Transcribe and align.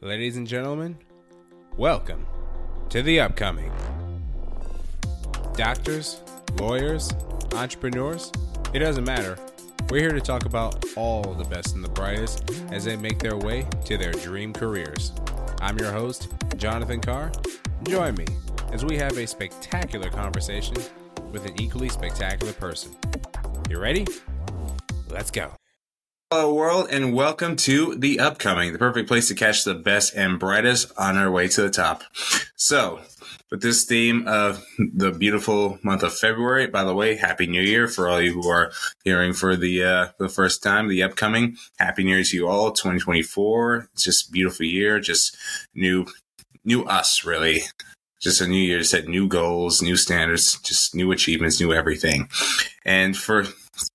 Ladies 0.00 0.36
and 0.36 0.46
gentlemen, 0.46 0.96
welcome 1.76 2.24
to 2.88 3.02
the 3.02 3.18
upcoming. 3.18 3.72
Doctors, 5.54 6.20
lawyers, 6.56 7.12
entrepreneurs, 7.52 8.30
it 8.72 8.78
doesn't 8.78 9.02
matter. 9.02 9.36
We're 9.90 10.02
here 10.02 10.12
to 10.12 10.20
talk 10.20 10.44
about 10.44 10.84
all 10.94 11.34
the 11.34 11.42
best 11.42 11.74
and 11.74 11.82
the 11.82 11.88
brightest 11.88 12.48
as 12.70 12.84
they 12.84 12.96
make 12.96 13.18
their 13.18 13.36
way 13.36 13.66
to 13.86 13.98
their 13.98 14.12
dream 14.12 14.52
careers. 14.52 15.10
I'm 15.60 15.76
your 15.80 15.90
host, 15.90 16.28
Jonathan 16.56 17.00
Carr. 17.00 17.32
Join 17.82 18.14
me 18.14 18.26
as 18.70 18.84
we 18.84 18.96
have 18.98 19.18
a 19.18 19.26
spectacular 19.26 20.10
conversation 20.10 20.76
with 21.32 21.44
an 21.44 21.60
equally 21.60 21.88
spectacular 21.88 22.52
person. 22.52 22.94
You 23.68 23.80
ready? 23.80 24.06
Let's 25.08 25.32
go. 25.32 25.50
Hello, 26.30 26.52
world, 26.52 26.88
and 26.90 27.14
welcome 27.14 27.56
to 27.56 27.94
The 27.94 28.20
Upcoming, 28.20 28.74
the 28.74 28.78
perfect 28.78 29.08
place 29.08 29.28
to 29.28 29.34
catch 29.34 29.64
the 29.64 29.74
best 29.74 30.14
and 30.14 30.38
brightest 30.38 30.92
on 30.98 31.16
our 31.16 31.30
way 31.30 31.48
to 31.48 31.62
the 31.62 31.70
top. 31.70 32.04
So, 32.54 33.00
with 33.50 33.62
this 33.62 33.84
theme 33.84 34.28
of 34.28 34.62
the 34.78 35.10
beautiful 35.10 35.78
month 35.82 36.02
of 36.02 36.14
February, 36.14 36.66
by 36.66 36.84
the 36.84 36.94
way, 36.94 37.16
Happy 37.16 37.46
New 37.46 37.62
Year 37.62 37.88
for 37.88 38.10
all 38.10 38.20
you 38.20 38.34
who 38.34 38.46
are 38.46 38.72
hearing 39.04 39.32
for 39.32 39.56
the 39.56 39.82
uh, 39.82 40.08
the 40.18 40.28
first 40.28 40.62
time, 40.62 40.88
The 40.88 41.02
Upcoming. 41.02 41.56
Happy 41.78 42.04
New 42.04 42.16
Year 42.16 42.24
to 42.24 42.36
you 42.36 42.46
all, 42.46 42.72
2024. 42.72 43.88
It's 43.94 44.04
just 44.04 44.30
beautiful 44.30 44.66
year, 44.66 45.00
just 45.00 45.34
new, 45.74 46.04
new 46.62 46.84
us, 46.84 47.24
really. 47.24 47.62
Just 48.20 48.42
a 48.42 48.46
new 48.46 48.60
year 48.60 48.82
set 48.82 49.08
new 49.08 49.28
goals, 49.28 49.80
new 49.80 49.96
standards, 49.96 50.58
just 50.60 50.94
new 50.94 51.10
achievements, 51.10 51.58
new 51.58 51.72
everything. 51.72 52.28
And 52.84 53.16
for 53.16 53.44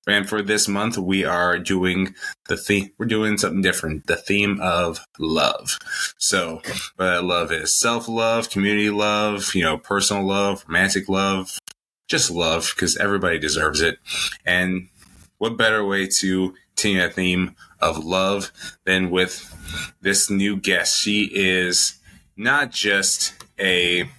and 0.08 0.28
for 0.28 0.42
this 0.42 0.68
month, 0.68 0.98
we 0.98 1.24
are 1.24 1.58
doing 1.60 2.16
the 2.48 2.58
theme. 2.58 2.92
We're 2.98 3.06
doing 3.06 3.38
something 3.38 3.62
different. 3.62 4.08
The 4.08 4.16
theme 4.16 4.60
of 4.62 5.00
love. 5.20 5.78
So, 6.18 6.62
uh, 7.00 7.22
love 7.22 7.52
is 7.52 7.74
self 7.74 8.08
love, 8.08 8.50
community 8.50 8.90
love, 8.90 9.54
you 9.56 9.64
know, 9.64 9.78
personal 9.78 10.26
love, 10.26 10.64
romantic 10.68 11.10
love, 11.10 11.60
just 12.08 12.32
love 12.32 12.72
because 12.76 12.98
everybody 12.98 13.40
deserves 13.40 13.82
it. 13.82 14.00
And 14.46 14.90
what 15.38 15.58
better 15.58 15.86
way 15.86 16.08
to 16.08 16.54
continue 16.76 17.02
that 17.02 17.16
theme 17.16 17.56
of 17.82 18.06
love 18.06 18.52
than 18.86 19.10
with 19.10 19.94
this 20.02 20.30
new 20.30 20.56
guest? 20.58 21.00
She 21.00 21.30
is 21.34 22.00
not 22.38 22.72
just 22.72 23.34
a 23.60 24.10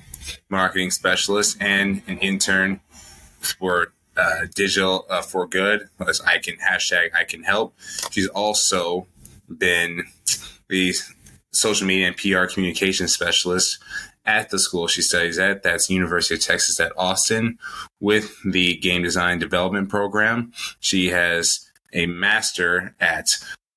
marketing 0.49 0.91
specialist 0.91 1.57
and 1.61 2.03
an 2.07 2.19
intern 2.19 2.81
for 3.41 3.94
uh, 4.17 4.47
digital 4.55 5.07
uh, 5.11 5.23
for 5.23 5.47
good 5.47 5.89
as 6.07 6.21
I 6.21 6.39
can 6.39 6.57
hashtag 6.57 7.11
I 7.15 7.25
can 7.25 7.43
help. 7.43 7.75
She's 8.11 8.29
also 8.29 9.07
been 9.49 10.05
the 10.69 10.95
social 11.53 11.87
media 11.87 12.09
and 12.09 12.17
PR 12.17 12.47
communication 12.53 13.09
specialist 13.09 13.79
at 14.27 14.51
the 14.51 14.59
school 14.59 14.87
she 14.87 15.03
studies 15.03 15.39
at. 15.39 15.63
That's 15.63 15.91
University 15.91 16.35
of 16.35 16.41
Texas 16.41 16.81
at 16.81 16.93
Austin 16.97 17.59
with 18.01 18.37
the 18.45 18.77
game 18.77 19.03
design 19.03 19.39
development 19.39 19.89
program. 19.89 20.53
She 20.81 21.09
has 21.09 21.71
a 21.93 22.07
master 22.07 22.95
at 23.01 23.29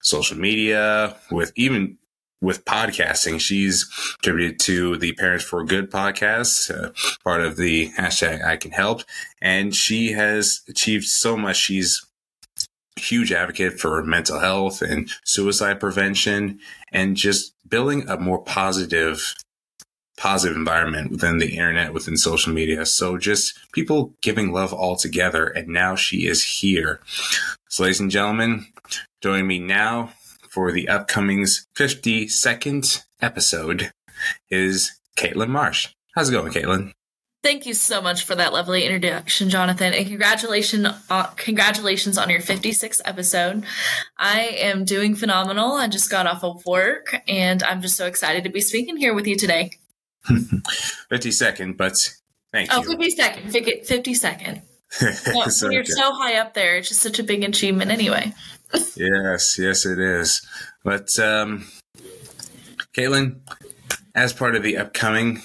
social 0.02 0.38
media 0.38 1.16
with 1.32 1.52
even 1.56 1.98
with 2.42 2.66
podcasting. 2.66 3.40
She's 3.40 3.86
contributed 4.22 4.60
to 4.62 4.98
the 4.98 5.14
Parents 5.14 5.44
for 5.44 5.64
Good 5.64 5.90
podcast, 5.92 6.72
uh, 6.72 6.92
part 7.24 7.42
of 7.42 7.58
the 7.58 7.90
hashtag 7.92 8.44
I 8.44 8.58
Can 8.58 8.72
Help, 8.72 9.02
and 9.42 9.76
she 9.76 10.12
has 10.12 10.62
achieved 10.68 11.06
so 11.06 11.36
much. 11.36 11.58
She's 11.58 12.06
huge 12.98 13.32
advocate 13.32 13.80
for 13.80 14.04
mental 14.04 14.40
health 14.40 14.82
and 14.82 15.10
suicide 15.24 15.80
prevention 15.80 16.60
and 16.92 17.16
just 17.16 17.54
building 17.68 18.08
a 18.10 18.18
more 18.18 18.42
positive 18.42 19.36
positive 20.18 20.58
environment 20.58 21.12
within 21.12 21.38
the 21.38 21.52
internet 21.54 21.94
within 21.94 22.18
social 22.18 22.52
media 22.52 22.88
so 22.88 23.20
just 23.20 23.60
people 23.72 24.16
giving 24.24 24.52
love 24.52 24.74
all 24.74 24.96
together 24.96 25.46
and 25.46 25.68
now 25.68 25.94
she 25.94 26.26
is 26.26 26.44
here 26.44 27.00
so 27.70 27.84
ladies 27.84 28.00
and 28.00 28.10
gentlemen 28.10 28.66
joining 29.22 29.46
me 29.46 29.60
now 29.60 30.12
for 30.58 30.72
the 30.72 30.90
upcoming's 30.90 31.68
52nd 31.76 33.04
episode 33.22 33.92
is 34.50 35.00
Kaitlyn 35.16 35.50
Marsh. 35.50 35.90
How's 36.16 36.30
it 36.30 36.32
going, 36.32 36.52
Kaitlyn? 36.52 36.94
Thank 37.44 37.68
you 37.68 37.76
so 37.76 38.02
much 38.02 38.24
for 38.24 38.34
that 38.34 38.54
lovely 38.54 38.84
introduction, 38.84 39.52
Jonathan, 39.52 39.94
and 39.94 40.08
congratulations, 40.08 40.88
uh, 41.12 41.26
congratulations 41.36 42.18
on 42.18 42.32
your 42.32 42.40
56th 42.40 43.02
episode. 43.06 43.66
I 44.18 44.46
am 44.58 44.84
doing 44.84 45.14
phenomenal. 45.14 45.74
I 45.74 45.88
just 45.90 46.10
got 46.10 46.26
off 46.26 46.44
of 46.44 46.66
work, 46.66 47.22
and 47.28 47.62
I'm 47.62 47.84
just 47.84 47.96
so 47.96 48.08
excited 48.08 48.44
to 48.46 48.50
be 48.50 48.62
speaking 48.62 48.98
here 48.98 49.14
with 49.14 49.28
you 49.28 49.36
today. 49.36 49.74
52nd, 50.28 51.78
but 51.78 51.94
thank 52.52 52.70
oh, 52.74 52.82
you. 52.82 52.98
50 52.98 53.10
second, 53.12 53.52
50 53.52 54.14
second. 54.16 54.64
Well, 55.36 55.50
So 55.52 55.70
you're 55.70 55.84
good. 55.84 55.94
so 55.94 56.14
high 56.14 56.40
up 56.40 56.56
there, 56.56 56.78
it's 56.78 56.90
just 56.90 57.02
such 57.02 57.20
a 57.20 57.24
big 57.24 57.44
achievement 57.44 57.92
anyway. 57.92 58.34
Yes, 58.96 59.58
yes, 59.60 59.86
it 59.86 60.00
is. 60.00 60.46
But, 60.84 61.18
um, 61.20 61.68
Kaitlyn, 62.96 63.40
as 64.16 64.34
part 64.34 64.56
of 64.56 64.64
the 64.64 64.78
upcoming, 64.78 65.42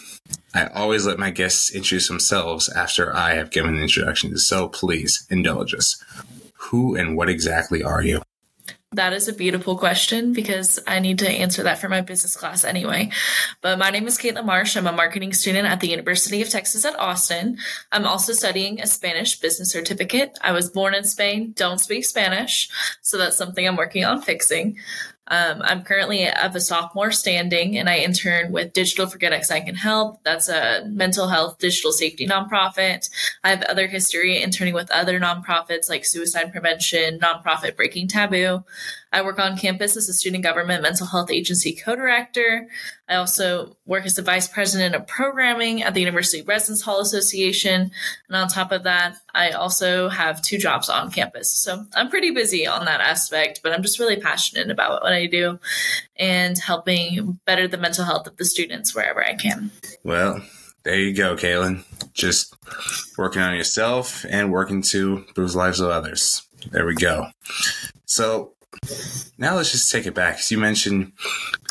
I 0.54 0.66
always 0.66 1.06
let 1.06 1.18
my 1.18 1.30
guests 1.30 1.74
introduce 1.74 2.08
themselves 2.08 2.68
after 2.68 3.14
I 3.14 3.34
have 3.34 3.50
given 3.50 3.76
an 3.76 3.82
introduction. 3.82 4.36
So 4.38 4.68
please 4.68 5.26
indulge 5.30 5.74
us. 5.74 6.02
Who 6.54 6.94
and 6.94 7.16
what 7.16 7.28
exactly 7.28 7.82
are 7.82 8.02
you? 8.02 8.22
That 8.94 9.14
is 9.14 9.26
a 9.26 9.32
beautiful 9.32 9.78
question 9.78 10.34
because 10.34 10.78
I 10.86 10.98
need 10.98 11.18
to 11.20 11.28
answer 11.28 11.62
that 11.62 11.78
for 11.78 11.88
my 11.88 12.02
business 12.02 12.36
class 12.36 12.62
anyway. 12.62 13.10
But 13.62 13.78
my 13.78 13.88
name 13.88 14.06
is 14.06 14.18
Kaitlyn 14.18 14.44
Marsh. 14.44 14.76
I'm 14.76 14.86
a 14.86 14.92
marketing 14.92 15.32
student 15.32 15.66
at 15.66 15.80
the 15.80 15.88
University 15.88 16.42
of 16.42 16.50
Texas 16.50 16.84
at 16.84 16.98
Austin. 16.98 17.56
I'm 17.90 18.06
also 18.06 18.34
studying 18.34 18.82
a 18.82 18.86
Spanish 18.86 19.40
business 19.40 19.72
certificate. 19.72 20.38
I 20.42 20.52
was 20.52 20.68
born 20.68 20.94
in 20.94 21.04
Spain, 21.04 21.54
don't 21.56 21.78
speak 21.78 22.04
Spanish. 22.04 22.68
So 23.00 23.16
that's 23.16 23.36
something 23.36 23.66
I'm 23.66 23.76
working 23.76 24.04
on 24.04 24.20
fixing. 24.20 24.76
Um, 25.28 25.62
I'm 25.62 25.82
currently 25.82 26.28
of 26.28 26.56
a 26.56 26.60
sophomore 26.60 27.12
standing 27.12 27.78
and 27.78 27.88
I 27.88 27.98
intern 27.98 28.52
with 28.52 28.72
Digital 28.72 29.06
for 29.06 29.18
Good 29.18 29.32
X 29.32 29.50
I 29.50 29.60
Can 29.60 29.76
Help. 29.76 30.22
That's 30.24 30.48
a 30.48 30.84
mental 30.86 31.28
health 31.28 31.58
digital 31.58 31.92
safety 31.92 32.26
nonprofit. 32.26 33.08
I 33.44 33.50
have 33.50 33.62
other 33.62 33.86
history 33.86 34.42
interning 34.42 34.74
with 34.74 34.90
other 34.90 35.20
nonprofits 35.20 35.88
like 35.88 36.04
suicide 36.04 36.52
prevention, 36.52 37.18
nonprofit 37.20 37.76
Breaking 37.76 38.08
Taboo. 38.08 38.64
I 39.12 39.22
work 39.22 39.38
on 39.38 39.58
campus 39.58 39.96
as 39.96 40.08
a 40.08 40.14
student 40.14 40.42
government 40.42 40.82
mental 40.82 41.06
health 41.06 41.30
agency 41.30 41.74
co-director. 41.74 42.68
I 43.08 43.16
also 43.16 43.76
work 43.84 44.06
as 44.06 44.14
the 44.14 44.22
vice 44.22 44.48
president 44.48 44.94
of 44.94 45.06
programming 45.06 45.82
at 45.82 45.92
the 45.92 46.00
University 46.00 46.42
Residence 46.42 46.82
Hall 46.82 47.00
Association. 47.00 47.90
And 48.28 48.36
on 48.36 48.48
top 48.48 48.72
of 48.72 48.84
that, 48.84 49.16
I 49.34 49.50
also 49.50 50.08
have 50.08 50.40
two 50.40 50.56
jobs 50.58 50.88
on 50.88 51.10
campus. 51.10 51.52
So 51.52 51.84
I'm 51.94 52.08
pretty 52.08 52.30
busy 52.30 52.66
on 52.66 52.86
that 52.86 53.00
aspect, 53.00 53.60
but 53.62 53.72
I'm 53.72 53.82
just 53.82 53.98
really 53.98 54.20
passionate 54.20 54.70
about 54.70 55.02
what 55.02 55.12
I 55.12 55.26
do 55.26 55.58
and 56.16 56.56
helping 56.56 57.38
better 57.44 57.68
the 57.68 57.78
mental 57.78 58.04
health 58.04 58.26
of 58.26 58.36
the 58.36 58.44
students 58.44 58.94
wherever 58.94 59.24
I 59.24 59.34
can. 59.34 59.70
Well, 60.04 60.42
there 60.84 60.98
you 60.98 61.14
go, 61.14 61.36
Kaitlyn. 61.36 61.84
Just 62.14 62.56
working 63.16 63.42
on 63.42 63.54
yourself 63.54 64.24
and 64.28 64.50
working 64.50 64.82
to 64.82 65.24
the 65.34 65.42
lives 65.42 65.80
of 65.80 65.90
others. 65.90 66.42
There 66.70 66.86
we 66.86 66.94
go. 66.94 67.26
So 68.06 68.54
now 69.38 69.56
let's 69.56 69.72
just 69.72 69.90
take 69.90 70.06
it 70.06 70.14
back. 70.14 70.36
'cause 70.36 70.50
you 70.50 70.58
mentioned 70.58 71.12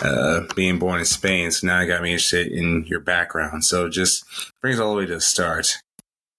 uh, 0.01 0.41
being 0.55 0.79
born 0.79 0.99
in 0.99 1.05
Spain, 1.05 1.51
so 1.51 1.67
now 1.67 1.79
I 1.79 1.85
got 1.85 2.01
me 2.01 2.11
interested 2.11 2.47
in 2.47 2.85
your 2.87 2.99
background. 2.99 3.65
So 3.65 3.89
just 3.89 4.23
brings 4.61 4.79
all 4.79 4.91
the 4.91 4.97
way 4.99 5.05
to 5.05 5.15
the 5.15 5.21
start. 5.21 5.77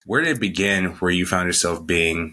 Where 0.05 0.21
did 0.23 0.37
it 0.37 0.41
begin 0.41 0.87
where 1.01 1.11
you 1.11 1.27
found 1.27 1.47
yourself 1.47 1.87
being 1.87 2.33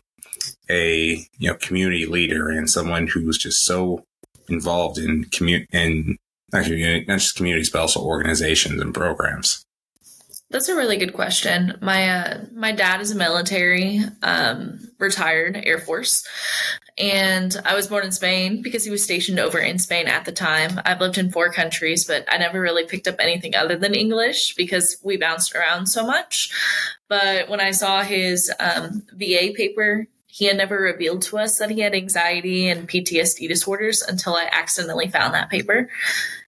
a 0.70 1.26
you 1.38 1.50
know 1.50 1.56
community 1.56 2.06
leader 2.06 2.50
and 2.50 2.70
someone 2.70 3.08
who 3.08 3.26
was 3.26 3.38
just 3.38 3.64
so 3.64 4.04
involved 4.48 4.98
in 4.98 5.26
community 5.26 5.68
in 5.72 6.18
not, 6.52 6.68
not 7.08 7.20
just 7.20 7.36
communities 7.36 7.70
but 7.70 7.80
also 7.82 8.02
organizations 8.02 8.82
and 8.82 8.94
programs? 8.94 9.64
That's 10.52 10.68
a 10.68 10.76
really 10.76 10.98
good 10.98 11.14
question. 11.14 11.78
My 11.80 12.10
uh, 12.10 12.46
my 12.54 12.72
dad 12.72 13.02
is 13.02 13.12
a 13.12 13.16
military, 13.16 14.02
um, 14.24 14.80
retired 14.98 15.62
Air 15.64 15.78
Force, 15.78 16.26
and 17.00 17.56
I 17.64 17.76
was 17.76 17.88
born 17.88 18.04
in 18.04 18.12
Spain 18.12 18.62
because 18.62 18.84
he 18.84 18.92
was 18.92 19.02
stationed 19.02 19.40
over 19.40 19.58
in 19.58 19.80
Spain 19.80 20.08
at 20.08 20.26
the 20.26 20.34
time. 20.34 20.82
I've 20.84 21.00
lived 21.00 21.18
in 21.18 21.32
four 21.32 21.50
countries, 21.50 22.04
but 22.04 22.26
I 22.30 22.38
never 22.38 22.60
really 22.60 22.86
picked 22.86 23.08
up 23.08 23.16
anything 23.20 23.56
other 23.56 23.78
than 23.78 23.96
English 23.96 24.56
because 24.56 24.98
we 25.02 25.16
bounced 25.16 25.56
around 25.56 25.88
so 25.88 26.06
much. 26.06 26.52
But 27.08 27.48
when 27.48 27.62
I 27.62 27.72
saw 27.72 28.04
his 28.04 28.52
um, 28.60 29.04
VA 29.14 29.54
paper, 29.56 30.08
he 30.28 30.46
had 30.46 30.58
never 30.58 30.78
revealed 30.78 31.22
to 31.24 31.38
us 31.38 31.58
that 31.58 31.72
he 31.72 31.80
had 31.80 31.96
anxiety 31.96 32.68
and 32.68 32.88
PTSD 32.88 33.48
disorders 33.48 34.02
until 34.02 34.36
I 34.36 34.50
accidentally 34.52 35.08
found 35.08 35.34
that 35.34 35.50
paper. 35.50 35.90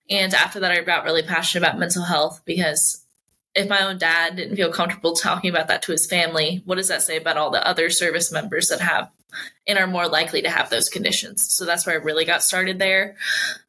And 0.10 0.34
after 0.34 0.60
that, 0.60 0.72
I 0.72 0.82
got 0.82 1.06
really 1.06 1.24
passionate 1.24 1.66
about 1.66 1.80
mental 1.80 2.04
health 2.04 2.42
because 2.44 3.06
if 3.56 3.70
my 3.70 3.84
own 3.84 3.98
dad 3.98 4.36
didn't 4.36 4.58
feel 4.58 4.72
comfortable 4.72 5.14
talking 5.14 5.50
about 5.50 5.70
that 5.70 5.82
to 5.84 5.94
his 5.94 6.08
family, 6.08 6.62
what 6.66 6.76
does 6.76 6.90
that 6.90 7.02
say 7.02 7.18
about 7.18 7.38
all 7.38 7.52
the 7.52 7.66
other 7.66 7.90
service 7.90 8.32
members 8.32 8.68
that 8.68 8.82
have 8.82 9.10
and 9.68 9.78
are 9.78 9.88
more 9.88 10.08
likely 10.08 10.42
to 10.42 10.50
have 10.50 10.70
those 10.70 10.90
conditions. 10.90 11.54
So 11.54 11.66
that's 11.66 11.86
where 11.86 12.00
I 12.00 12.04
really 12.04 12.26
got 12.26 12.44
started 12.44 12.80
there. 12.80 13.16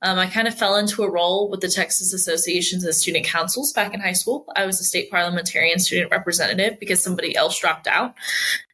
Um, 0.00 0.18
I 0.18 0.26
kind 0.26 0.48
of 0.48 0.54
fell 0.54 0.76
into 0.76 1.02
a 1.02 1.10
role 1.10 1.50
with 1.50 1.60
the 1.60 1.68
Texas 1.68 2.14
Associations 2.14 2.84
of 2.84 2.94
Student 2.94 3.26
Councils 3.26 3.72
back 3.72 3.92
in 3.92 4.00
high 4.00 4.14
school. 4.14 4.46
I 4.56 4.64
was 4.64 4.80
a 4.80 4.84
state 4.84 5.10
parliamentarian 5.10 5.78
student 5.78 6.10
representative 6.10 6.80
because 6.80 7.02
somebody 7.02 7.36
else 7.36 7.58
dropped 7.60 7.86
out. 7.86 8.14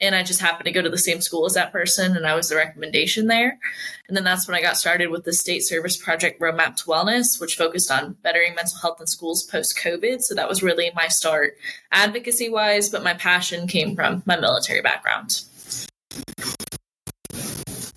And 0.01 0.15
I 0.15 0.23
just 0.23 0.41
happened 0.41 0.67
to 0.67 0.73
go 0.73 0.81
to 0.81 0.89
the 0.89 0.97
same 0.97 1.21
school 1.21 1.45
as 1.45 1.55
that 1.55 1.73
person, 1.73 2.17
and 2.17 2.27
I 2.27 2.35
was 2.35 2.49
the 2.49 2.57
recommendation 2.57 3.27
there. 3.27 3.59
And 4.07 4.17
then 4.17 4.25
that's 4.25 4.47
when 4.47 4.57
I 4.57 4.63
got 4.63 4.77
started 4.77 5.09
with 5.09 5.25
the 5.25 5.33
state 5.33 5.65
service 5.65 5.97
project 5.97 6.41
Roadmap 6.41 6.77
to 6.77 6.85
Wellness, 6.85 7.41
which 7.41 7.57
focused 7.57 7.91
on 7.91 8.17
bettering 8.23 8.55
mental 8.55 8.79
health 8.79 9.01
in 9.01 9.07
schools 9.07 9.43
post 9.43 9.77
COVID. 9.77 10.23
So 10.23 10.35
that 10.35 10.49
was 10.49 10.63
really 10.63 10.91
my 10.95 11.09
start 11.09 11.57
advocacy 11.91 12.49
wise, 12.49 12.89
but 12.89 13.03
my 13.03 13.15
passion 13.15 13.67
came 13.67 13.97
from 13.97 14.23
my 14.25 14.39
military 14.39 14.81
background. 14.81 15.43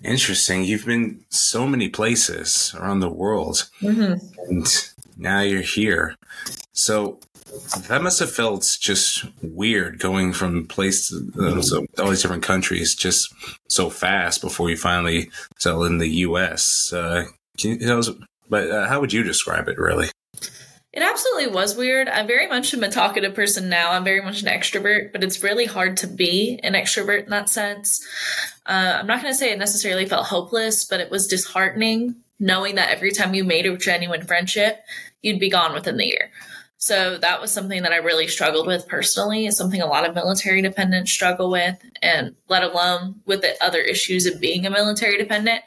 Interesting. 0.04 0.64
You've 0.64 0.86
been 0.86 1.24
so 1.28 1.66
many 1.66 1.88
places 1.88 2.74
around 2.78 3.00
the 3.00 3.08
world, 3.08 3.68
mm-hmm. 3.80 4.14
and 4.48 4.92
now 5.16 5.40
you're 5.40 5.62
here. 5.62 6.16
So 6.72 7.20
that 7.88 8.02
must 8.02 8.18
have 8.18 8.30
felt 8.30 8.78
just 8.80 9.24
weird 9.42 9.98
going 9.98 10.32
from 10.32 10.66
place 10.66 11.10
to 11.10 11.58
uh, 11.58 11.62
so, 11.62 11.86
all 11.98 12.10
these 12.10 12.22
different 12.22 12.42
countries 12.42 12.94
just 12.94 13.32
so 13.68 13.90
fast 13.90 14.40
before 14.40 14.70
you 14.70 14.76
finally 14.76 15.30
settle 15.58 15.84
in 15.84 15.98
the 15.98 16.08
U.S. 16.08 16.92
Uh, 16.92 17.26
you, 17.58 17.74
you 17.74 18.02
but 18.48 18.70
uh, 18.70 18.86
how 18.88 19.00
would 19.00 19.12
you 19.12 19.22
describe 19.22 19.68
it, 19.68 19.78
really? 19.78 20.08
It 20.92 21.02
absolutely 21.02 21.46
was 21.48 21.74
weird. 21.74 22.08
I'm 22.08 22.26
very 22.26 22.46
much 22.46 22.74
a 22.74 22.88
talkative 22.90 23.34
person 23.34 23.70
now. 23.70 23.92
I'm 23.92 24.04
very 24.04 24.20
much 24.20 24.42
an 24.42 24.48
extrovert, 24.48 25.12
but 25.12 25.24
it's 25.24 25.42
really 25.42 25.64
hard 25.64 25.96
to 25.98 26.06
be 26.06 26.60
an 26.62 26.74
extrovert 26.74 27.24
in 27.24 27.30
that 27.30 27.48
sense. 27.48 28.06
Uh, 28.66 28.98
I'm 29.00 29.06
not 29.06 29.22
going 29.22 29.32
to 29.32 29.38
say 29.38 29.52
it 29.52 29.58
necessarily 29.58 30.04
felt 30.04 30.26
hopeless, 30.26 30.84
but 30.84 31.00
it 31.00 31.10
was 31.10 31.26
disheartening 31.26 32.16
knowing 32.38 32.74
that 32.74 32.90
every 32.90 33.12
time 33.12 33.34
you 33.34 33.44
made 33.44 33.64
a 33.66 33.76
genuine 33.76 34.24
friendship, 34.24 34.84
you'd 35.22 35.40
be 35.40 35.48
gone 35.48 35.72
within 35.72 35.96
the 35.96 36.06
year. 36.06 36.30
So 36.82 37.16
that 37.18 37.40
was 37.40 37.52
something 37.52 37.84
that 37.84 37.92
I 37.92 37.98
really 37.98 38.26
struggled 38.26 38.66
with 38.66 38.88
personally. 38.88 39.46
It's 39.46 39.56
something 39.56 39.80
a 39.80 39.86
lot 39.86 40.04
of 40.04 40.16
military 40.16 40.62
dependents 40.62 41.12
struggle 41.12 41.48
with, 41.48 41.78
and 42.02 42.34
let 42.48 42.64
alone 42.64 43.20
with 43.24 43.42
the 43.42 43.54
other 43.62 43.78
issues 43.78 44.26
of 44.26 44.40
being 44.40 44.66
a 44.66 44.70
military 44.70 45.16
dependent. 45.16 45.60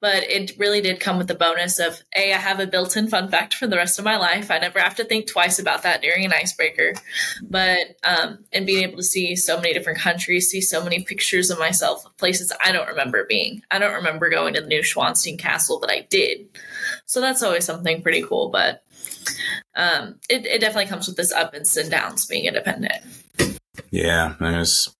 But 0.00 0.24
it 0.24 0.58
really 0.58 0.80
did 0.80 0.98
come 0.98 1.16
with 1.16 1.28
the 1.28 1.36
bonus 1.36 1.78
of 1.78 2.02
A, 2.16 2.32
I 2.32 2.38
have 2.38 2.58
a 2.58 2.66
built 2.66 2.96
in 2.96 3.06
fun 3.06 3.28
fact 3.28 3.54
for 3.54 3.68
the 3.68 3.76
rest 3.76 4.00
of 4.00 4.04
my 4.04 4.16
life. 4.16 4.50
I 4.50 4.58
never 4.58 4.80
have 4.80 4.96
to 4.96 5.04
think 5.04 5.28
twice 5.28 5.60
about 5.60 5.84
that 5.84 6.02
during 6.02 6.24
an 6.24 6.32
icebreaker. 6.32 6.94
But, 7.40 7.96
um, 8.02 8.44
and 8.52 8.66
being 8.66 8.82
able 8.82 8.96
to 8.96 9.04
see 9.04 9.36
so 9.36 9.60
many 9.60 9.72
different 9.72 10.00
countries, 10.00 10.50
see 10.50 10.60
so 10.60 10.82
many 10.82 11.04
pictures 11.04 11.50
of 11.50 11.60
myself 11.60 12.04
places 12.16 12.52
I 12.64 12.72
don't 12.72 12.88
remember 12.88 13.26
being. 13.28 13.62
I 13.70 13.78
don't 13.78 13.94
remember 13.94 14.28
going 14.28 14.54
to 14.54 14.60
the 14.60 14.68
Neuschwanstein 14.68 15.38
Castle, 15.38 15.78
but 15.80 15.90
I 15.90 16.08
did. 16.10 16.48
So 17.06 17.20
that's 17.20 17.44
always 17.44 17.64
something 17.64 18.02
pretty 18.02 18.22
cool. 18.22 18.50
But 18.50 18.82
um, 19.74 20.18
it, 20.28 20.46
it 20.46 20.60
definitely 20.60 20.86
comes 20.86 21.06
with 21.06 21.16
this 21.16 21.32
ups 21.32 21.76
and 21.76 21.90
downs 21.90 22.26
being 22.26 22.46
independent. 22.46 23.02
Yeah, 23.90 24.34
there's 24.40 24.94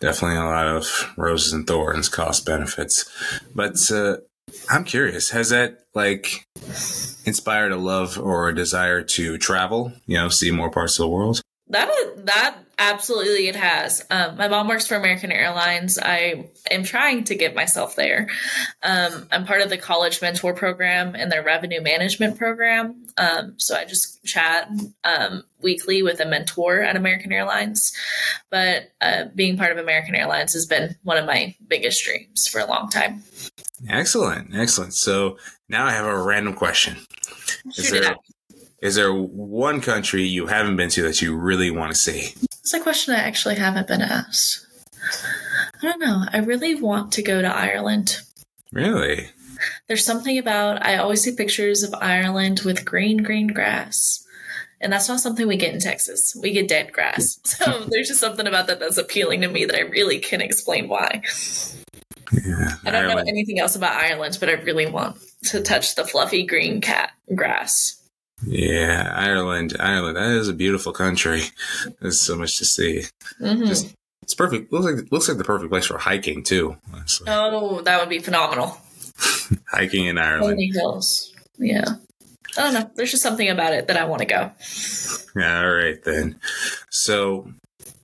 definitely 0.00 0.36
a 0.36 0.44
lot 0.44 0.66
of 0.66 1.12
roses 1.16 1.52
and 1.52 1.66
thorns, 1.66 2.08
cost 2.08 2.44
benefits. 2.46 3.10
But 3.54 3.90
uh, 3.90 4.18
I'm 4.70 4.84
curious, 4.84 5.30
has 5.30 5.50
that 5.50 5.78
like 5.94 6.46
inspired 7.24 7.72
a 7.72 7.76
love 7.76 8.18
or 8.18 8.48
a 8.48 8.54
desire 8.54 9.02
to 9.02 9.38
travel? 9.38 9.92
You 10.06 10.18
know, 10.18 10.28
see 10.28 10.50
more 10.50 10.70
parts 10.70 10.98
of 10.98 11.04
the 11.04 11.08
world. 11.08 11.40
That 11.68 11.90
that 12.26 12.58
absolutely 12.78 13.48
it 13.48 13.56
has. 13.56 14.04
Um, 14.08 14.36
my 14.36 14.46
mom 14.46 14.68
works 14.68 14.86
for 14.86 14.94
American 14.94 15.32
Airlines. 15.32 15.98
I 16.00 16.50
am 16.70 16.84
trying 16.84 17.24
to 17.24 17.34
get 17.34 17.56
myself 17.56 17.96
there. 17.96 18.28
Um, 18.84 19.26
I'm 19.32 19.46
part 19.46 19.62
of 19.62 19.70
the 19.70 19.76
college 19.76 20.22
mentor 20.22 20.54
program 20.54 21.16
and 21.16 21.30
their 21.32 21.42
revenue 21.42 21.80
management 21.80 22.38
program. 22.38 23.06
Um, 23.16 23.54
so 23.56 23.74
I 23.74 23.84
just 23.84 24.24
chat 24.24 24.70
um, 25.02 25.42
weekly 25.60 26.04
with 26.04 26.20
a 26.20 26.26
mentor 26.26 26.82
at 26.82 26.94
American 26.94 27.32
Airlines. 27.32 27.92
But 28.48 28.92
uh, 29.00 29.24
being 29.34 29.56
part 29.56 29.72
of 29.72 29.78
American 29.78 30.14
Airlines 30.14 30.52
has 30.52 30.66
been 30.66 30.94
one 31.02 31.16
of 31.16 31.26
my 31.26 31.56
biggest 31.66 32.04
dreams 32.04 32.46
for 32.46 32.60
a 32.60 32.66
long 32.66 32.90
time. 32.90 33.24
Excellent, 33.88 34.54
excellent. 34.54 34.94
So 34.94 35.38
now 35.68 35.86
I 35.86 35.90
have 35.90 36.06
a 36.06 36.22
random 36.22 36.54
question. 36.54 36.96
Is 37.76 37.90
there, 37.90 38.14
is 38.86 38.94
there 38.94 39.12
one 39.12 39.80
country 39.80 40.22
you 40.22 40.46
haven't 40.46 40.76
been 40.76 40.88
to 40.90 41.02
that 41.02 41.20
you 41.20 41.36
really 41.36 41.72
want 41.72 41.92
to 41.92 41.98
see? 41.98 42.34
It's 42.60 42.72
a 42.72 42.80
question 42.80 43.14
I 43.14 43.18
actually 43.18 43.56
haven't 43.56 43.88
been 43.88 44.00
asked. 44.00 44.64
I 45.82 45.82
don't 45.82 46.00
know. 46.00 46.24
I 46.32 46.38
really 46.38 46.76
want 46.76 47.10
to 47.12 47.22
go 47.22 47.42
to 47.42 47.48
Ireland. 47.48 48.20
Really? 48.72 49.30
There's 49.88 50.04
something 50.04 50.38
about, 50.38 50.86
I 50.86 50.98
always 50.98 51.20
see 51.22 51.34
pictures 51.34 51.82
of 51.82 51.94
Ireland 52.00 52.60
with 52.64 52.84
green, 52.84 53.24
green 53.24 53.48
grass. 53.48 54.24
And 54.80 54.92
that's 54.92 55.08
not 55.08 55.18
something 55.20 55.48
we 55.48 55.56
get 55.56 55.74
in 55.74 55.80
Texas. 55.80 56.36
We 56.40 56.52
get 56.52 56.68
dead 56.68 56.92
grass. 56.92 57.40
So 57.44 57.84
there's 57.88 58.08
just 58.08 58.20
something 58.20 58.46
about 58.46 58.68
that 58.68 58.78
that's 58.78 58.98
appealing 58.98 59.40
to 59.40 59.48
me 59.48 59.64
that 59.64 59.74
I 59.74 59.80
really 59.80 60.20
can't 60.20 60.42
explain 60.42 60.88
why. 60.88 61.22
Yeah, 62.32 62.76
I 62.84 62.90
don't 62.90 63.02
Ireland. 63.02 63.16
know 63.16 63.24
anything 63.26 63.58
else 63.58 63.74
about 63.74 63.94
Ireland, 63.94 64.36
but 64.38 64.48
I 64.48 64.52
really 64.52 64.86
want 64.86 65.16
to 65.46 65.62
touch 65.62 65.96
the 65.96 66.04
fluffy 66.04 66.44
green 66.44 66.80
cat 66.80 67.10
grass. 67.34 68.00
Yeah, 68.44 69.12
Ireland, 69.14 69.76
Ireland. 69.80 70.16
That 70.16 70.30
is 70.32 70.48
a 70.48 70.52
beautiful 70.52 70.92
country. 70.92 71.42
There's 72.00 72.20
so 72.20 72.36
much 72.36 72.58
to 72.58 72.64
see. 72.64 73.04
Mm-hmm. 73.40 73.66
Just, 73.66 73.94
it's 74.22 74.34
perfect. 74.34 74.72
Looks 74.72 74.84
like 74.84 75.12
looks 75.12 75.28
like 75.28 75.38
the 75.38 75.44
perfect 75.44 75.70
place 75.70 75.86
for 75.86 75.98
hiking 75.98 76.42
too. 76.42 76.76
Honestly. 76.92 77.26
Oh, 77.30 77.80
that 77.82 78.00
would 78.00 78.10
be 78.10 78.18
phenomenal. 78.18 78.78
hiking 79.68 80.06
in 80.06 80.18
Ireland. 80.18 80.60
hills. 80.74 81.32
Yeah. 81.58 81.84
I 82.58 82.62
don't 82.62 82.74
know. 82.74 82.90
There's 82.94 83.10
just 83.10 83.22
something 83.22 83.48
about 83.48 83.74
it 83.74 83.88
that 83.88 83.96
I 83.96 84.04
want 84.04 84.20
to 84.20 84.26
go. 84.26 84.50
All 85.36 85.70
right 85.74 86.02
then. 86.04 86.38
So 86.90 87.52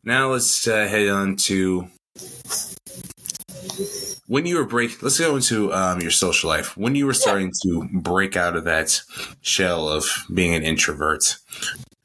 now 0.04 0.32
let's 0.32 0.66
uh, 0.66 0.86
head 0.86 1.08
on 1.08 1.36
to 1.36 1.88
when 4.26 4.46
you 4.46 4.56
were 4.56 4.64
break 4.64 5.02
let's 5.02 5.18
go 5.18 5.36
into 5.36 5.72
um, 5.72 6.00
your 6.00 6.10
social 6.10 6.48
life. 6.48 6.76
When 6.76 6.94
you 6.94 7.06
were 7.06 7.14
starting 7.14 7.52
yeah. 7.64 7.80
to 7.80 7.88
break 7.92 8.36
out 8.36 8.56
of 8.56 8.64
that 8.64 9.00
shell 9.40 9.88
of 9.88 10.06
being 10.32 10.54
an 10.54 10.62
introvert 10.62 11.36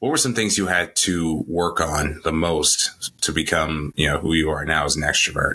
what 0.00 0.10
were 0.10 0.16
some 0.16 0.34
things 0.34 0.56
you 0.56 0.68
had 0.68 0.94
to 0.94 1.44
work 1.48 1.80
on 1.80 2.20
the 2.22 2.32
most 2.32 3.12
to 3.22 3.32
become 3.32 3.92
you 3.96 4.08
know 4.08 4.18
who 4.18 4.32
you 4.32 4.50
are 4.50 4.64
now 4.64 4.84
as 4.84 4.96
an 4.96 5.02
extrovert? 5.02 5.54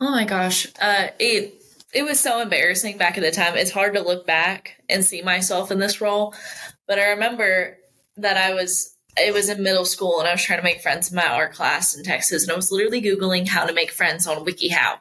Oh 0.00 0.10
my 0.10 0.24
gosh. 0.24 0.66
Uh, 0.80 1.08
it 1.18 1.54
it 1.94 2.02
was 2.02 2.18
so 2.20 2.40
embarrassing 2.40 2.98
back 2.98 3.16
at 3.16 3.22
the 3.22 3.30
time. 3.30 3.56
It's 3.56 3.70
hard 3.70 3.94
to 3.94 4.02
look 4.02 4.26
back 4.26 4.82
and 4.88 5.04
see 5.04 5.22
myself 5.22 5.70
in 5.70 5.78
this 5.78 6.00
role 6.00 6.34
but 6.86 6.98
i 6.98 7.10
remember 7.10 7.76
that 8.16 8.36
i 8.36 8.54
was 8.54 8.95
it 9.18 9.32
was 9.32 9.48
in 9.48 9.62
middle 9.62 9.84
school 9.84 10.18
and 10.18 10.28
I 10.28 10.32
was 10.32 10.42
trying 10.42 10.58
to 10.58 10.64
make 10.64 10.80
friends 10.80 11.10
in 11.10 11.16
my 11.16 11.26
art 11.26 11.52
class 11.52 11.96
in 11.96 12.02
Texas 12.02 12.42
and 12.42 12.52
I 12.52 12.56
was 12.56 12.70
literally 12.70 13.02
Googling 13.02 13.48
how 13.48 13.64
to 13.64 13.72
make 13.72 13.90
friends 13.90 14.26
on 14.26 14.44
WikiHow 14.44 14.98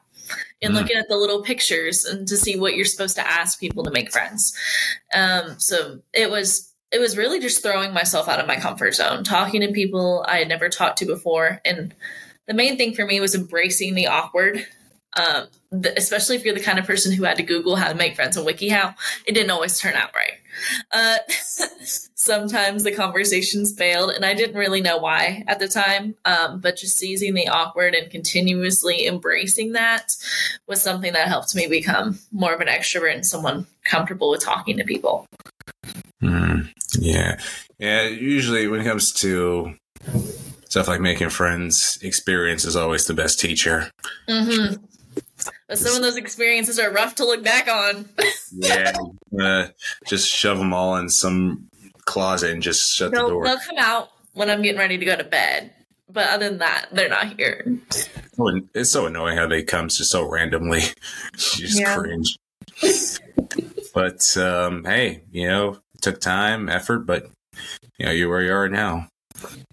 and 0.61 0.73
mm. 0.73 0.77
looking 0.77 0.97
at 0.97 1.07
the 1.07 1.17
little 1.17 1.41
pictures 1.41 2.05
and 2.05 2.27
to 2.27 2.37
see 2.37 2.57
what 2.57 2.75
you're 2.75 2.85
supposed 2.85 3.15
to 3.15 3.27
ask 3.27 3.59
people 3.59 3.83
to 3.83 3.91
make 3.91 4.11
friends. 4.11 4.57
Um, 5.13 5.59
so 5.59 5.99
it 6.13 6.29
was 6.29 6.71
it 6.91 6.99
was 6.99 7.17
really 7.17 7.39
just 7.39 7.61
throwing 7.61 7.93
myself 7.93 8.29
out 8.29 8.39
of 8.39 8.47
my 8.47 8.55
comfort 8.55 8.95
zone, 8.95 9.23
talking 9.23 9.61
to 9.61 9.71
people 9.71 10.23
I 10.27 10.37
had 10.37 10.47
never 10.47 10.69
talked 10.69 10.99
to 10.99 11.05
before, 11.05 11.59
and 11.65 11.93
the 12.47 12.53
main 12.53 12.77
thing 12.77 12.93
for 12.93 13.05
me 13.05 13.19
was 13.19 13.35
embracing 13.35 13.95
the 13.95 14.07
awkward. 14.07 14.65
Um, 15.17 15.47
the, 15.71 15.97
especially 15.97 16.35
if 16.35 16.43
you're 16.43 16.53
the 16.53 16.59
kind 16.59 16.77
of 16.77 16.85
person 16.85 17.13
who 17.13 17.23
had 17.23 17.37
to 17.37 17.43
Google 17.43 17.77
how 17.77 17.87
to 17.87 17.95
make 17.95 18.15
friends 18.15 18.37
on 18.37 18.45
WikiHow, 18.45 18.95
it 19.25 19.33
didn't 19.33 19.51
always 19.51 19.79
turn 19.79 19.93
out 19.93 20.13
right. 20.13 20.33
Uh, 20.91 21.17
sometimes 22.15 22.83
the 22.83 22.91
conversations 22.91 23.73
failed, 23.77 24.11
and 24.11 24.25
I 24.25 24.33
didn't 24.33 24.55
really 24.55 24.81
know 24.81 24.97
why 24.97 25.43
at 25.47 25.59
the 25.59 25.67
time. 25.67 26.15
Um, 26.25 26.59
but 26.59 26.77
just 26.77 26.97
seizing 26.97 27.33
the 27.33 27.47
awkward 27.47 27.93
and 27.93 28.09
continuously 28.09 29.07
embracing 29.07 29.73
that 29.73 30.13
was 30.67 30.81
something 30.81 31.13
that 31.13 31.27
helped 31.27 31.55
me 31.55 31.67
become 31.67 32.19
more 32.31 32.53
of 32.53 32.61
an 32.61 32.67
extrovert 32.67 33.13
and 33.13 33.25
someone 33.25 33.67
comfortable 33.83 34.29
with 34.29 34.43
talking 34.43 34.77
to 34.77 34.83
people. 34.83 35.25
Mm, 36.23 36.71
yeah. 36.99 37.39
Yeah. 37.77 38.07
Usually, 38.07 38.67
when 38.67 38.81
it 38.81 38.85
comes 38.85 39.11
to 39.13 39.75
stuff 40.69 40.87
like 40.87 41.01
making 41.01 41.29
friends, 41.29 41.97
experience 42.01 42.65
is 42.65 42.75
always 42.75 43.05
the 43.05 43.13
best 43.13 43.39
teacher. 43.39 43.91
Mm-hmm. 44.27 44.83
But 45.67 45.77
some 45.77 45.95
of 45.95 46.01
those 46.01 46.17
experiences 46.17 46.79
are 46.79 46.91
rough 46.91 47.15
to 47.15 47.25
look 47.25 47.43
back 47.43 47.67
on. 47.67 48.09
yeah, 48.53 48.93
uh, 49.39 49.67
just 50.07 50.29
shove 50.29 50.57
them 50.57 50.73
all 50.73 50.95
in 50.97 51.09
some 51.09 51.67
closet 52.05 52.51
and 52.51 52.61
just 52.61 52.95
shut 52.95 53.11
they'll, 53.11 53.25
the 53.25 53.29
door. 53.29 53.45
They'll 53.45 53.59
come 53.59 53.77
out 53.77 54.09
when 54.33 54.49
I'm 54.49 54.61
getting 54.61 54.79
ready 54.79 54.97
to 54.97 55.05
go 55.05 55.15
to 55.15 55.23
bed. 55.23 55.71
But 56.07 56.29
other 56.29 56.49
than 56.49 56.59
that, 56.59 56.87
they're 56.91 57.09
not 57.09 57.37
here. 57.37 57.79
It's 58.73 58.91
so 58.91 59.07
annoying 59.07 59.37
how 59.37 59.47
they 59.47 59.63
come 59.63 59.89
just 59.89 60.11
so 60.11 60.29
randomly. 60.29 60.81
just 61.35 61.79
yeah. 61.79 61.95
cringe. 61.95 62.37
but 63.93 64.37
um, 64.37 64.85
hey, 64.85 65.23
you 65.31 65.47
know, 65.47 65.79
it 65.95 66.01
took 66.01 66.21
time, 66.21 66.69
effort, 66.69 66.99
but 66.99 67.29
you 67.97 68.05
know, 68.05 68.11
you're 68.11 68.29
where 68.29 68.43
you 68.43 68.53
are 68.53 68.69
now. 68.69 69.07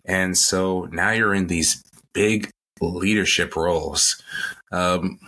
And 0.04 0.36
so 0.36 0.88
now 0.90 1.10
you're 1.10 1.34
in 1.34 1.48
these 1.48 1.82
big 2.12 2.50
leadership 2.80 3.54
roles. 3.54 4.20
Um, 4.72 5.18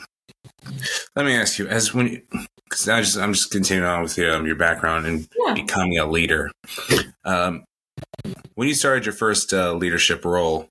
Let 1.17 1.27
me 1.27 1.35
ask 1.35 1.59
you, 1.59 1.67
as 1.69 1.95
when, 1.95 2.23
because 2.65 2.89
I 2.89 3.01
just 3.01 3.17
I'm 3.17 3.33
just 3.33 3.51
continuing 3.51 3.89
on 3.89 4.03
with 4.03 4.19
um, 4.19 4.47
your 4.47 4.57
background 4.57 5.07
and 5.07 5.29
yeah. 5.47 5.55
becoming 5.55 5.99
a 5.99 6.07
leader. 6.07 6.51
Um, 7.25 7.65
when 8.55 8.69
you 8.69 8.75
started 8.75 9.07
your 9.07 9.15
first 9.15 9.53
uh, 9.53 9.73
leadership 9.75 10.25
role, 10.25 10.69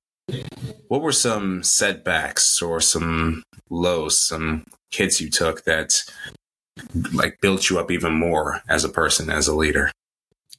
what 0.88 1.02
were 1.02 1.12
some 1.12 1.64
setbacks 1.64 2.62
or 2.62 2.82
some 2.82 3.44
lows, 3.70 4.26
some 4.26 4.66
hits 4.92 5.20
you 5.22 5.30
took 5.30 5.64
that 5.64 6.02
like 7.14 7.40
built 7.42 7.70
you 7.70 7.80
up 7.80 7.92
even 7.92 8.14
more 8.14 8.62
as 8.68 8.84
a 8.84 8.90
person, 8.90 9.30
as 9.30 9.48
a 9.48 9.56
leader? 9.56 9.92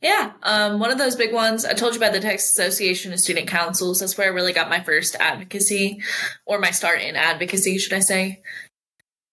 Yeah, 0.01 0.33
um, 0.43 0.81
one 0.81 0.91
of 0.91 0.99
those 0.99 1.17
big 1.17 1.33
ones. 1.33 1.65
I 1.65 1.73
told 1.73 1.95
you 1.95 1.99
about 1.99 2.13
the 2.13 2.21
Texas 2.21 2.51
Association 2.59 3.13
of 3.15 3.21
Student 3.21 3.49
Councils. 3.49 4.01
That's 4.01 4.19
where 4.19 4.27
I 4.27 4.31
really 4.31 4.53
got 4.53 4.69
my 4.69 4.81
first 4.81 5.17
advocacy, 5.19 6.03
or 6.45 6.59
my 6.59 6.73
start 6.73 7.01
in 7.01 7.17
advocacy, 7.17 7.79
should 7.79 7.95
I 7.95 8.01
say? 8.01 8.43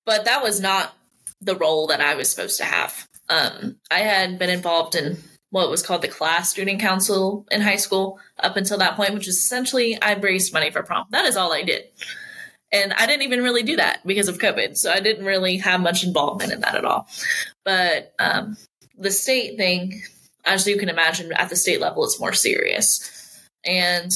But 0.05 0.25
that 0.25 0.43
was 0.43 0.59
not 0.59 0.93
the 1.41 1.55
role 1.55 1.87
that 1.87 2.01
I 2.01 2.15
was 2.15 2.29
supposed 2.29 2.57
to 2.57 2.65
have. 2.65 3.07
Um, 3.29 3.77
I 3.89 3.99
had 3.99 4.37
been 4.37 4.49
involved 4.49 4.95
in 4.95 5.17
what 5.49 5.69
was 5.69 5.83
called 5.83 6.01
the 6.01 6.07
class 6.07 6.49
student 6.49 6.79
council 6.79 7.45
in 7.51 7.61
high 7.61 7.75
school 7.75 8.19
up 8.39 8.57
until 8.57 8.77
that 8.77 8.95
point, 8.95 9.13
which 9.13 9.27
is 9.27 9.37
essentially 9.37 10.01
I 10.01 10.13
raised 10.13 10.53
money 10.53 10.71
for 10.71 10.81
prom. 10.83 11.07
That 11.11 11.25
is 11.25 11.35
all 11.35 11.53
I 11.53 11.63
did. 11.63 11.83
And 12.71 12.93
I 12.93 13.05
didn't 13.05 13.23
even 13.23 13.43
really 13.43 13.63
do 13.63 13.75
that 13.75 13.99
because 14.05 14.29
of 14.29 14.37
COVID. 14.37 14.77
So 14.77 14.91
I 14.91 15.01
didn't 15.01 15.25
really 15.25 15.57
have 15.57 15.81
much 15.81 16.05
involvement 16.05 16.53
in 16.53 16.61
that 16.61 16.75
at 16.75 16.85
all. 16.85 17.07
But 17.65 18.13
um, 18.17 18.55
the 18.97 19.11
state 19.11 19.57
thing, 19.57 20.01
as 20.45 20.65
you 20.65 20.77
can 20.77 20.87
imagine, 20.87 21.33
at 21.33 21.49
the 21.49 21.57
state 21.57 21.81
level, 21.81 22.05
it's 22.05 22.19
more 22.19 22.33
serious. 22.33 23.09
And 23.65 24.11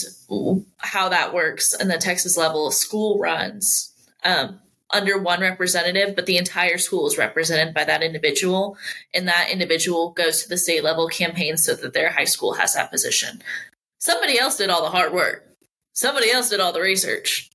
how 0.78 1.10
that 1.10 1.34
works 1.34 1.74
in 1.74 1.90
the 1.90 1.98
Texas 1.98 2.38
level, 2.38 2.72
school 2.72 3.20
runs 3.20 3.94
um, 4.24 4.60
under 4.96 5.20
one 5.20 5.42
representative, 5.42 6.16
but 6.16 6.26
the 6.26 6.38
entire 6.38 6.78
school 6.78 7.06
is 7.06 7.18
represented 7.18 7.74
by 7.74 7.84
that 7.84 8.02
individual. 8.02 8.78
And 9.14 9.28
that 9.28 9.50
individual 9.52 10.12
goes 10.12 10.44
to 10.44 10.50
the 10.50 10.58
state 10.58 10.84
level 10.84 11.08
campaign 11.08 11.58
so 11.58 11.76
that 11.76 11.94
their 11.94 12.12
high 12.12 12.26
school 12.26 12.54
has 12.54 12.74
that 12.74 12.92
position. 12.92 13.44
Somebody 14.00 14.40
else 14.40 14.58
did 14.58 14.70
all 14.70 14.84
the 14.84 14.90
hard 14.90 15.14
work, 15.14 15.46
somebody 15.94 16.32
else 16.32 16.50
did 16.50 16.60
all 16.62 16.72
the 16.72 16.82
research. 16.82 17.50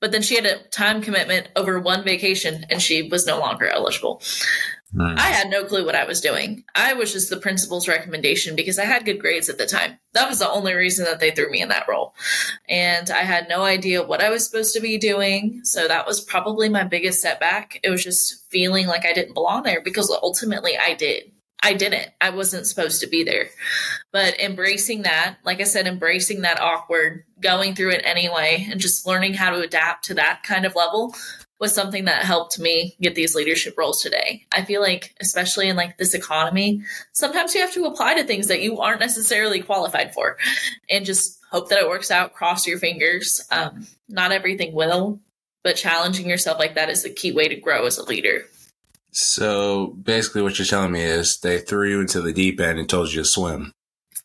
But 0.00 0.12
then 0.12 0.22
she 0.22 0.36
had 0.36 0.46
a 0.46 0.62
time 0.64 1.02
commitment 1.02 1.48
over 1.56 1.80
one 1.80 2.04
vacation 2.04 2.66
and 2.70 2.80
she 2.80 3.08
was 3.08 3.26
no 3.26 3.38
longer 3.38 3.66
eligible. 3.66 4.22
I 4.98 5.28
had 5.28 5.50
no 5.50 5.64
clue 5.64 5.84
what 5.84 5.94
I 5.94 6.04
was 6.04 6.20
doing. 6.20 6.64
I 6.74 6.94
was 6.94 7.12
just 7.12 7.28
the 7.30 7.36
principal's 7.36 7.88
recommendation 7.88 8.56
because 8.56 8.78
I 8.78 8.84
had 8.84 9.04
good 9.04 9.20
grades 9.20 9.48
at 9.48 9.58
the 9.58 9.66
time. 9.66 9.98
That 10.14 10.28
was 10.28 10.38
the 10.38 10.50
only 10.50 10.74
reason 10.74 11.04
that 11.04 11.20
they 11.20 11.30
threw 11.30 11.50
me 11.50 11.60
in 11.60 11.68
that 11.68 11.88
role. 11.88 12.14
And 12.68 13.10
I 13.10 13.22
had 13.22 13.48
no 13.48 13.62
idea 13.62 14.02
what 14.02 14.22
I 14.22 14.30
was 14.30 14.46
supposed 14.46 14.74
to 14.74 14.80
be 14.80 14.98
doing. 14.98 15.60
So 15.64 15.86
that 15.86 16.06
was 16.06 16.20
probably 16.20 16.68
my 16.68 16.84
biggest 16.84 17.20
setback. 17.20 17.78
It 17.82 17.90
was 17.90 18.02
just 18.02 18.48
feeling 18.50 18.86
like 18.86 19.04
I 19.04 19.12
didn't 19.12 19.34
belong 19.34 19.64
there 19.64 19.82
because 19.82 20.10
ultimately 20.22 20.78
I 20.78 20.94
did. 20.94 21.32
I 21.62 21.72
didn't. 21.72 22.08
I 22.20 22.30
wasn't 22.30 22.66
supposed 22.66 23.00
to 23.00 23.06
be 23.06 23.24
there. 23.24 23.48
But 24.12 24.38
embracing 24.40 25.02
that, 25.02 25.36
like 25.44 25.60
I 25.60 25.64
said, 25.64 25.86
embracing 25.86 26.42
that 26.42 26.60
awkward, 26.60 27.24
going 27.40 27.74
through 27.74 27.90
it 27.90 28.02
anyway, 28.04 28.68
and 28.70 28.80
just 28.80 29.06
learning 29.06 29.34
how 29.34 29.50
to 29.50 29.60
adapt 29.60 30.04
to 30.06 30.14
that 30.14 30.42
kind 30.42 30.64
of 30.64 30.74
level 30.74 31.14
was 31.58 31.74
something 31.74 32.04
that 32.04 32.24
helped 32.24 32.58
me 32.58 32.94
get 33.00 33.14
these 33.14 33.34
leadership 33.34 33.76
roles 33.78 34.02
today. 34.02 34.46
I 34.52 34.64
feel 34.64 34.82
like, 34.82 35.14
especially 35.20 35.68
in 35.68 35.76
like 35.76 35.96
this 35.96 36.14
economy, 36.14 36.82
sometimes 37.12 37.54
you 37.54 37.60
have 37.62 37.72
to 37.74 37.86
apply 37.86 38.14
to 38.14 38.24
things 38.24 38.48
that 38.48 38.60
you 38.60 38.78
aren't 38.80 39.00
necessarily 39.00 39.62
qualified 39.62 40.12
for 40.12 40.36
and 40.90 41.06
just 41.06 41.38
hope 41.50 41.70
that 41.70 41.78
it 41.78 41.88
works 41.88 42.10
out, 42.10 42.34
cross 42.34 42.66
your 42.66 42.78
fingers. 42.78 43.46
Um, 43.50 43.86
not 44.08 44.32
everything 44.32 44.74
will, 44.74 45.20
but 45.64 45.76
challenging 45.76 46.28
yourself 46.28 46.58
like 46.58 46.74
that 46.74 46.90
is 46.90 47.02
the 47.02 47.10
key 47.10 47.32
way 47.32 47.48
to 47.48 47.56
grow 47.56 47.86
as 47.86 47.96
a 47.98 48.04
leader. 48.04 48.44
So 49.12 49.96
basically, 50.02 50.42
what 50.42 50.58
you're 50.58 50.66
telling 50.66 50.92
me 50.92 51.00
is 51.00 51.38
they 51.38 51.58
threw 51.58 51.88
you 51.88 52.00
into 52.02 52.20
the 52.20 52.34
deep 52.34 52.60
end 52.60 52.78
and 52.78 52.86
told 52.86 53.10
you 53.12 53.22
to 53.22 53.24
swim. 53.24 53.72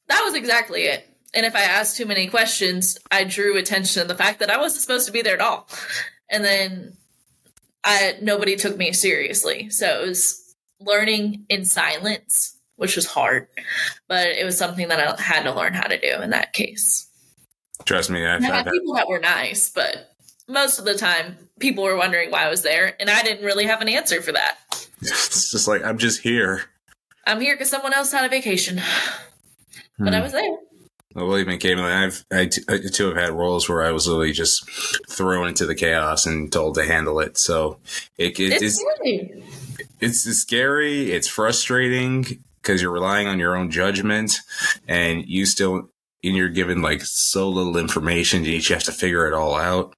That 0.07 0.23
was 0.25 0.35
exactly 0.35 0.83
it. 0.83 1.07
And 1.33 1.45
if 1.45 1.55
I 1.55 1.61
asked 1.61 1.95
too 1.95 2.05
many 2.05 2.27
questions, 2.27 2.99
I 3.09 3.23
drew 3.23 3.57
attention 3.57 4.01
to 4.01 4.07
the 4.07 4.15
fact 4.15 4.39
that 4.39 4.49
I 4.49 4.57
wasn't 4.57 4.81
supposed 4.81 5.05
to 5.05 5.13
be 5.13 5.21
there 5.21 5.35
at 5.35 5.39
all. 5.39 5.69
And 6.29 6.43
then 6.43 6.97
I 7.83 8.15
nobody 8.21 8.55
took 8.55 8.77
me 8.77 8.93
seriously. 8.93 9.69
So 9.69 10.03
it 10.03 10.07
was 10.07 10.55
learning 10.79 11.45
in 11.49 11.65
silence, 11.65 12.57
which 12.75 12.95
was 12.95 13.05
hard, 13.05 13.47
but 14.07 14.27
it 14.27 14.45
was 14.45 14.57
something 14.57 14.87
that 14.89 14.99
I 14.99 15.21
had 15.21 15.43
to 15.43 15.53
learn 15.53 15.73
how 15.73 15.87
to 15.87 15.99
do 15.99 16.21
in 16.21 16.31
that 16.31 16.53
case. 16.53 17.07
Trust 17.85 18.09
me, 18.09 18.25
I've, 18.25 18.43
I 18.43 18.47
had 18.47 18.71
people 18.71 18.93
that 18.95 19.07
were 19.07 19.19
nice, 19.19 19.71
but 19.71 20.11
most 20.47 20.79
of 20.79 20.85
the 20.85 20.95
time 20.95 21.37
people 21.59 21.83
were 21.83 21.97
wondering 21.97 22.29
why 22.29 22.45
I 22.45 22.49
was 22.49 22.61
there, 22.61 22.95
and 22.99 23.09
I 23.09 23.23
didn't 23.23 23.45
really 23.45 23.65
have 23.65 23.81
an 23.81 23.89
answer 23.89 24.21
for 24.21 24.31
that. 24.33 24.57
It's 25.01 25.51
just 25.51 25.67
like 25.67 25.83
I'm 25.83 25.97
just 25.97 26.21
here. 26.21 26.63
I'm 27.25 27.41
here 27.41 27.55
because 27.55 27.69
someone 27.69 27.93
else 27.93 28.11
had 28.11 28.25
a 28.25 28.29
vacation, 28.29 28.77
hmm. 29.97 30.03
but 30.03 30.13
I 30.13 30.17
hmm. 30.17 30.23
was 30.23 30.31
there. 30.33 30.57
Well, 31.13 31.25
believe 31.25 31.47
me, 31.47 31.57
Kaitlyn, 31.57 31.83
I've 31.83 32.25
I, 32.31 32.45
t- 32.45 32.63
I 32.69 32.79
too 32.91 33.07
have 33.07 33.17
had 33.17 33.33
roles 33.33 33.67
where 33.67 33.81
I 33.81 33.91
was 33.91 34.07
literally 34.07 34.31
just 34.31 34.69
thrown 35.09 35.47
into 35.47 35.65
the 35.65 35.75
chaos 35.75 36.25
and 36.25 36.51
told 36.51 36.75
to 36.75 36.85
handle 36.85 37.19
it. 37.19 37.37
So 37.37 37.79
it, 38.17 38.39
it 38.39 38.61
it's, 38.61 38.83
it's, 39.99 40.25
it's 40.25 40.39
scary. 40.39 41.11
It's 41.11 41.27
frustrating 41.27 42.43
because 42.61 42.81
you're 42.81 42.91
relying 42.91 43.27
on 43.27 43.39
your 43.39 43.57
own 43.57 43.71
judgment, 43.71 44.37
and 44.87 45.27
you 45.27 45.45
still 45.45 45.89
and 46.23 46.35
you're 46.35 46.49
given 46.49 46.81
like 46.81 47.01
so 47.03 47.49
little 47.49 47.77
information. 47.77 48.45
You 48.45 48.53
each 48.53 48.69
have 48.69 48.83
to 48.83 48.91
figure 48.91 49.27
it 49.27 49.33
all 49.33 49.55
out. 49.55 49.95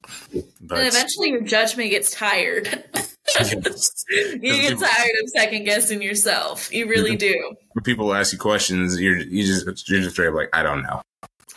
But 0.62 0.80
and 0.80 0.88
eventually, 0.88 1.30
your 1.30 1.42
judgment 1.42 1.92
gets 1.92 2.12
tired. 2.12 2.84
you 3.38 4.40
get 4.40 4.80
tired 4.80 5.12
of 5.24 5.30
second 5.30 5.64
guessing 5.64 6.02
yourself. 6.02 6.74
You 6.74 6.88
really 6.88 7.16
do. 7.16 7.56
When 7.72 7.84
people 7.84 8.14
ask 8.14 8.34
you 8.34 8.40
questions, 8.40 9.00
you're 9.00 9.18
you 9.18 9.44
just 9.44 9.90
you're 9.90 10.02
just 10.02 10.16
straight 10.16 10.28
up 10.28 10.36
like 10.36 10.50
I 10.54 10.64
don't 10.64 10.84
know. 10.84 11.02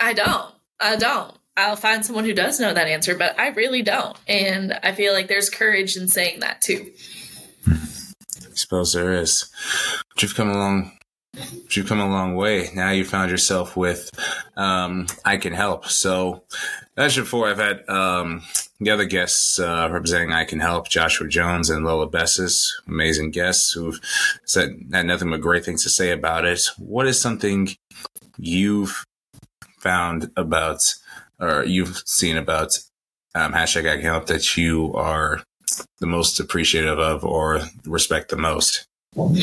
I 0.00 0.12
don't. 0.12 0.54
I 0.78 0.96
don't. 0.96 1.34
I'll 1.56 1.76
find 1.76 2.04
someone 2.04 2.24
who 2.24 2.34
does 2.34 2.60
know 2.60 2.72
that 2.72 2.86
answer, 2.86 3.16
but 3.16 3.38
I 3.38 3.48
really 3.48 3.82
don't. 3.82 4.16
And 4.28 4.78
I 4.82 4.92
feel 4.92 5.14
like 5.14 5.28
there's 5.28 5.48
courage 5.48 5.96
in 5.96 6.06
saying 6.06 6.40
that 6.40 6.60
too. 6.60 6.92
I 7.66 8.54
suppose 8.54 8.92
there 8.92 9.14
is. 9.14 9.50
But 10.14 10.22
you've 10.22 10.34
come 10.34 10.50
along 10.50 10.92
you've 11.70 11.86
come 11.86 12.00
a 12.00 12.08
long 12.08 12.34
way. 12.34 12.70
Now 12.74 12.90
you 12.90 13.04
found 13.04 13.30
yourself 13.30 13.76
with 13.76 14.10
um, 14.56 15.06
I 15.24 15.36
Can 15.36 15.52
Help. 15.52 15.86
So, 15.86 16.44
as 16.96 17.16
before, 17.16 17.48
I've 17.48 17.58
had 17.58 17.88
um, 17.88 18.42
the 18.80 18.90
other 18.90 19.04
guests 19.04 19.58
uh, 19.58 19.88
representing 19.90 20.32
I 20.32 20.44
Can 20.44 20.60
Help, 20.60 20.88
Joshua 20.88 21.28
Jones 21.28 21.68
and 21.68 21.84
Lola 21.84 22.08
Bessis, 22.08 22.68
amazing 22.86 23.30
guests 23.30 23.72
who've 23.72 24.00
said 24.44 24.70
had 24.92 25.06
nothing 25.06 25.30
but 25.30 25.40
great 25.40 25.64
things 25.64 25.82
to 25.82 25.90
say 25.90 26.10
about 26.10 26.44
it. 26.44 26.62
What 26.78 27.06
is 27.06 27.20
something 27.20 27.68
you've 28.38 29.04
found 29.78 30.30
about 30.36 30.80
or 31.38 31.64
you've 31.64 32.02
seen 32.06 32.36
about 32.36 32.78
um, 33.34 33.52
hashtag 33.52 33.90
I 33.90 33.96
Can 33.96 34.04
Help 34.04 34.26
that 34.26 34.56
you 34.56 34.94
are 34.94 35.42
the 35.98 36.06
most 36.06 36.40
appreciative 36.40 36.98
of 36.98 37.24
or 37.24 37.60
respect 37.84 38.30
the 38.30 38.36
most? 38.36 38.86
Hmm. 39.14 39.36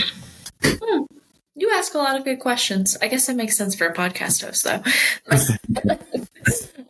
You 1.56 1.72
ask 1.76 1.94
a 1.94 2.00
lot 2.00 2.18
of 2.18 2.26
good 2.26 2.40
questions. 2.40 2.98
I 3.00 3.08
guess 3.08 3.28
that 3.28 3.36
makes 3.36 3.56
sense 3.56 3.76
for 3.76 3.86
a 3.86 3.94
podcast 3.94 4.44
host, 4.44 4.64
though. 4.64 4.82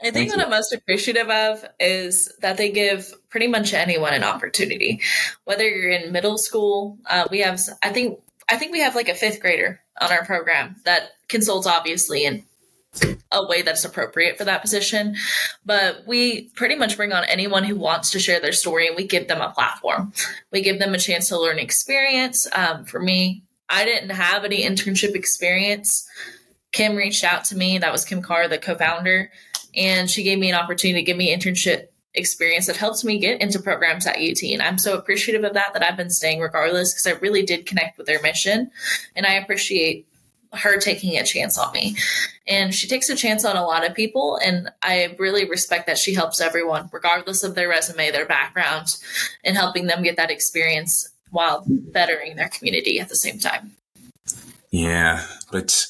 I 0.04 0.12
think 0.12 0.32
what 0.32 0.44
I'm 0.44 0.50
most 0.50 0.74
appreciative 0.74 1.30
of 1.30 1.66
is 1.80 2.32
that 2.42 2.58
they 2.58 2.72
give 2.72 3.14
pretty 3.30 3.48
much 3.48 3.74
anyone 3.74 4.14
an 4.14 4.24
opportunity. 4.24 5.02
Whether 5.46 5.68
you're 5.68 5.92
in 5.92 6.12
middle 6.12 6.38
school, 6.38 6.98
uh, 7.06 7.28
we 7.32 7.40
have, 7.40 7.60
I 7.82 7.90
think, 7.90 8.20
I 8.50 8.58
think 8.58 8.74
we 8.74 8.82
have 8.82 8.96
like 8.96 9.08
a 9.08 9.16
fifth 9.16 9.40
grader 9.40 9.80
on 10.02 10.12
our 10.12 10.26
program 10.26 10.76
that 10.86 11.12
consults 11.30 11.68
obviously 11.68 12.26
in 12.26 12.44
a 13.32 13.48
way 13.48 13.62
that's 13.62 13.86
appropriate 13.86 14.38
for 14.38 14.46
that 14.46 14.62
position. 14.62 15.16
But 15.66 16.04
we 16.06 16.50
pretty 16.50 16.76
much 16.76 16.98
bring 16.98 17.14
on 17.14 17.24
anyone 17.26 17.64
who 17.64 17.76
wants 17.76 18.12
to 18.12 18.20
share 18.20 18.40
their 18.40 18.52
story 18.52 18.88
and 18.88 18.96
we 18.96 19.08
give 19.08 19.28
them 19.28 19.42
a 19.42 19.52
platform. 19.52 20.14
We 20.52 20.62
give 20.62 20.80
them 20.80 20.94
a 20.94 21.00
chance 21.00 21.30
to 21.30 21.40
learn 21.40 21.60
experience. 21.60 22.48
Um, 22.54 22.86
for 22.86 23.00
me, 23.00 23.44
I 23.70 23.86
didn't 23.86 24.12
have 24.12 24.44
any 24.44 24.64
internship 24.64 25.16
experience. 25.16 26.08
Kim 26.72 26.96
reached 26.96 27.24
out 27.24 27.46
to 27.46 27.58
me. 27.58 27.78
That 27.78 27.92
was 27.92 28.06
Kim 28.06 28.22
Karr, 28.22 28.48
the 28.48 28.58
co 28.58 28.76
founder, 28.76 29.32
and 29.76 30.10
she 30.10 30.24
gave 30.24 30.40
me 30.40 30.50
an 30.50 30.56
opportunity 30.56 31.02
to 31.02 31.06
give 31.06 31.18
me 31.18 31.36
internship 31.36 31.88
experience 32.16 32.68
that 32.68 32.78
helped 32.78 33.04
me 33.04 33.18
get 33.18 33.42
into 33.42 33.60
programs 33.60 34.06
at 34.06 34.18
UT. 34.18 34.44
And 34.44 34.62
I'm 34.62 34.78
so 34.78 34.98
appreciative 34.98 35.44
of 35.44 35.54
that, 35.54 35.74
that 35.74 35.84
I've 35.84 35.98
been 35.98 36.10
staying 36.10 36.42
regardless 36.42 36.94
because 36.94 37.08
I 37.08 37.20
really 37.20 37.44
did 37.44 37.66
connect 37.66 37.98
with 37.98 38.08
their 38.08 38.22
mission. 38.22 38.72
And 39.16 39.26
I 39.26 39.34
appreciate 39.34 40.08
her 40.54 40.80
taking 40.80 41.18
a 41.18 41.24
chance 41.24 41.58
on 41.58 41.72
me. 41.74 41.96
And 42.48 42.74
she 42.74 42.88
takes 42.88 43.10
a 43.10 43.16
chance 43.16 43.44
on 43.44 43.56
a 43.56 43.66
lot 43.66 43.88
of 43.88 43.96
people. 43.96 44.40
And 44.44 44.70
I 44.84 45.16
really 45.18 45.50
respect 45.50 45.88
that 45.88 45.98
she 45.98 46.14
helps 46.14 46.40
everyone, 46.40 46.90
regardless 46.92 47.44
of 47.44 47.56
their 47.56 47.70
resume, 47.70 48.12
their 48.12 48.28
background, 48.28 48.96
and 49.44 49.58
helping 49.58 49.88
them 49.88 50.04
get 50.04 50.18
that 50.18 50.30
experience 50.30 51.10
while 51.32 51.64
bettering 51.68 52.36
their 52.36 52.50
community 52.50 53.00
at 53.00 53.10
the 53.10 53.16
same 53.16 53.40
time. 53.40 53.72
Yeah, 54.74 55.24
but 55.52 55.86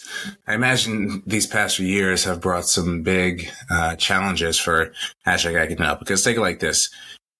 I 0.46 0.56
imagine 0.56 1.24
these 1.26 1.48
past 1.48 1.78
few 1.78 1.88
years 1.88 2.26
have 2.26 2.42
brought 2.42 2.66
some 2.66 3.02
big 3.02 3.50
uh, 3.72 3.96
challenges 3.96 4.60
for 4.60 4.92
hashtag 5.26 5.58
I 5.58 5.68
can 5.68 5.78
help. 5.78 6.00
Because 6.00 6.22
take 6.22 6.36
it 6.36 6.42
like 6.42 6.60
this: 6.60 6.90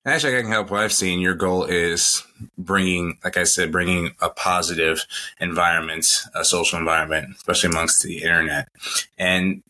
Hashtag 0.08 0.40
I 0.40 0.42
can 0.44 0.52
help. 0.52 0.72
What 0.72 0.80
I've 0.80 0.94
seen, 0.94 1.20
your 1.20 1.34
goal 1.34 1.66
is 1.66 2.24
bringing, 2.58 3.18
like 3.26 3.36
I 3.36 3.44
said, 3.44 3.74
bringing 3.74 4.16
a 4.22 4.30
positive 4.30 5.06
environment, 5.42 6.06
a 6.34 6.46
social 6.46 6.80
environment, 6.80 7.36
especially 7.36 7.72
amongst 7.72 8.04
the 8.04 8.20
internet. 8.20 8.70
And 9.18 9.64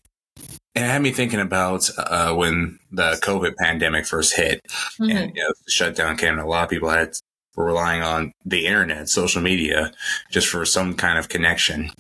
it 0.75 0.81
had 0.81 1.01
me 1.01 1.09
thinking 1.09 1.39
about 1.39 1.89
uh, 1.97 2.35
when 2.35 2.77
the 2.91 3.19
COVID 3.23 3.55
pandemic 3.57 4.05
first 4.05 4.35
hit 4.35 4.61
mm-hmm. 4.99 5.09
and 5.09 5.35
you 5.35 5.41
know, 5.41 5.53
the 5.65 5.71
shutdown 5.71 6.17
came. 6.17 6.33
And 6.33 6.41
a 6.41 6.45
lot 6.45 6.65
of 6.65 6.69
people 6.69 6.89
had 6.89 7.15
were 7.55 7.65
relying 7.65 8.01
on 8.01 8.31
the 8.45 8.65
internet, 8.65 9.09
social 9.09 9.41
media, 9.41 9.91
just 10.31 10.47
for 10.47 10.65
some 10.65 10.95
kind 10.95 11.17
of 11.17 11.29
connection. 11.29 11.91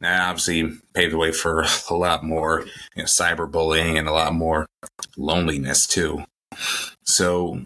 That 0.00 0.20
obviously 0.20 0.78
paved 0.94 1.12
the 1.12 1.18
way 1.18 1.32
for 1.32 1.64
a 1.90 1.94
lot 1.94 2.24
more 2.24 2.60
you 2.94 3.02
know, 3.02 3.04
cyberbullying 3.04 3.98
and 3.98 4.08
a 4.08 4.12
lot 4.12 4.34
more 4.34 4.66
loneliness 5.16 5.86
too. 5.86 6.24
So 7.04 7.62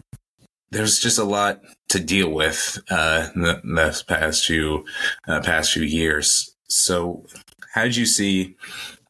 there's 0.71 0.99
just 0.99 1.19
a 1.19 1.23
lot 1.23 1.61
to 1.89 1.99
deal 1.99 2.29
with 2.29 2.81
uh, 2.89 3.29
the, 3.35 3.61
the 3.63 4.03
past 4.07 4.45
few 4.45 4.85
uh, 5.27 5.41
past 5.41 5.73
few 5.73 5.83
years. 5.83 6.55
So, 6.67 7.25
how 7.73 7.83
did 7.83 7.97
you 7.97 8.05
see 8.05 8.55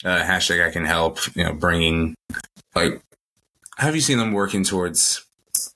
uh, 0.03 0.23
hashtag 0.23 0.67
I 0.67 0.71
can 0.71 0.85
help? 0.85 1.19
You 1.35 1.45
know, 1.45 1.53
bringing 1.53 2.15
like, 2.75 3.01
have 3.77 3.95
you 3.95 4.01
seen 4.01 4.17
them 4.17 4.33
working 4.33 4.63
towards 4.63 5.23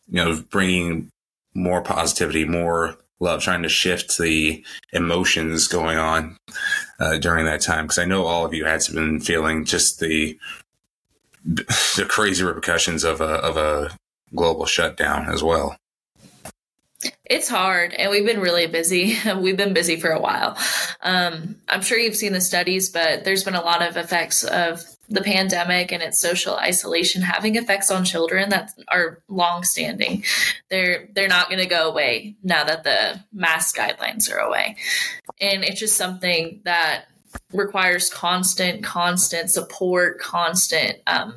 you 0.07 0.15
know 0.15 0.41
bringing 0.49 1.09
more 1.55 1.81
positivity, 1.81 2.45
more 2.45 2.97
love, 3.19 3.41
trying 3.41 3.63
to 3.63 3.69
shift 3.69 4.17
the 4.17 4.63
emotions 4.93 5.67
going 5.67 5.97
on 5.97 6.37
uh, 6.99 7.17
during 7.17 7.45
that 7.45 7.61
time? 7.61 7.85
Because 7.85 7.99
I 7.99 8.05
know 8.05 8.25
all 8.25 8.45
of 8.45 8.53
you 8.53 8.65
had 8.65 8.81
been 8.93 9.19
feeling 9.19 9.65
just 9.65 9.99
the 9.99 10.37
the 11.45 12.05
crazy 12.07 12.43
repercussions 12.43 13.03
of 13.03 13.21
a 13.21 13.25
of 13.25 13.57
a 13.57 13.95
global 14.35 14.65
shutdown 14.65 15.31
as 15.31 15.43
well. 15.43 15.77
It's 17.25 17.49
hard, 17.49 17.93
and 17.93 18.09
we've 18.09 18.25
been 18.25 18.39
really 18.39 18.67
busy. 18.67 19.17
we've 19.37 19.57
been 19.57 19.73
busy 19.73 19.95
for 19.97 20.09
a 20.09 20.19
while. 20.19 20.57
Um, 21.01 21.57
I'm 21.69 21.81
sure 21.81 21.97
you've 21.97 22.15
seen 22.15 22.33
the 22.33 22.41
studies, 22.41 22.89
but 22.89 23.23
there's 23.23 23.43
been 23.43 23.55
a 23.55 23.61
lot 23.61 23.81
of 23.81 23.97
effects 23.97 24.43
of 24.43 24.83
the 25.09 25.21
pandemic 25.21 25.91
and 25.91 26.01
its 26.01 26.19
social 26.19 26.55
isolation 26.55 27.21
having 27.21 27.55
effects 27.55 27.91
on 27.91 28.03
children 28.03 28.49
that 28.49 28.71
are 28.87 29.21
long-standing. 29.27 30.23
They're 30.69 31.07
they're 31.13 31.27
not 31.27 31.49
going 31.49 31.61
to 31.61 31.67
go 31.67 31.89
away 31.89 32.35
now 32.43 32.63
that 32.63 32.83
the 32.83 33.23
mask 33.31 33.77
guidelines 33.77 34.31
are 34.31 34.39
away, 34.39 34.77
and 35.39 35.63
it's 35.63 35.79
just 35.79 35.97
something 35.97 36.61
that 36.65 37.05
requires 37.53 38.09
constant, 38.09 38.83
constant 38.83 39.51
support, 39.51 40.19
constant 40.19 40.99
um, 41.07 41.35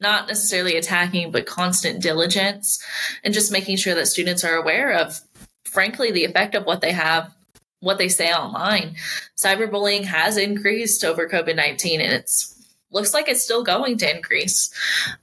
not 0.00 0.28
necessarily 0.28 0.76
attacking, 0.76 1.30
but 1.30 1.46
constant 1.46 2.02
diligence 2.02 2.82
and 3.24 3.32
just 3.32 3.52
making 3.52 3.76
sure 3.76 3.94
that 3.94 4.06
students 4.06 4.44
are 4.44 4.56
aware 4.56 4.92
of, 4.92 5.20
frankly, 5.64 6.10
the 6.10 6.24
effect 6.24 6.54
of 6.54 6.66
what 6.66 6.80
they 6.80 6.92
have, 6.92 7.34
what 7.80 7.98
they 7.98 8.08
say 8.08 8.32
online. 8.32 8.94
Cyberbullying 9.36 10.04
has 10.04 10.36
increased 10.36 11.04
over 11.04 11.28
COVID 11.28 11.56
19 11.56 12.00
and 12.00 12.12
it's 12.12 12.55
looks 12.90 13.12
like 13.12 13.28
it's 13.28 13.42
still 13.42 13.64
going 13.64 13.98
to 13.98 14.16
increase. 14.16 14.70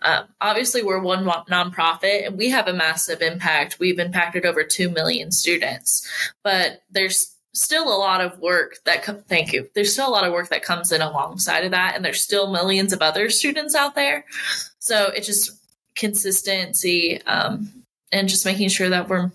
Um, 0.02 0.26
obviously, 0.42 0.84
we're 0.84 1.02
one 1.02 1.26
nonprofit 1.26 2.28
and 2.28 2.38
we 2.38 2.50
have 2.50 2.68
a 2.68 2.74
massive 2.74 3.22
impact. 3.22 3.80
We've 3.80 4.00
impacted 4.00 4.46
over 4.46 4.64
2 4.64 4.90
million 4.90 5.32
students, 5.32 6.08
but 6.44 6.82
there's 6.92 7.34
still 7.54 7.88
a 7.88 7.96
lot 7.98 8.22
of 8.22 8.40
work 8.40 8.78
that 8.86 9.04
co- 9.04 9.24
thank 9.28 9.54
you 9.54 9.70
there's 9.76 9.94
still 9.94 10.08
a 10.08 10.10
lot 10.10 10.26
of 10.26 10.34
work 10.34 10.50
that 10.50 10.64
comes 10.64 10.92
in 10.92 11.02
alongside 11.02 11.64
of 11.64 11.70
that 11.70 11.96
and 11.96 12.04
there's 12.04 12.20
still 12.20 12.52
millions 12.52 12.92
of 12.92 13.02
other 13.02 13.30
students 13.30 13.76
out 13.76 13.94
there 13.94 14.26
so 14.80 15.12
it's 15.16 15.28
just 15.28 15.52
consistency 15.96 17.22
um, 17.28 17.72
and 18.12 18.28
just 18.28 18.46
making 18.46 18.70
sure 18.70 18.90
that 18.90 19.08
we're 19.08 19.32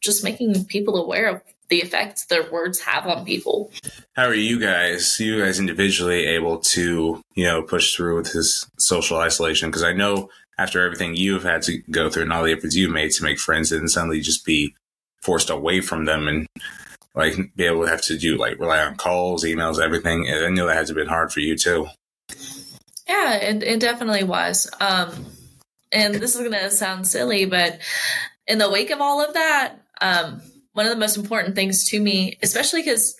just 0.00 0.24
making 0.24 0.64
people 0.64 0.96
aware 0.96 1.28
of 1.28 1.42
the 1.70 1.78
effects 1.78 2.26
their 2.26 2.50
words 2.50 2.80
have 2.80 3.06
on 3.06 3.24
people 3.24 3.70
how 4.14 4.26
are 4.26 4.34
you 4.34 4.58
guys 4.58 5.18
you 5.20 5.42
guys 5.42 5.58
individually 5.58 6.26
able 6.26 6.58
to 6.58 7.22
you 7.34 7.44
know 7.44 7.62
push 7.62 7.94
through 7.94 8.16
with 8.16 8.32
this 8.32 8.68
social 8.78 9.18
isolation 9.18 9.68
because 9.68 9.82
i 9.82 9.92
know 9.92 10.28
after 10.58 10.84
everything 10.84 11.16
you've 11.16 11.44
had 11.44 11.62
to 11.62 11.78
go 11.90 12.10
through 12.10 12.24
and 12.24 12.32
all 12.32 12.44
the 12.44 12.52
efforts 12.52 12.76
you've 12.76 12.92
made 12.92 13.10
to 13.10 13.22
make 13.22 13.38
friends 13.38 13.72
and 13.72 13.90
suddenly 13.90 14.20
just 14.20 14.44
be 14.44 14.74
forced 15.22 15.48
away 15.48 15.80
from 15.80 16.04
them 16.04 16.28
and 16.28 16.46
like 17.14 17.34
be 17.56 17.64
able 17.64 17.84
to 17.84 17.90
have 17.90 18.02
to 18.02 18.18
do 18.18 18.36
like 18.36 18.58
rely 18.58 18.80
on 18.80 18.96
calls, 18.96 19.44
emails, 19.44 19.80
everything. 19.80 20.28
And 20.28 20.44
I 20.44 20.48
know 20.50 20.66
that 20.66 20.76
has 20.76 20.88
to 20.88 20.94
been 20.94 21.08
hard 21.08 21.32
for 21.32 21.40
you 21.40 21.56
too. 21.56 21.88
Yeah, 23.08 23.36
it, 23.36 23.62
it 23.62 23.80
definitely 23.80 24.24
was. 24.24 24.70
Um, 24.80 25.26
and 25.92 26.14
this 26.14 26.34
is 26.34 26.40
going 26.40 26.52
to 26.52 26.70
sound 26.70 27.06
silly, 27.06 27.46
but 27.46 27.80
in 28.46 28.58
the 28.58 28.70
wake 28.70 28.90
of 28.90 29.00
all 29.00 29.24
of 29.24 29.34
that, 29.34 29.74
um, 30.00 30.40
one 30.72 30.86
of 30.86 30.92
the 30.92 30.98
most 30.98 31.16
important 31.16 31.54
things 31.54 31.88
to 31.88 32.00
me, 32.00 32.38
especially 32.42 32.82
because 32.82 33.16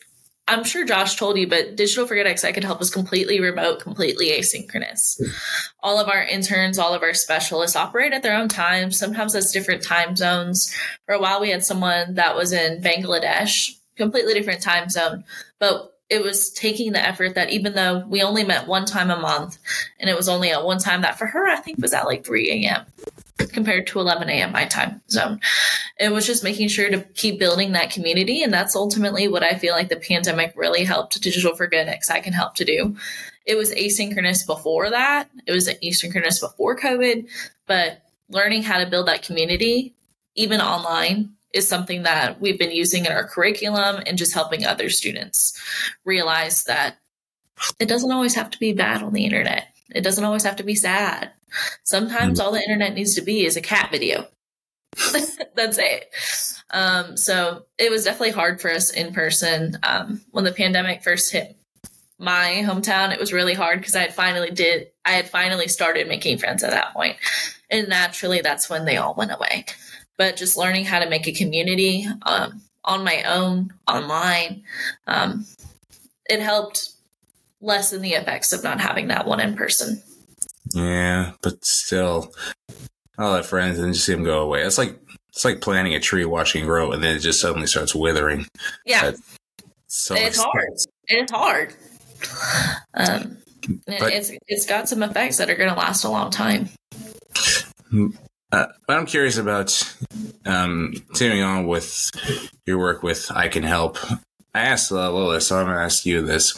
I'm 0.50 0.64
sure 0.64 0.84
Josh 0.84 1.16
told 1.16 1.38
you, 1.38 1.46
but 1.46 1.76
Digital 1.76 2.06
for 2.06 2.16
Good 2.16 2.26
I 2.26 2.52
could 2.52 2.64
help 2.64 2.80
us 2.80 2.90
completely 2.90 3.40
remote, 3.40 3.80
completely 3.80 4.30
asynchronous. 4.30 5.20
All 5.80 6.00
of 6.00 6.08
our 6.08 6.22
interns, 6.22 6.78
all 6.78 6.92
of 6.92 7.02
our 7.02 7.14
specialists 7.14 7.76
operate 7.76 8.12
at 8.12 8.24
their 8.24 8.36
own 8.36 8.48
time. 8.48 8.90
Sometimes 8.90 9.32
that's 9.32 9.52
different 9.52 9.84
time 9.84 10.16
zones. 10.16 10.74
For 11.06 11.14
a 11.14 11.20
while, 11.20 11.40
we 11.40 11.50
had 11.50 11.64
someone 11.64 12.14
that 12.14 12.34
was 12.34 12.52
in 12.52 12.82
Bangladesh 12.82 13.70
completely 13.96 14.34
different 14.34 14.62
time 14.62 14.88
zone. 14.88 15.22
But 15.60 15.92
it 16.08 16.22
was 16.22 16.50
taking 16.50 16.92
the 16.92 17.06
effort 17.06 17.36
that 17.36 17.50
even 17.50 17.74
though 17.74 18.04
we 18.08 18.22
only 18.22 18.42
met 18.42 18.66
one 18.66 18.84
time 18.84 19.10
a 19.10 19.20
month 19.20 19.58
and 20.00 20.10
it 20.10 20.16
was 20.16 20.28
only 20.28 20.50
at 20.50 20.64
one 20.64 20.78
time 20.78 21.02
that 21.02 21.16
for 21.16 21.26
her, 21.26 21.48
I 21.48 21.56
think 21.56 21.78
was 21.78 21.92
at 21.92 22.06
like 22.06 22.24
3 22.24 22.50
a.m. 22.50 22.86
compared 23.52 23.86
to 23.88 24.00
11 24.00 24.28
a.m. 24.28 24.52
my 24.52 24.64
time 24.64 25.00
zone. 25.10 25.40
It 25.98 26.12
was 26.12 26.26
just 26.26 26.44
making 26.44 26.68
sure 26.68 26.90
to 26.90 27.00
keep 27.14 27.38
building 27.38 27.72
that 27.72 27.90
community. 27.90 28.42
And 28.42 28.52
that's 28.52 28.76
ultimately 28.76 29.28
what 29.28 29.42
I 29.42 29.58
feel 29.58 29.74
like 29.74 29.88
the 29.88 29.96
pandemic 29.96 30.52
really 30.56 30.84
helped 30.84 31.20
Digital 31.20 31.54
for 31.54 31.66
Good 31.66 31.88
X 31.88 32.10
I 32.10 32.20
can 32.20 32.32
help 32.32 32.54
to 32.56 32.64
do. 32.64 32.96
It 33.46 33.56
was 33.56 33.72
asynchronous 33.72 34.46
before 34.46 34.90
that. 34.90 35.28
It 35.46 35.52
was 35.52 35.68
asynchronous 35.68 36.40
before 36.40 36.78
COVID, 36.78 37.28
but 37.66 38.02
learning 38.28 38.62
how 38.62 38.78
to 38.78 38.90
build 38.90 39.08
that 39.08 39.22
community, 39.22 39.94
even 40.34 40.60
online, 40.60 41.34
is 41.52 41.66
something 41.66 42.04
that 42.04 42.40
we've 42.40 42.58
been 42.58 42.70
using 42.70 43.06
in 43.06 43.12
our 43.12 43.26
curriculum 43.26 44.02
and 44.06 44.16
just 44.16 44.34
helping 44.34 44.64
other 44.64 44.88
students 44.88 45.60
realize 46.04 46.64
that 46.64 46.98
it 47.78 47.88
doesn't 47.88 48.12
always 48.12 48.34
have 48.34 48.50
to 48.50 48.58
be 48.58 48.72
bad 48.72 49.02
on 49.02 49.12
the 49.12 49.24
internet. 49.24 49.66
It 49.92 50.02
doesn't 50.02 50.24
always 50.24 50.44
have 50.44 50.56
to 50.56 50.62
be 50.62 50.76
sad. 50.76 51.32
Sometimes 51.84 52.38
mm-hmm. 52.38 52.46
all 52.46 52.52
the 52.52 52.62
internet 52.62 52.94
needs 52.94 53.14
to 53.14 53.22
be 53.22 53.44
is 53.44 53.56
a 53.56 53.60
cat 53.60 53.90
video. 53.90 54.26
That's 55.54 55.78
it. 55.78 56.10
Um, 56.70 57.16
so 57.16 57.64
it 57.78 57.90
was 57.90 58.04
definitely 58.04 58.30
hard 58.30 58.60
for 58.60 58.70
us 58.70 58.90
in 58.90 59.12
person. 59.12 59.78
Um, 59.82 60.20
when 60.30 60.44
the 60.44 60.52
pandemic 60.52 61.02
first 61.02 61.32
hit 61.32 61.56
my 62.18 62.62
hometown, 62.66 63.12
it 63.12 63.20
was 63.20 63.32
really 63.32 63.54
hard 63.54 63.80
because 63.80 63.96
I 63.96 64.02
had 64.02 64.14
finally 64.14 64.50
did 64.50 64.88
I 65.04 65.12
had 65.12 65.28
finally 65.28 65.68
started 65.68 66.08
making 66.08 66.38
friends 66.38 66.62
at 66.62 66.70
that 66.70 66.92
point. 66.92 67.16
And 67.70 67.88
naturally 67.88 68.40
that's 68.40 68.68
when 68.68 68.84
they 68.84 68.96
all 68.96 69.14
went 69.14 69.32
away 69.32 69.64
but 70.20 70.36
just 70.36 70.58
learning 70.58 70.84
how 70.84 70.98
to 70.98 71.08
make 71.08 71.26
a 71.26 71.32
community 71.32 72.06
um, 72.26 72.60
on 72.84 73.02
my 73.02 73.22
own 73.22 73.72
online, 73.88 74.62
um, 75.06 75.46
it 76.28 76.40
helped 76.40 76.90
lessen 77.62 78.02
the 78.02 78.12
effects 78.12 78.52
of 78.52 78.62
not 78.62 78.82
having 78.82 79.08
that 79.08 79.26
one 79.26 79.40
in 79.40 79.56
person. 79.56 80.02
Yeah, 80.74 81.32
but 81.42 81.64
still, 81.64 82.32
I'll 83.18 83.34
have 83.34 83.46
friends 83.46 83.78
and 83.78 83.92
just 83.92 84.06
see 84.06 84.12
them 84.12 84.24
go 84.24 84.40
away. 84.40 84.62
It's 84.62 84.78
like 84.78 84.98
it's 85.28 85.44
like 85.44 85.60
planting 85.60 85.94
a 85.94 86.00
tree, 86.00 86.24
watching 86.24 86.62
it 86.62 86.66
grow, 86.66 86.92
and 86.92 87.02
then 87.02 87.16
it 87.16 87.20
just 87.20 87.40
suddenly 87.40 87.66
starts 87.66 87.94
withering. 87.94 88.46
Yeah, 88.84 89.12
so 89.86 90.14
it's 90.14 90.38
hard. 90.38 90.68
It's 91.08 91.32
hard. 91.32 91.74
Um, 92.94 93.38
but, 93.86 94.12
it's 94.12 94.32
it's 94.46 94.66
got 94.66 94.88
some 94.88 95.02
effects 95.02 95.38
that 95.38 95.50
are 95.50 95.56
going 95.56 95.70
to 95.70 95.78
last 95.78 96.04
a 96.04 96.10
long 96.10 96.30
time. 96.30 96.68
Uh, 98.52 98.66
but 98.86 98.96
I'm 98.96 99.06
curious 99.06 99.36
about 99.36 99.96
um, 100.44 100.92
continuing 101.08 101.42
on 101.42 101.66
with 101.66 102.10
your 102.66 102.78
work 102.78 103.02
with 103.02 103.30
I 103.30 103.48
Can 103.48 103.62
Help. 103.62 103.98
I 104.54 104.60
asked 104.60 104.90
uh, 104.90 105.10
Lola, 105.10 105.40
so 105.40 105.58
I'm 105.58 105.66
going 105.66 105.76
to 105.76 105.82
ask 105.82 106.04
you 106.04 106.22
this. 106.22 106.54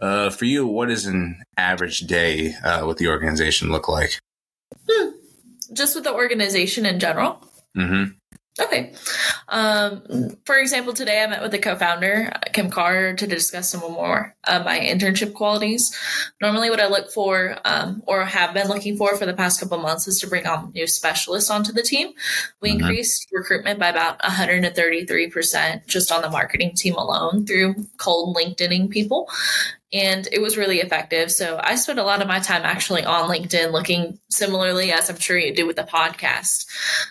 Uh, 0.00 0.30
for 0.30 0.44
you, 0.46 0.66
what 0.66 0.88
does 0.88 1.06
an 1.06 1.42
average 1.56 2.00
day 2.00 2.54
uh, 2.64 2.86
with 2.86 2.98
the 2.98 3.08
organization 3.08 3.70
look 3.70 3.88
like? 3.88 4.20
Hmm. 4.88 5.10
Just 5.72 5.94
with 5.94 6.04
the 6.04 6.14
organization 6.14 6.86
in 6.86 6.98
general? 6.98 7.46
Mm-hmm. 7.76 8.12
Okay. 8.60 8.92
Um, 9.48 10.36
for 10.44 10.56
example, 10.56 10.92
today 10.92 11.22
I 11.22 11.26
met 11.26 11.42
with 11.42 11.50
the 11.50 11.58
co-founder, 11.58 12.32
Kim 12.52 12.70
Karr, 12.70 13.14
to 13.14 13.26
discuss 13.26 13.70
some 13.70 13.80
more 13.80 14.36
of 14.44 14.64
my 14.64 14.78
internship 14.78 15.34
qualities. 15.34 15.96
Normally, 16.40 16.70
what 16.70 16.78
I 16.78 16.86
look 16.86 17.10
for, 17.10 17.58
um, 17.64 18.04
or 18.06 18.24
have 18.24 18.54
been 18.54 18.68
looking 18.68 18.96
for 18.96 19.16
for 19.16 19.26
the 19.26 19.34
past 19.34 19.58
couple 19.58 19.78
months, 19.78 20.06
is 20.06 20.20
to 20.20 20.28
bring 20.28 20.46
on 20.46 20.70
new 20.72 20.86
specialists 20.86 21.50
onto 21.50 21.72
the 21.72 21.82
team. 21.82 22.12
We 22.60 22.70
mm-hmm. 22.70 22.80
increased 22.80 23.26
recruitment 23.32 23.80
by 23.80 23.88
about 23.88 24.20
133% 24.22 25.86
just 25.86 26.12
on 26.12 26.22
the 26.22 26.30
marketing 26.30 26.74
team 26.76 26.94
alone 26.94 27.46
through 27.46 27.74
cold 27.98 28.36
LinkedIning 28.36 28.88
people. 28.88 29.28
And 29.94 30.28
it 30.32 30.42
was 30.42 30.58
really 30.58 30.80
effective. 30.80 31.30
So 31.30 31.58
I 31.62 31.76
spent 31.76 32.00
a 32.00 32.02
lot 32.02 32.20
of 32.20 32.26
my 32.26 32.40
time 32.40 32.62
actually 32.64 33.04
on 33.04 33.30
LinkedIn 33.30 33.70
looking 33.70 34.18
similarly 34.28 34.90
as 34.90 35.08
I'm 35.08 35.18
sure 35.18 35.38
you 35.38 35.54
do 35.54 35.68
with 35.68 35.76
the 35.76 35.84
podcast, 35.84 36.66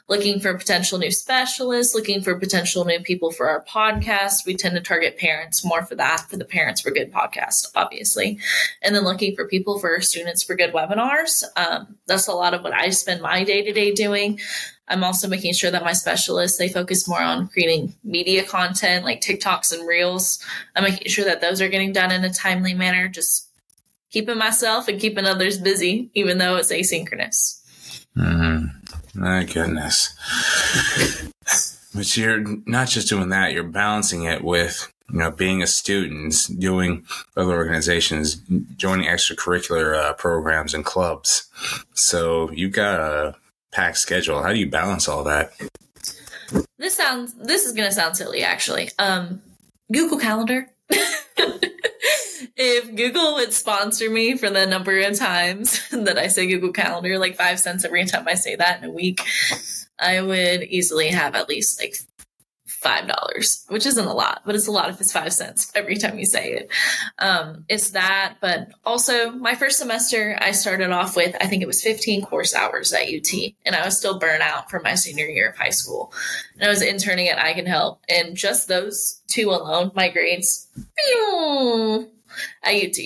looking 0.09 0.41
for 0.41 0.53
potential 0.57 0.99
new 0.99 1.09
specialists, 1.09 1.95
looking 1.95 2.21
for 2.21 2.37
potential 2.37 2.83
new 2.83 2.99
people 2.99 3.31
for 3.31 3.47
our 3.47 3.63
podcast. 3.63 4.45
We 4.45 4.55
tend 4.55 4.75
to 4.75 4.81
target 4.81 5.17
parents 5.17 5.63
more 5.63 5.85
for 5.85 5.95
that, 5.95 6.25
for 6.29 6.35
the 6.35 6.43
parents 6.43 6.81
for 6.81 6.91
good 6.91 7.13
podcast, 7.13 7.67
obviously. 7.73 8.39
And 8.81 8.93
then 8.93 9.05
looking 9.05 9.33
for 9.33 9.47
people 9.47 9.79
for 9.79 10.01
students 10.01 10.43
for 10.43 10.55
good 10.55 10.73
webinars. 10.73 11.41
Um, 11.55 11.95
that's 12.05 12.27
a 12.27 12.33
lot 12.33 12.53
of 12.53 12.63
what 12.63 12.73
I 12.73 12.89
spend 12.89 13.21
my 13.21 13.45
day 13.45 13.61
to 13.63 13.71
day 13.71 13.93
doing. 13.93 14.41
I'm 14.87 15.03
also 15.03 15.27
making 15.27 15.53
sure 15.53 15.71
that 15.71 15.83
my 15.83 15.93
specialists 15.93 16.57
they 16.57 16.69
focus 16.69 17.07
more 17.07 17.21
on 17.21 17.47
creating 17.47 17.93
media 18.03 18.43
content 18.43 19.05
like 19.05 19.21
TikToks 19.21 19.71
and 19.71 19.87
Reels. 19.87 20.39
I'm 20.75 20.83
making 20.83 21.07
sure 21.07 21.25
that 21.25 21.41
those 21.41 21.61
are 21.61 21.69
getting 21.69 21.93
done 21.93 22.11
in 22.11 22.23
a 22.23 22.33
timely 22.33 22.73
manner. 22.73 23.07
Just 23.07 23.47
keeping 24.09 24.37
myself 24.37 24.87
and 24.87 24.99
keeping 24.99 25.25
others 25.25 25.57
busy, 25.57 26.09
even 26.13 26.37
though 26.37 26.55
it's 26.57 26.71
asynchronous. 26.71 27.61
Mm-hmm. 28.17 29.19
My 29.19 29.43
goodness. 29.43 30.13
but 31.95 32.17
you're 32.17 32.43
not 32.65 32.87
just 32.87 33.09
doing 33.09 33.29
that, 33.29 33.53
you're 33.53 33.63
balancing 33.63 34.23
it 34.23 34.43
with, 34.43 34.91
you 35.11 35.19
know, 35.19 35.31
being 35.31 35.61
a 35.61 35.67
student, 35.67 36.35
doing 36.59 37.05
other 37.37 37.53
organizations, 37.53 38.35
joining 38.75 39.07
extracurricular 39.07 39.97
uh, 39.97 40.13
programs 40.13 40.73
and 40.73 40.83
clubs. 40.83 41.49
So 41.93 42.51
you've 42.51 42.73
got 42.73 42.99
a 42.99 43.35
packed 43.73 43.97
schedule. 43.97 44.41
How 44.41 44.53
do 44.53 44.59
you 44.59 44.69
balance 44.69 45.07
all 45.07 45.23
that? 45.25 45.53
This 46.77 46.93
sounds 46.93 47.33
this 47.33 47.65
is 47.65 47.73
gonna 47.73 47.91
sound 47.91 48.15
silly 48.15 48.43
actually. 48.43 48.89
Um 48.99 49.41
Google 49.91 50.19
Calendar. 50.19 50.69
if 52.55 52.95
Google 52.95 53.35
would 53.35 53.53
sponsor 53.53 54.09
me 54.09 54.37
for 54.37 54.49
the 54.49 54.65
number 54.65 54.99
of 54.99 55.17
times 55.17 55.87
that 55.91 56.17
I 56.17 56.27
say 56.27 56.47
Google 56.47 56.71
Calendar, 56.71 57.17
like 57.17 57.35
five 57.35 57.59
cents 57.59 57.85
every 57.85 58.05
time 58.05 58.27
I 58.27 58.35
say 58.35 58.55
that 58.55 58.81
in 58.81 58.89
a 58.89 58.91
week, 58.91 59.21
I 59.99 60.21
would 60.21 60.63
easily 60.63 61.09
have 61.09 61.35
at 61.35 61.49
least 61.49 61.81
like 61.81 61.95
five 62.83 63.07
dollars, 63.07 63.65
which 63.69 63.85
isn't 63.85 64.05
a 64.05 64.13
lot, 64.13 64.41
but 64.45 64.55
it's 64.55 64.67
a 64.67 64.71
lot 64.71 64.89
if 64.89 64.99
it's 64.99 65.11
five 65.11 65.33
cents 65.33 65.71
every 65.73 65.95
time 65.95 66.19
you 66.19 66.25
say 66.25 66.51
it. 66.53 66.71
Um, 67.17 67.65
it's 67.69 67.91
that, 67.91 68.35
but 68.41 68.69
also 68.85 69.31
my 69.31 69.55
first 69.55 69.79
semester, 69.79 70.37
I 70.39 70.51
started 70.51 70.91
off 70.91 71.15
with 71.15 71.35
I 71.39 71.47
think 71.47 71.63
it 71.63 71.67
was 71.67 71.81
15 71.81 72.25
course 72.25 72.53
hours 72.53 72.91
at 72.93 73.07
UT, 73.07 73.33
and 73.65 73.75
I 73.75 73.85
was 73.85 73.97
still 73.97 74.19
burnt 74.19 74.43
out 74.43 74.69
from 74.69 74.83
my 74.83 74.95
senior 74.95 75.25
year 75.25 75.49
of 75.49 75.57
high 75.57 75.69
school. 75.69 76.13
And 76.55 76.63
I 76.63 76.67
was 76.67 76.81
interning 76.81 77.29
at 77.29 77.39
I 77.39 77.53
Can 77.53 77.65
Help, 77.65 78.01
and 78.09 78.35
just 78.35 78.67
those 78.67 79.21
two 79.27 79.49
alone, 79.49 79.91
my 79.95 80.09
grades 80.09 80.67
at 82.63 82.75
UT, 82.75 82.97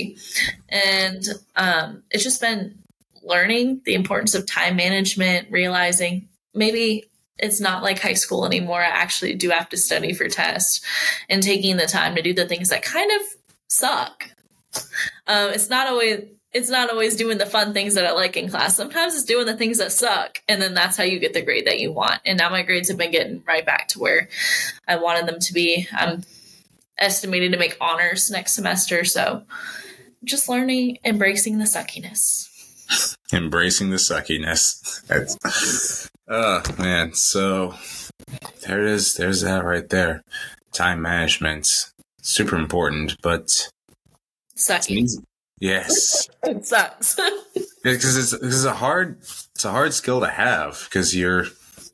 and 0.69 1.23
um, 1.55 2.03
it's 2.09 2.23
just 2.23 2.41
been 2.41 2.79
learning 3.21 3.81
the 3.85 3.93
importance 3.93 4.33
of 4.33 4.47
time 4.47 4.75
management, 4.75 5.51
realizing 5.51 6.29
maybe 6.53 7.09
it's 7.39 7.59
not 7.59 7.83
like 7.83 7.99
high 7.99 8.13
school 8.13 8.45
anymore. 8.45 8.81
I 8.81 8.87
actually 8.87 9.35
do 9.35 9.49
have 9.49 9.69
to 9.69 9.77
study 9.77 10.13
for 10.13 10.27
tests 10.27 10.81
and 11.29 11.43
taking 11.43 11.77
the 11.77 11.85
time 11.85 12.15
to 12.15 12.21
do 12.21 12.33
the 12.33 12.47
things 12.47 12.69
that 12.69 12.83
kind 12.83 13.11
of 13.11 13.21
suck. 13.67 14.29
Um, 15.27 15.51
it's 15.51 15.69
not 15.69 15.87
always 15.87 16.25
it's 16.53 16.69
not 16.69 16.89
always 16.89 17.15
doing 17.15 17.37
the 17.37 17.45
fun 17.45 17.73
things 17.73 17.93
that 17.93 18.05
I 18.05 18.13
like 18.13 18.37
in 18.37 18.49
class. 18.49 18.75
Sometimes 18.75 19.13
it's 19.13 19.25
doing 19.25 19.45
the 19.45 19.57
things 19.57 19.77
that 19.77 19.91
suck, 19.91 20.41
and 20.47 20.61
then 20.61 20.73
that's 20.73 20.97
how 20.97 21.03
you 21.03 21.19
get 21.19 21.33
the 21.33 21.41
grade 21.41 21.67
that 21.67 21.79
you 21.79 21.91
want. 21.91 22.21
And 22.25 22.37
now 22.37 22.49
my 22.49 22.63
grades 22.63 22.89
have 22.89 22.97
been 22.97 23.11
getting 23.11 23.43
right 23.45 23.65
back 23.65 23.89
to 23.89 23.99
where 23.99 24.29
I 24.87 24.95
wanted 24.95 25.27
them 25.27 25.39
to 25.39 25.53
be. 25.53 25.87
I'm 25.91 26.23
estimated 26.97 27.51
to 27.51 27.59
make 27.59 27.77
honors 27.79 28.31
next 28.31 28.53
semester, 28.53 29.03
so 29.03 29.43
just 30.23 30.49
learning, 30.49 30.99
embracing 31.03 31.59
the 31.59 31.65
suckiness. 31.65 32.46
Embracing 33.33 33.89
the 33.89 33.97
suckiness. 33.97 36.09
Oh 36.29 36.61
man, 36.77 37.13
so 37.13 37.75
there 38.65 38.85
it 38.85 38.91
is. 38.91 39.15
There's 39.15 39.41
that 39.41 39.63
right 39.63 39.87
there. 39.89 40.21
Time 40.71 41.01
management, 41.01 41.67
super 42.21 42.55
important, 42.55 43.17
but 43.21 43.69
sucky. 44.55 45.07
Yes, 45.59 46.27
it 46.43 46.65
sucks. 46.65 47.17
because 47.83 48.17
it's 48.17 48.33
it's 48.33 48.65
a 48.65 48.73
hard 48.73 49.19
it's 49.55 49.65
a 49.65 49.71
hard 49.71 49.93
skill 49.93 50.19
to 50.19 50.27
have 50.27 50.85
because 50.85 51.15
you're 51.15 51.45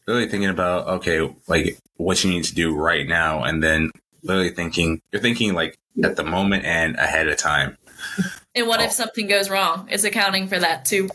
really 0.07 0.27
thinking 0.27 0.49
about 0.49 0.87
okay, 0.87 1.33
like 1.47 1.77
what 1.97 2.23
you 2.23 2.31
need 2.31 2.43
to 2.45 2.55
do 2.55 2.75
right 2.75 3.07
now, 3.07 3.43
and 3.43 3.63
then 3.63 3.91
literally 4.23 4.49
thinking 4.49 5.01
you're 5.11 5.21
thinking 5.21 5.53
like 5.53 5.77
at 6.03 6.15
the 6.15 6.23
moment 6.23 6.65
and 6.65 6.95
ahead 6.95 7.27
of 7.27 7.37
time. 7.37 7.77
And 8.55 8.67
what 8.67 8.79
oh. 8.79 8.83
if 8.83 8.91
something 8.91 9.27
goes 9.27 9.49
wrong? 9.49 9.87
It's 9.91 10.03
accounting 10.03 10.47
for 10.47 10.59
that 10.59 10.85
too. 10.85 11.09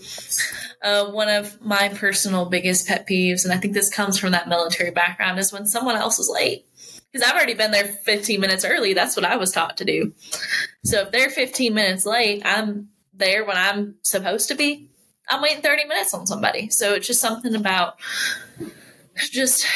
Uh, 0.83 1.11
one 1.11 1.29
of 1.29 1.61
my 1.61 1.89
personal 1.89 2.47
biggest 2.47 2.87
pet 2.87 3.07
peeves, 3.07 3.45
and 3.45 3.53
I 3.53 3.57
think 3.57 3.75
this 3.75 3.91
comes 3.91 4.19
from 4.19 4.33
that 4.33 4.49
military 4.49 4.91
background, 4.91 5.39
is 5.39 5.53
when 5.53 5.67
someone 5.67 5.97
else 5.97 6.19
is 6.19 6.31
late. 6.33 6.67
Because 7.11 7.27
I've 7.27 7.37
already 7.37 7.55
been 7.55 7.71
there 7.71 7.87
15 7.87 8.41
minutes 8.41 8.65
early. 8.65 8.93
That's 8.93 9.17
what 9.17 9.25
I 9.25 9.37
was 9.37 9.51
taught 9.51 9.79
to 9.79 9.85
do. 9.85 10.13
So 10.85 11.03
if 11.03 11.11
they're 11.11 11.31
15 11.31 11.73
minutes 11.73 12.05
late, 12.05 12.43
I'm 12.45 12.89
there 13.15 13.45
when 13.45 13.57
I'm 13.57 13.97
supposed 14.03 14.49
to 14.49 14.55
be. 14.55 14.91
I'm 15.29 15.43
waiting 15.43 15.63
30 15.63 15.87
minutes 15.87 16.15
on 16.15 16.27
somebody. 16.27 16.69
So 16.71 16.95
it's 16.95 17.07
just 17.07 17.21
something 17.21 17.55
about 17.55 17.99
just 19.17 19.67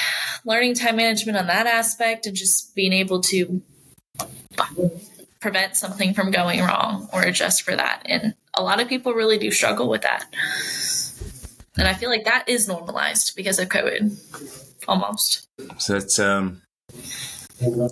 learning 0.44 0.74
time 0.74 0.96
management 0.96 1.38
on 1.38 1.46
that 1.46 1.66
aspect 1.66 2.26
and 2.26 2.36
just 2.36 2.74
being 2.74 2.92
able 2.92 3.20
to 3.22 3.62
prevent 5.42 5.76
something 5.76 6.14
from 6.14 6.30
going 6.30 6.60
wrong 6.60 7.08
or 7.12 7.22
adjust 7.22 7.62
for 7.62 7.76
that. 7.76 8.02
And 8.06 8.34
a 8.54 8.62
lot 8.62 8.80
of 8.80 8.88
people 8.88 9.12
really 9.12 9.36
do 9.36 9.50
struggle 9.50 9.88
with 9.88 10.02
that. 10.02 10.24
And 11.76 11.88
I 11.88 11.94
feel 11.94 12.08
like 12.08 12.24
that 12.24 12.48
is 12.48 12.68
normalized 12.68 13.34
because 13.34 13.58
of 13.58 13.68
COVID, 13.68 14.78
almost. 14.86 15.48
So 15.78 15.94
that's 15.94 16.18
um, 16.18 16.62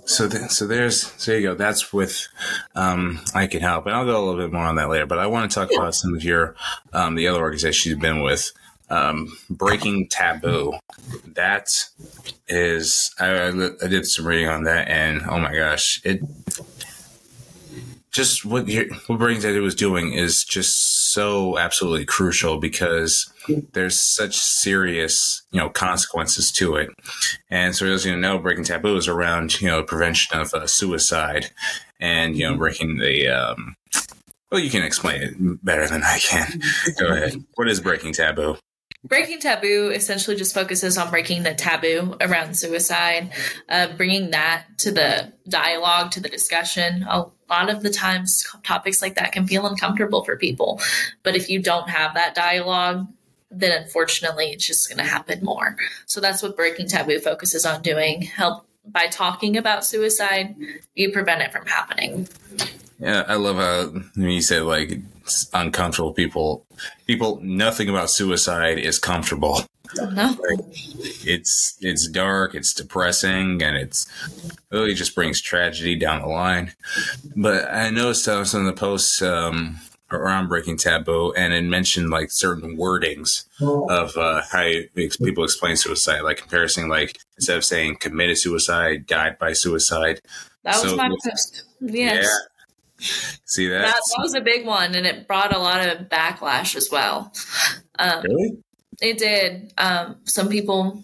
so 0.05 0.29
th- 0.29 0.51
so 0.51 0.67
there's 0.67 1.07
so 1.17 1.31
there 1.31 1.39
you 1.39 1.49
go. 1.49 1.55
That's 1.55 1.91
with 1.91 2.27
um, 2.75 3.21
I 3.33 3.47
can 3.47 3.61
help, 3.61 3.85
and 3.87 3.95
I'll 3.95 4.05
go 4.05 4.17
a 4.17 4.23
little 4.23 4.39
bit 4.39 4.53
more 4.53 4.65
on 4.65 4.75
that 4.75 4.89
later. 4.89 5.05
But 5.05 5.19
I 5.19 5.27
want 5.27 5.49
to 5.49 5.55
talk 5.55 5.69
yeah. 5.71 5.79
about 5.79 5.95
some 5.95 6.13
of 6.15 6.23
your 6.23 6.55
um, 6.93 7.15
the 7.15 7.27
other 7.27 7.41
organizations 7.41 7.85
you've 7.87 7.99
been 7.99 8.21
with. 8.21 8.51
Um, 8.89 9.37
breaking 9.49 10.09
taboo. 10.09 10.73
That 11.35 11.69
is, 12.49 13.15
I, 13.17 13.47
I 13.47 13.87
did 13.87 14.05
some 14.05 14.27
reading 14.27 14.49
on 14.49 14.65
that, 14.65 14.89
and 14.89 15.21
oh 15.29 15.39
my 15.39 15.55
gosh, 15.55 16.01
it 16.03 16.19
just 18.11 18.45
what 18.45 18.69
what 19.07 19.19
Breaking 19.19 19.41
Taboo 19.41 19.61
was 19.61 19.75
doing 19.75 20.13
is 20.13 20.43
just 20.43 21.11
so 21.13 21.57
absolutely 21.57 22.05
crucial 22.05 22.57
because 22.57 23.31
there's 23.73 23.99
such 23.99 24.37
serious 24.37 25.43
you 25.51 25.59
know 25.59 25.69
consequences 25.69 26.51
to 26.53 26.75
it, 26.75 26.89
and 27.49 27.75
so 27.75 27.85
as 27.85 28.05
you 28.05 28.15
know, 28.15 28.37
Breaking 28.37 28.63
Taboo 28.63 28.97
is 28.97 29.07
around 29.07 29.61
you 29.61 29.67
know 29.67 29.83
prevention 29.83 30.39
of 30.39 30.53
uh, 30.53 30.67
suicide 30.67 31.51
and 31.99 32.35
you 32.35 32.49
know 32.49 32.57
breaking 32.57 32.97
the. 32.97 33.27
Um, 33.29 33.75
well, 34.51 34.59
you 34.59 34.69
can 34.69 34.83
explain 34.83 35.21
it 35.21 35.63
better 35.63 35.87
than 35.87 36.03
I 36.03 36.19
can. 36.19 36.61
Go 36.99 37.07
ahead. 37.13 37.41
What 37.55 37.69
is 37.69 37.79
Breaking 37.79 38.11
Taboo? 38.11 38.57
Breaking 39.03 39.39
Taboo 39.39 39.89
essentially 39.89 40.35
just 40.35 40.53
focuses 40.53 40.97
on 40.97 41.09
breaking 41.09 41.41
the 41.41 41.55
taboo 41.55 42.15
around 42.21 42.55
suicide, 42.55 43.31
uh, 43.67 43.87
bringing 43.97 44.29
that 44.31 44.65
to 44.79 44.91
the 44.91 45.33
dialogue, 45.49 46.11
to 46.11 46.19
the 46.19 46.29
discussion. 46.29 47.03
A 47.09 47.25
lot 47.49 47.71
of 47.71 47.81
the 47.81 47.89
times, 47.89 48.45
topics 48.63 49.01
like 49.01 49.15
that 49.15 49.31
can 49.31 49.47
feel 49.47 49.65
uncomfortable 49.65 50.23
for 50.23 50.37
people. 50.37 50.79
But 51.23 51.35
if 51.35 51.49
you 51.49 51.61
don't 51.61 51.89
have 51.89 52.13
that 52.13 52.35
dialogue, 52.35 53.07
then 53.49 53.81
unfortunately, 53.81 54.51
it's 54.51 54.65
just 54.65 54.87
going 54.87 55.03
to 55.03 55.11
happen 55.11 55.43
more. 55.43 55.75
So 56.05 56.21
that's 56.21 56.43
what 56.43 56.55
Breaking 56.55 56.87
Taboo 56.87 57.19
focuses 57.19 57.65
on 57.65 57.81
doing. 57.81 58.21
Help 58.21 58.67
by 58.85 59.07
talking 59.07 59.57
about 59.57 59.85
suicide, 59.85 60.55
you 60.95 61.11
prevent 61.11 61.41
it 61.41 61.51
from 61.51 61.65
happening. 61.65 62.27
Yeah, 63.01 63.25
I 63.27 63.35
love 63.35 63.57
how 63.57 63.99
you 64.15 64.41
say 64.41 64.59
like 64.59 64.99
uncomfortable 65.53 66.13
people. 66.13 66.65
People, 67.07 67.39
nothing 67.41 67.89
about 67.89 68.11
suicide 68.11 68.77
is 68.77 68.99
comfortable. 68.99 69.61
No. 69.95 70.35
Like, 70.49 70.59
it's 71.23 71.77
it's 71.81 72.07
dark, 72.07 72.55
it's 72.55 72.73
depressing, 72.73 73.61
and 73.61 73.75
it's 73.75 74.07
really 74.71 74.93
just 74.93 75.15
brings 75.15 75.41
tragedy 75.41 75.95
down 75.95 76.21
the 76.21 76.27
line. 76.27 76.73
But 77.35 77.69
I 77.69 77.89
noticed 77.89 78.27
uh, 78.27 78.45
some 78.45 78.65
of 78.65 78.67
the 78.67 78.79
posts 78.79 79.21
um, 79.21 79.79
around 80.11 80.47
breaking 80.47 80.77
taboo, 80.77 81.33
and 81.33 81.53
it 81.53 81.63
mentioned 81.63 82.09
like 82.09 82.31
certain 82.31 82.77
wordings 82.77 83.45
of 83.61 84.15
uh, 84.15 84.43
how 84.49 84.69
people 84.95 85.43
explain 85.43 85.75
suicide, 85.75 86.21
like 86.21 86.37
comparison, 86.37 86.87
like 86.87 87.19
instead 87.37 87.57
of 87.57 87.65
saying 87.65 87.97
committed 87.97 88.37
suicide, 88.37 89.07
died 89.07 89.37
by 89.39 89.51
suicide. 89.53 90.21
That 90.63 90.81
was 90.81 90.91
so, 90.91 90.95
my 90.95 91.09
post. 91.09 91.63
Yes. 91.81 92.25
Yeah 92.25 92.50
See 93.45 93.67
that? 93.67 93.79
that? 93.79 93.95
that? 93.95 94.21
was 94.21 94.35
a 94.35 94.41
big 94.41 94.65
one, 94.65 94.95
and 94.95 95.05
it 95.05 95.27
brought 95.27 95.55
a 95.55 95.59
lot 95.59 95.85
of 95.87 96.07
backlash 96.09 96.75
as 96.75 96.89
well. 96.91 97.33
Um, 97.99 98.23
really? 98.23 98.57
It 99.01 99.17
did. 99.17 99.73
Um, 99.77 100.17
some 100.25 100.49
people. 100.49 101.03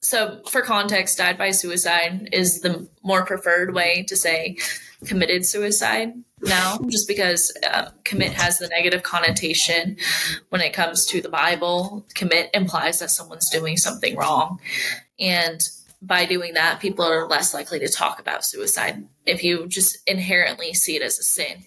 So, 0.00 0.40
for 0.48 0.62
context, 0.62 1.18
died 1.18 1.38
by 1.38 1.52
suicide 1.52 2.28
is 2.32 2.60
the 2.60 2.88
more 3.02 3.24
preferred 3.24 3.72
way 3.72 4.04
to 4.08 4.16
say 4.16 4.56
committed 5.04 5.44
suicide 5.46 6.14
now, 6.40 6.78
just 6.88 7.06
because 7.06 7.52
uh, 7.68 7.90
commit 8.04 8.32
has 8.32 8.58
the 8.58 8.68
negative 8.68 9.02
connotation 9.02 9.96
when 10.48 10.60
it 10.60 10.72
comes 10.72 11.06
to 11.06 11.20
the 11.20 11.28
Bible. 11.28 12.04
Commit 12.14 12.50
implies 12.52 12.98
that 12.98 13.10
someone's 13.10 13.48
doing 13.50 13.76
something 13.76 14.16
wrong. 14.16 14.60
And 15.20 15.60
by 16.02 16.26
doing 16.26 16.54
that, 16.54 16.80
people 16.80 17.04
are 17.04 17.28
less 17.28 17.54
likely 17.54 17.78
to 17.78 17.88
talk 17.88 18.18
about 18.18 18.44
suicide 18.44 19.06
if 19.24 19.44
you 19.44 19.68
just 19.68 19.98
inherently 20.06 20.74
see 20.74 20.96
it 20.96 21.02
as 21.02 21.18
a 21.18 21.22
sin. 21.22 21.64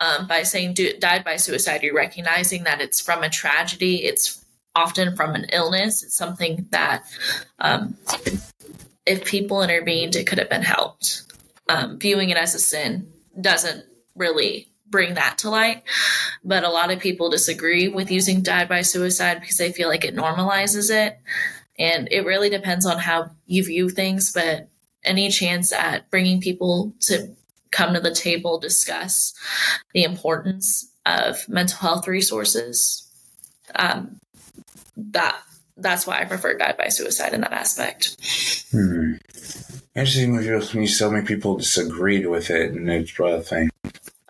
Um, 0.00 0.26
by 0.26 0.44
saying 0.44 0.74
do, 0.74 0.94
died 0.98 1.24
by 1.24 1.36
suicide, 1.36 1.82
you're 1.82 1.94
recognizing 1.94 2.64
that 2.64 2.80
it's 2.80 3.02
from 3.02 3.22
a 3.22 3.28
tragedy. 3.28 3.96
It's 4.04 4.42
often 4.74 5.14
from 5.14 5.34
an 5.34 5.46
illness. 5.52 6.02
It's 6.02 6.16
something 6.16 6.66
that, 6.70 7.04
um, 7.58 7.96
if 9.04 9.26
people 9.26 9.62
intervened, 9.62 10.16
it 10.16 10.26
could 10.26 10.38
have 10.38 10.48
been 10.48 10.62
helped. 10.62 11.24
Um, 11.68 11.98
viewing 11.98 12.30
it 12.30 12.38
as 12.38 12.54
a 12.54 12.58
sin 12.58 13.12
doesn't 13.38 13.84
really 14.16 14.68
bring 14.88 15.14
that 15.14 15.38
to 15.38 15.50
light. 15.50 15.82
But 16.42 16.64
a 16.64 16.70
lot 16.70 16.90
of 16.90 16.98
people 16.98 17.30
disagree 17.30 17.88
with 17.88 18.10
using 18.10 18.42
died 18.42 18.68
by 18.68 18.82
suicide 18.82 19.40
because 19.40 19.58
they 19.58 19.72
feel 19.72 19.88
like 19.88 20.04
it 20.04 20.16
normalizes 20.16 20.90
it. 20.90 21.18
And 21.80 22.08
it 22.12 22.26
really 22.26 22.50
depends 22.50 22.84
on 22.84 22.98
how 22.98 23.30
you 23.46 23.64
view 23.64 23.88
things, 23.88 24.32
but 24.32 24.68
any 25.02 25.30
chance 25.30 25.72
at 25.72 26.10
bringing 26.10 26.40
people 26.40 26.92
to 27.00 27.34
come 27.70 27.94
to 27.94 28.00
the 28.00 28.14
table, 28.14 28.58
discuss 28.58 29.32
the 29.94 30.04
importance 30.04 30.92
of 31.06 31.48
mental 31.48 31.78
health 31.78 32.06
resources, 32.06 33.10
um, 33.74 34.20
that 34.96 35.40
that's 35.78 36.06
why 36.06 36.20
I 36.20 36.26
prefer 36.26 36.58
died 36.58 36.76
by 36.76 36.88
suicide 36.88 37.32
in 37.32 37.40
that 37.40 37.52
aspect. 37.52 38.16
Hmm. 38.70 39.14
Interesting 39.94 40.34
you 40.82 40.86
so 40.86 41.10
many 41.10 41.26
people 41.26 41.56
disagreed 41.56 42.26
with 42.26 42.50
it, 42.50 42.72
and 42.72 42.90
it's 42.90 43.10
a 43.34 43.40
thing. 43.40 43.70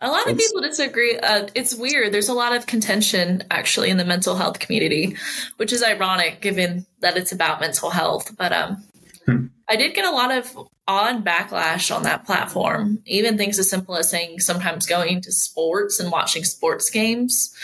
A 0.02 0.08
lot 0.08 0.30
of 0.30 0.38
people 0.38 0.62
disagree. 0.62 1.18
Uh, 1.18 1.48
it's 1.54 1.74
weird. 1.74 2.12
There's 2.12 2.30
a 2.30 2.34
lot 2.34 2.54
of 2.54 2.66
contention 2.66 3.42
actually 3.50 3.90
in 3.90 3.98
the 3.98 4.04
mental 4.04 4.34
health 4.34 4.58
community, 4.58 5.16
which 5.58 5.72
is 5.72 5.82
ironic 5.82 6.40
given 6.40 6.86
that 7.00 7.18
it's 7.18 7.32
about 7.32 7.60
mental 7.60 7.90
health. 7.90 8.34
But 8.36 8.52
um, 8.52 8.84
hmm. 9.26 9.46
I 9.68 9.76
did 9.76 9.94
get 9.94 10.06
a 10.06 10.10
lot 10.10 10.32
of 10.32 10.56
odd 10.88 11.24
backlash 11.24 11.94
on 11.94 12.04
that 12.04 12.24
platform. 12.24 13.02
Even 13.04 13.36
things 13.36 13.58
as 13.58 13.68
simple 13.68 13.94
as 13.94 14.08
saying 14.08 14.40
sometimes 14.40 14.86
going 14.86 15.20
to 15.20 15.32
sports 15.32 16.00
and 16.00 16.10
watching 16.10 16.44
sports 16.44 16.88
games. 16.88 17.54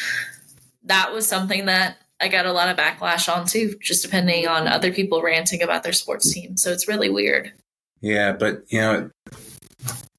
That 0.84 1.12
was 1.12 1.26
something 1.26 1.66
that 1.66 1.96
I 2.20 2.28
got 2.28 2.46
a 2.46 2.52
lot 2.52 2.68
of 2.68 2.76
backlash 2.76 3.34
on 3.34 3.46
too, 3.46 3.76
just 3.80 4.02
depending 4.02 4.46
on 4.46 4.68
other 4.68 4.92
people 4.92 5.22
ranting 5.22 5.62
about 5.62 5.82
their 5.82 5.92
sports 5.92 6.32
team. 6.32 6.56
So 6.56 6.70
it's 6.70 6.86
really 6.86 7.10
weird. 7.10 7.52
Yeah, 8.00 8.32
but 8.32 8.62
you 8.68 8.80
know, 8.80 9.10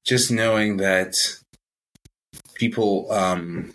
just 0.04 0.30
knowing 0.30 0.78
that 0.78 1.16
people 2.58 3.10
um, 3.10 3.72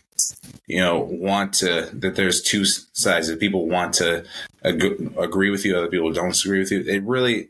you 0.68 0.80
know 0.80 1.00
want 1.00 1.54
to 1.54 1.90
that 1.94 2.16
there's 2.16 2.42
two 2.42 2.66
sides. 2.66 3.28
That 3.28 3.40
people 3.40 3.68
want 3.68 3.94
to 3.96 4.26
ag- 4.64 5.14
agree 5.18 5.50
with 5.50 5.66
you 5.66 5.76
other 5.76 5.88
people 5.88 6.12
don't 6.12 6.40
agree 6.46 6.60
with 6.60 6.72
you. 6.72 6.82
It 6.82 7.04
really 7.04 7.50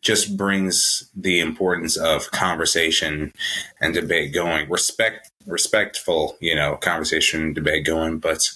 just 0.00 0.36
brings 0.36 1.10
the 1.14 1.40
importance 1.40 1.96
of 1.96 2.30
conversation 2.30 3.32
and 3.80 3.92
debate 3.92 4.32
going. 4.32 4.70
Respect 4.70 5.30
respectful 5.46 6.36
you 6.40 6.54
know 6.54 6.76
conversation 6.76 7.52
debate 7.52 7.84
going. 7.84 8.18
But 8.18 8.48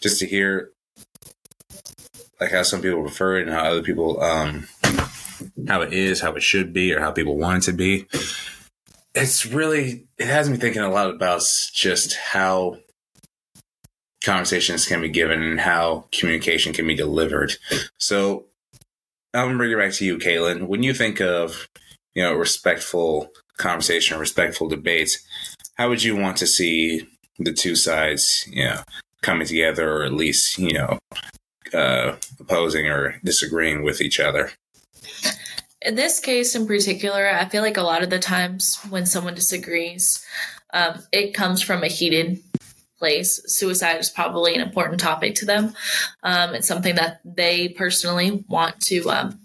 just 0.00 0.20
to 0.20 0.26
hear 0.26 0.70
like 2.40 2.52
how 2.52 2.62
some 2.62 2.82
people 2.82 3.02
prefer 3.02 3.38
it 3.38 3.42
and 3.48 3.52
how 3.52 3.64
other 3.64 3.82
people 3.82 4.20
um 4.22 4.68
how 5.66 5.80
it 5.80 5.92
is 5.92 6.20
how 6.20 6.32
it 6.34 6.42
should 6.42 6.72
be 6.72 6.92
or 6.92 7.00
how 7.00 7.10
people 7.10 7.36
want 7.36 7.62
it 7.62 7.66
to 7.66 7.72
be 7.72 8.06
it's 9.14 9.46
really 9.46 10.06
it 10.18 10.26
has 10.26 10.48
me 10.48 10.56
thinking 10.56 10.82
a 10.82 10.90
lot 10.90 11.10
about 11.10 11.42
just 11.72 12.14
how 12.16 12.78
conversations 14.24 14.86
can 14.86 15.00
be 15.00 15.08
given 15.08 15.42
and 15.42 15.60
how 15.60 16.06
communication 16.12 16.72
can 16.72 16.86
be 16.86 16.94
delivered. 16.94 17.56
So 17.98 18.46
I'm 19.34 19.48
gonna 19.48 19.58
bring 19.58 19.72
it 19.72 19.78
back 19.78 19.92
to 19.94 20.04
you, 20.04 20.18
Kaitlyn. 20.18 20.66
When 20.66 20.82
you 20.82 20.94
think 20.94 21.20
of 21.20 21.68
you 22.14 22.22
know 22.22 22.34
respectful 22.34 23.30
conversation, 23.58 24.18
respectful 24.18 24.68
debates, 24.68 25.18
how 25.76 25.88
would 25.88 26.02
you 26.02 26.16
want 26.16 26.36
to 26.38 26.46
see 26.46 27.08
the 27.38 27.52
two 27.52 27.74
sides, 27.74 28.46
you 28.48 28.64
know, 28.64 28.82
coming 29.22 29.46
together, 29.46 29.90
or 29.90 30.04
at 30.04 30.12
least 30.12 30.58
you 30.58 30.72
know, 30.72 30.98
uh, 31.74 32.16
opposing 32.40 32.86
or 32.86 33.18
disagreeing 33.24 33.82
with 33.82 34.00
each 34.00 34.20
other? 34.20 34.52
In 35.84 35.94
this 35.94 36.20
case 36.20 36.54
in 36.54 36.66
particular, 36.66 37.28
I 37.28 37.46
feel 37.46 37.62
like 37.62 37.76
a 37.76 37.82
lot 37.82 38.02
of 38.02 38.10
the 38.10 38.18
times 38.18 38.78
when 38.88 39.06
someone 39.06 39.34
disagrees, 39.34 40.24
um, 40.72 41.02
it 41.12 41.34
comes 41.34 41.62
from 41.62 41.82
a 41.82 41.88
heated 41.88 42.42
place. 42.98 43.40
Suicide 43.46 43.98
is 43.98 44.10
probably 44.10 44.54
an 44.54 44.60
important 44.60 45.00
topic 45.00 45.34
to 45.36 45.44
them. 45.44 45.74
Um, 46.22 46.54
it's 46.54 46.68
something 46.68 46.94
that 46.94 47.20
they 47.24 47.70
personally 47.70 48.44
want 48.48 48.80
to 48.82 49.10
um, 49.10 49.40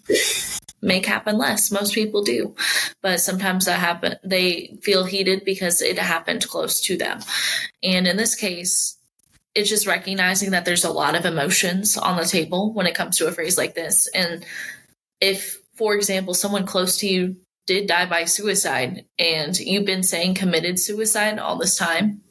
make 0.81 1.05
happen 1.05 1.37
less. 1.37 1.71
Most 1.71 1.93
people 1.93 2.23
do, 2.23 2.55
but 3.01 3.19
sometimes 3.19 3.65
that 3.65 3.79
happen. 3.79 4.15
They 4.23 4.77
feel 4.83 5.05
heated 5.05 5.43
because 5.43 5.81
it 5.81 5.97
happened 5.97 6.47
close 6.47 6.81
to 6.81 6.97
them, 6.97 7.21
and 7.83 8.07
in 8.07 8.17
this 8.17 8.35
case. 8.35 8.93
It's 9.55 9.71
just 9.71 9.87
recognizing 9.87 10.51
that 10.51 10.65
there's 10.65 10.83
a 10.83 10.91
lot 10.91 11.15
of 11.15 11.25
emotions 11.25 11.97
on 11.97 12.15
the 12.15 12.25
table 12.25 12.71
when 12.73 12.85
it 12.85 12.93
comes 12.93 13.17
to 13.17 13.25
a 13.25 13.31
phrase 13.31 13.57
like 13.57 13.73
this. 13.73 14.07
And 14.13 14.45
if 15.19 15.57
for 15.77 15.95
example, 15.95 16.33
someone 16.33 16.65
close 16.65 16.97
to 16.97 17.07
you 17.07 17.37
did 17.65 17.87
die 17.87 18.05
by 18.05 18.25
suicide 18.25 19.05
and 19.19 19.57
you've 19.59 19.85
been 19.85 20.03
saying 20.03 20.33
committed 20.33 20.79
suicide 20.79 21.37
all 21.37 21.57
this 21.57 21.75
time, 21.75 22.21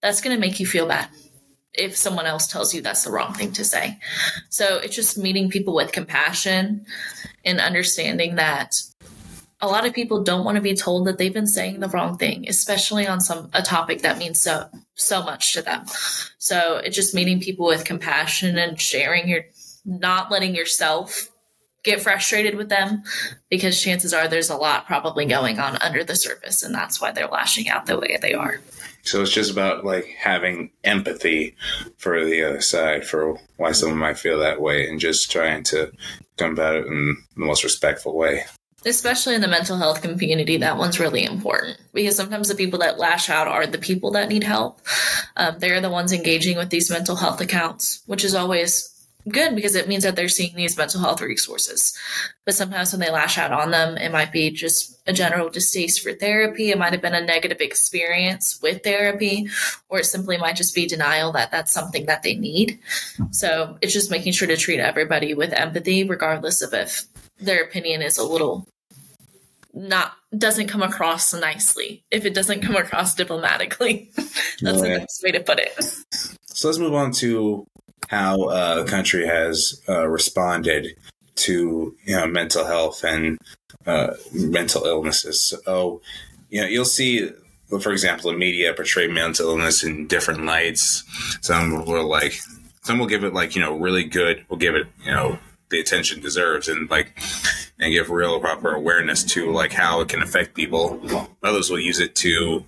that's 0.00 0.20
going 0.20 0.34
to 0.34 0.40
make 0.40 0.60
you 0.60 0.66
feel 0.66 0.86
bad 0.86 1.08
if 1.74 1.96
someone 1.96 2.26
else 2.26 2.46
tells 2.46 2.72
you 2.72 2.80
that's 2.80 3.04
the 3.04 3.10
wrong 3.10 3.34
thing 3.34 3.52
to 3.52 3.64
say. 3.64 3.98
So 4.48 4.78
it's 4.78 4.96
just 4.96 5.18
meeting 5.18 5.50
people 5.50 5.74
with 5.74 5.92
compassion 5.92 6.86
and 7.44 7.60
understanding 7.60 8.36
that 8.36 8.80
a 9.60 9.66
lot 9.66 9.86
of 9.86 9.92
people 9.92 10.22
don't 10.22 10.44
want 10.44 10.56
to 10.56 10.62
be 10.62 10.74
told 10.74 11.06
that 11.06 11.18
they've 11.18 11.34
been 11.34 11.46
saying 11.46 11.80
the 11.80 11.88
wrong 11.88 12.16
thing, 12.16 12.48
especially 12.48 13.06
on 13.06 13.20
some 13.20 13.50
a 13.52 13.62
topic 13.62 14.02
that 14.02 14.18
means 14.18 14.40
so 14.40 14.68
so 14.94 15.22
much 15.22 15.52
to 15.54 15.62
them. 15.62 15.84
So 16.38 16.76
it's 16.76 16.94
just 16.94 17.14
meeting 17.14 17.40
people 17.40 17.66
with 17.66 17.84
compassion 17.84 18.56
and 18.56 18.80
sharing 18.80 19.28
your 19.28 19.42
not 19.84 20.30
letting 20.30 20.54
yourself 20.54 21.28
get 21.88 22.02
frustrated 22.02 22.54
with 22.56 22.68
them 22.68 23.02
because 23.48 23.80
chances 23.80 24.12
are 24.12 24.28
there's 24.28 24.50
a 24.50 24.56
lot 24.56 24.86
probably 24.86 25.26
going 25.26 25.58
on 25.58 25.76
under 25.76 26.04
the 26.04 26.14
surface 26.14 26.62
and 26.62 26.74
that's 26.74 27.00
why 27.00 27.10
they're 27.10 27.28
lashing 27.28 27.68
out 27.68 27.86
the 27.86 27.98
way 27.98 28.18
they 28.20 28.34
are. 28.34 28.60
So 29.02 29.22
it's 29.22 29.32
just 29.32 29.50
about 29.50 29.84
like 29.84 30.06
having 30.18 30.70
empathy 30.84 31.56
for 31.96 32.24
the 32.24 32.42
other 32.44 32.60
side 32.60 33.06
for 33.06 33.38
why 33.56 33.72
someone 33.72 33.98
might 33.98 34.18
feel 34.18 34.38
that 34.40 34.60
way 34.60 34.88
and 34.88 35.00
just 35.00 35.30
trying 35.30 35.62
to 35.64 35.92
come 36.36 36.52
about 36.52 36.76
it 36.76 36.86
in 36.86 37.16
the 37.34 37.44
most 37.44 37.64
respectful 37.64 38.16
way. 38.16 38.44
Especially 38.84 39.34
in 39.34 39.40
the 39.40 39.48
mental 39.48 39.76
health 39.76 40.02
community, 40.02 40.58
that 40.58 40.76
one's 40.76 41.00
really 41.00 41.24
important 41.24 41.78
because 41.92 42.16
sometimes 42.16 42.48
the 42.48 42.54
people 42.54 42.78
that 42.78 42.98
lash 42.98 43.28
out 43.28 43.48
are 43.48 43.66
the 43.66 43.78
people 43.78 44.12
that 44.12 44.28
need 44.28 44.44
help. 44.44 44.80
Um, 45.36 45.58
they're 45.58 45.80
the 45.80 45.90
ones 45.90 46.12
engaging 46.12 46.56
with 46.56 46.70
these 46.70 46.90
mental 46.90 47.16
health 47.16 47.40
accounts, 47.40 48.02
which 48.06 48.24
is 48.24 48.34
always 48.34 48.97
good 49.28 49.54
because 49.54 49.74
it 49.74 49.88
means 49.88 50.02
that 50.02 50.16
they're 50.16 50.28
seeing 50.28 50.54
these 50.54 50.76
mental 50.76 51.00
health 51.00 51.20
resources. 51.20 51.96
But 52.44 52.54
sometimes 52.54 52.92
when 52.92 53.00
they 53.00 53.10
lash 53.10 53.38
out 53.38 53.52
on 53.52 53.70
them, 53.70 53.96
it 53.96 54.12
might 54.12 54.32
be 54.32 54.50
just 54.50 55.00
a 55.06 55.12
general 55.12 55.48
distaste 55.48 56.02
for 56.02 56.12
therapy. 56.12 56.70
It 56.70 56.78
might 56.78 56.92
have 56.92 57.02
been 57.02 57.14
a 57.14 57.24
negative 57.24 57.60
experience 57.60 58.58
with 58.62 58.82
therapy, 58.82 59.48
or 59.88 60.00
it 60.00 60.06
simply 60.06 60.36
might 60.36 60.56
just 60.56 60.74
be 60.74 60.86
denial 60.86 61.32
that 61.32 61.50
that's 61.50 61.72
something 61.72 62.06
that 62.06 62.22
they 62.22 62.34
need. 62.34 62.78
So 63.30 63.78
it's 63.80 63.92
just 63.92 64.10
making 64.10 64.32
sure 64.32 64.48
to 64.48 64.56
treat 64.56 64.80
everybody 64.80 65.34
with 65.34 65.52
empathy, 65.52 66.04
regardless 66.04 66.62
of 66.62 66.74
if 66.74 67.04
their 67.40 67.62
opinion 67.62 68.02
is 68.02 68.18
a 68.18 68.24
little 68.24 68.66
not 69.74 70.12
doesn't 70.36 70.68
come 70.68 70.82
across 70.82 71.32
nicely 71.32 72.02
if 72.10 72.24
it 72.24 72.34
doesn't 72.34 72.62
come 72.62 72.74
across 72.76 73.14
diplomatically 73.14 74.10
that's 74.60 74.80
the 74.80 74.98
best 74.98 75.22
way 75.22 75.30
to 75.30 75.40
put 75.40 75.58
it 75.58 75.72
so 76.46 76.68
let's 76.68 76.78
move 76.78 76.94
on 76.94 77.12
to 77.12 77.66
how 78.08 78.42
uh, 78.44 78.82
the 78.82 78.90
country 78.90 79.26
has 79.26 79.80
uh, 79.88 80.06
responded 80.08 80.96
to 81.36 81.94
you 82.04 82.16
know 82.16 82.26
mental 82.26 82.66
health 82.66 83.04
and 83.04 83.38
uh, 83.86 84.14
mental 84.32 84.84
illnesses. 84.84 85.54
So 85.64 86.02
you 86.50 86.60
know 86.60 86.66
you'll 86.66 86.84
see, 86.84 87.30
for 87.80 87.92
example, 87.92 88.30
the 88.30 88.36
media 88.36 88.74
portray 88.74 89.06
mental 89.06 89.50
illness 89.50 89.84
in 89.84 90.06
different 90.08 90.44
lights. 90.44 91.04
Some 91.42 91.84
will 91.84 92.08
like 92.08 92.40
some 92.82 92.98
will 92.98 93.06
give 93.06 93.24
it 93.24 93.34
like 93.34 93.54
you 93.54 93.62
know 93.62 93.76
really 93.76 94.04
good. 94.04 94.44
Will 94.48 94.56
give 94.56 94.74
it 94.74 94.86
you 95.04 95.12
know 95.12 95.38
the 95.70 95.80
attention 95.80 96.20
deserves 96.20 96.68
and 96.68 96.90
like 96.90 97.18
and 97.78 97.92
give 97.92 98.10
real 98.10 98.40
proper 98.40 98.74
awareness 98.74 99.22
to 99.22 99.52
like 99.52 99.72
how 99.72 100.00
it 100.00 100.08
can 100.08 100.22
affect 100.22 100.54
people. 100.54 101.00
Others 101.42 101.70
will 101.70 101.78
use 101.78 102.00
it 102.00 102.14
to 102.16 102.64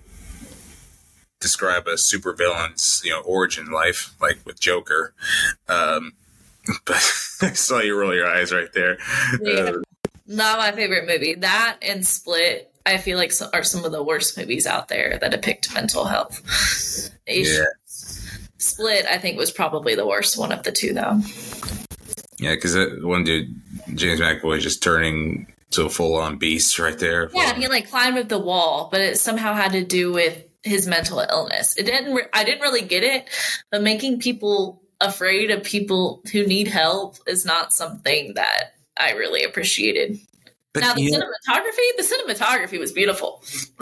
describe 1.41 1.87
a 1.87 1.95
supervillain's 1.95 3.01
you 3.03 3.11
know 3.11 3.21
origin 3.21 3.71
life, 3.71 4.13
like 4.21 4.39
with 4.45 4.59
Joker. 4.59 5.13
Um, 5.67 6.13
but 6.85 6.95
I 7.41 7.53
saw 7.53 7.79
you 7.79 7.97
roll 7.97 8.15
your 8.15 8.27
eyes 8.27 8.53
right 8.53 8.71
there. 8.73 8.97
Yeah. 9.41 9.53
Uh, 9.53 9.73
Not 10.27 10.59
my 10.59 10.71
favorite 10.71 11.07
movie. 11.07 11.35
That 11.35 11.77
and 11.81 12.05
Split 12.05 12.71
I 12.85 12.97
feel 12.97 13.17
like 13.17 13.31
are 13.53 13.63
some 13.63 13.85
of 13.85 13.91
the 13.91 14.03
worst 14.03 14.37
movies 14.37 14.65
out 14.65 14.87
there 14.87 15.17
that 15.19 15.31
depict 15.31 15.73
mental 15.73 16.05
health. 16.05 16.41
Yeah. 17.27 17.65
Split, 18.57 19.05
I 19.05 19.19
think, 19.19 19.37
was 19.37 19.51
probably 19.51 19.95
the 19.95 20.05
worst 20.05 20.37
one 20.37 20.51
of 20.51 20.63
the 20.63 20.71
two, 20.71 20.93
though. 20.93 21.21
Yeah, 22.39 22.55
because 22.55 22.73
that 22.73 23.01
one 23.03 23.23
dude, 23.23 23.55
James 23.95 24.19
McAvoy, 24.19 24.59
just 24.59 24.83
turning 24.83 25.47
to 25.69 25.85
a 25.85 25.89
full 25.89 26.15
on 26.15 26.37
beast 26.37 26.77
right 26.77 26.97
there. 26.99 27.29
Yeah, 27.33 27.53
he 27.53 27.69
like 27.69 27.89
climbed 27.89 28.17
up 28.17 28.27
the 28.27 28.37
wall, 28.37 28.89
but 28.91 28.99
it 28.99 29.17
somehow 29.17 29.53
had 29.53 29.71
to 29.71 29.83
do 29.85 30.11
with 30.11 30.43
his 30.63 30.87
mental 30.87 31.19
illness. 31.19 31.77
It 31.77 31.85
didn't. 31.85 32.13
Re- 32.13 32.27
I 32.33 32.43
didn't 32.43 32.61
really 32.61 32.81
get 32.81 33.03
it, 33.03 33.29
but 33.71 33.81
making 33.81 34.19
people 34.19 34.81
afraid 34.99 35.49
of 35.51 35.63
people 35.63 36.21
who 36.31 36.45
need 36.45 36.67
help 36.67 37.17
is 37.27 37.45
not 37.45 37.73
something 37.73 38.35
that 38.35 38.73
I 38.97 39.11
really 39.13 39.43
appreciated. 39.43 40.19
But 40.73 40.81
now 40.81 40.93
the 40.93 41.01
you- 41.01 41.11
cinematography, 41.11 41.97
the 41.97 42.03
cinematography 42.03 42.79
was 42.79 42.93
beautiful, 42.93 43.43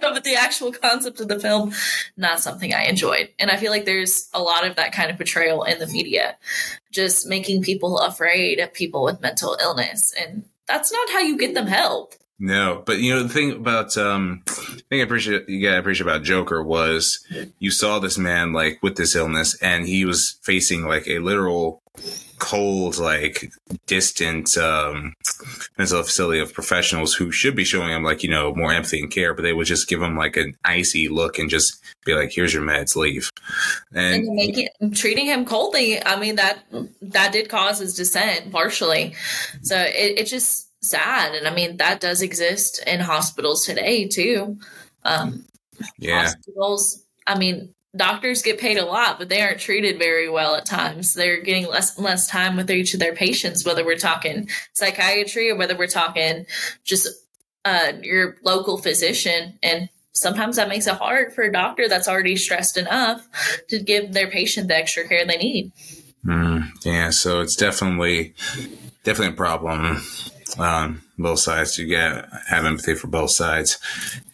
but 0.00 0.24
the 0.24 0.36
actual 0.36 0.72
concept 0.72 1.20
of 1.20 1.28
the 1.28 1.38
film, 1.38 1.72
not 2.16 2.40
something 2.40 2.72
I 2.72 2.84
enjoyed. 2.84 3.28
And 3.38 3.50
I 3.50 3.56
feel 3.56 3.70
like 3.70 3.84
there's 3.84 4.30
a 4.32 4.40
lot 4.40 4.66
of 4.66 4.76
that 4.76 4.92
kind 4.92 5.10
of 5.10 5.18
portrayal 5.18 5.64
in 5.64 5.78
the 5.78 5.86
media, 5.86 6.36
just 6.92 7.26
making 7.26 7.62
people 7.62 7.98
afraid 7.98 8.58
of 8.58 8.72
people 8.72 9.04
with 9.04 9.20
mental 9.20 9.56
illness, 9.60 10.14
and 10.18 10.44
that's 10.66 10.92
not 10.92 11.10
how 11.10 11.18
you 11.18 11.36
get 11.36 11.52
them 11.54 11.66
help. 11.66 12.14
No, 12.42 12.82
but 12.86 13.00
you 13.00 13.12
know 13.12 13.22
the 13.22 13.28
thing 13.28 13.52
about 13.52 13.98
um, 13.98 14.42
the 14.46 14.82
thing 14.88 15.00
I 15.00 15.04
appreciate 15.04 15.46
you 15.46 15.68
got 15.68 15.78
appreciate 15.78 16.06
about 16.06 16.22
Joker 16.22 16.62
was 16.62 17.22
you 17.58 17.70
saw 17.70 17.98
this 17.98 18.16
man 18.16 18.54
like 18.54 18.82
with 18.82 18.96
this 18.96 19.14
illness, 19.14 19.60
and 19.60 19.86
he 19.86 20.06
was 20.06 20.38
facing 20.42 20.86
like 20.86 21.06
a 21.06 21.18
literal 21.18 21.82
cold, 22.38 22.96
like 22.96 23.52
distant 23.84 24.56
um, 24.56 25.12
mental 25.76 26.02
facility 26.02 26.40
of 26.40 26.54
professionals 26.54 27.12
who 27.12 27.30
should 27.30 27.54
be 27.54 27.64
showing 27.64 27.90
him 27.90 28.04
like 28.04 28.22
you 28.22 28.30
know 28.30 28.54
more 28.54 28.72
empathy 28.72 29.00
and 29.00 29.12
care, 29.12 29.34
but 29.34 29.42
they 29.42 29.52
would 29.52 29.66
just 29.66 29.86
give 29.86 30.00
him 30.00 30.16
like 30.16 30.38
an 30.38 30.56
icy 30.64 31.08
look 31.10 31.38
and 31.38 31.50
just 31.50 31.78
be 32.06 32.14
like, 32.14 32.32
"Here's 32.32 32.54
your 32.54 32.62
meds, 32.62 32.96
leave." 32.96 33.30
and 33.92 34.24
And 34.24 34.38
it 34.40 34.94
treating 34.94 35.26
him 35.26 35.44
coldly 35.44 36.02
i 36.04 36.18
mean 36.18 36.36
that 36.36 36.60
that 37.02 37.32
did 37.32 37.48
cause 37.48 37.78
his 37.78 37.94
descent 37.94 38.50
partially 38.50 39.14
so 39.62 39.76
it, 39.76 40.18
it's 40.18 40.30
just 40.30 40.69
sad 40.82 41.34
and 41.34 41.46
i 41.46 41.54
mean 41.54 41.76
that 41.76 42.00
does 42.00 42.22
exist 42.22 42.82
in 42.86 43.00
hospitals 43.00 43.64
today 43.64 44.08
too. 44.08 44.56
Um 45.04 45.44
yeah, 45.98 46.24
hospitals 46.24 47.02
i 47.26 47.38
mean 47.38 47.74
doctors 47.96 48.42
get 48.42 48.60
paid 48.60 48.78
a 48.78 48.84
lot 48.84 49.18
but 49.18 49.28
they 49.28 49.40
aren't 49.40 49.60
treated 49.60 49.98
very 49.98 50.28
well 50.28 50.54
at 50.54 50.64
times. 50.64 51.14
They're 51.14 51.40
getting 51.42 51.66
less 51.66 51.96
and 51.96 52.04
less 52.04 52.28
time 52.28 52.56
with 52.56 52.70
each 52.70 52.94
of 52.94 53.00
their 53.00 53.14
patients 53.14 53.64
whether 53.64 53.84
we're 53.84 53.96
talking 53.96 54.48
psychiatry 54.72 55.50
or 55.50 55.56
whether 55.56 55.76
we're 55.76 55.86
talking 55.86 56.46
just 56.84 57.08
uh, 57.64 57.92
your 58.00 58.36
local 58.42 58.78
physician 58.78 59.58
and 59.62 59.90
sometimes 60.12 60.56
that 60.56 60.68
makes 60.68 60.86
it 60.86 60.94
hard 60.94 61.32
for 61.32 61.42
a 61.42 61.52
doctor 61.52 61.88
that's 61.88 62.08
already 62.08 62.36
stressed 62.36 62.76
enough 62.76 63.26
to 63.68 63.78
give 63.78 64.12
their 64.12 64.28
patient 64.28 64.68
the 64.68 64.76
extra 64.76 65.06
care 65.06 65.26
they 65.26 65.36
need. 65.36 65.72
Mm, 66.24 66.68
yeah. 66.84 67.10
So 67.10 67.40
it's 67.40 67.56
definitely 67.56 68.34
definitely 69.04 69.34
a 69.34 69.36
problem 69.36 70.02
on 70.58 71.02
both 71.18 71.38
sides. 71.40 71.78
You 71.78 71.88
got 71.94 72.28
have 72.48 72.64
empathy 72.64 72.94
for 72.94 73.06
both 73.08 73.30
sides. 73.30 73.78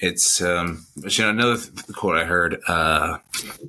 It's 0.00 0.40
um, 0.40 0.86
but, 0.96 1.16
you 1.16 1.24
know 1.24 1.30
another 1.30 1.56
th- 1.56 1.86
quote 1.94 2.16
I 2.16 2.24
heard 2.24 2.60
uh, 2.68 3.18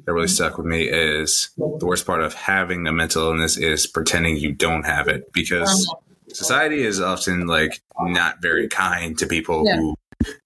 that 0.06 0.14
really 0.14 0.28
stuck 0.28 0.58
with 0.58 0.66
me 0.68 0.84
is 0.84 1.50
the 1.58 1.86
worst 1.86 2.06
part 2.06 2.22
of 2.22 2.34
having 2.34 2.86
a 2.88 2.92
mental 2.94 3.24
illness 3.30 3.58
is 3.58 3.88
pretending 3.88 4.38
you 4.38 4.52
don't 4.54 4.86
have 4.86 5.08
it 5.08 5.32
because 5.34 5.94
society 6.30 6.84
is 6.84 7.00
often 7.02 7.48
like 7.48 7.82
not 8.00 8.42
very 8.42 8.68
kind 8.68 9.18
to 9.20 9.26
people 9.28 9.64
Yeah. 9.66 9.78
who 9.78 9.96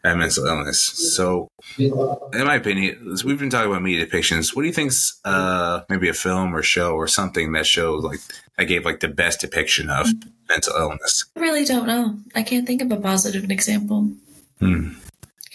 have 0.03 0.17
mental 0.17 0.45
illness. 0.45 0.81
So, 1.15 1.47
in 1.77 1.91
my 2.33 2.55
opinion, 2.55 3.17
we've 3.25 3.39
been 3.39 3.49
talking 3.49 3.69
about 3.71 3.81
media 3.81 4.05
depictions. 4.05 4.55
What 4.55 4.63
do 4.63 4.67
you 4.67 4.73
think's 4.73 5.19
uh, 5.25 5.81
maybe 5.89 6.09
a 6.09 6.13
film 6.13 6.55
or 6.55 6.61
show 6.63 6.93
or 6.93 7.07
something 7.07 7.51
that 7.53 7.65
showed 7.65 8.03
like 8.03 8.19
that 8.57 8.65
gave 8.65 8.85
like 8.85 8.99
the 8.99 9.07
best 9.07 9.41
depiction 9.41 9.89
of 9.89 10.07
mental 10.49 10.75
illness? 10.75 11.25
i 11.35 11.39
really 11.39 11.65
don't 11.65 11.87
know 11.87 12.17
i 12.35 12.43
can't 12.43 12.67
think 12.67 12.81
of 12.81 12.91
a 12.91 12.97
positive 12.97 13.49
example 13.49 14.11
Hmm. 14.59 14.89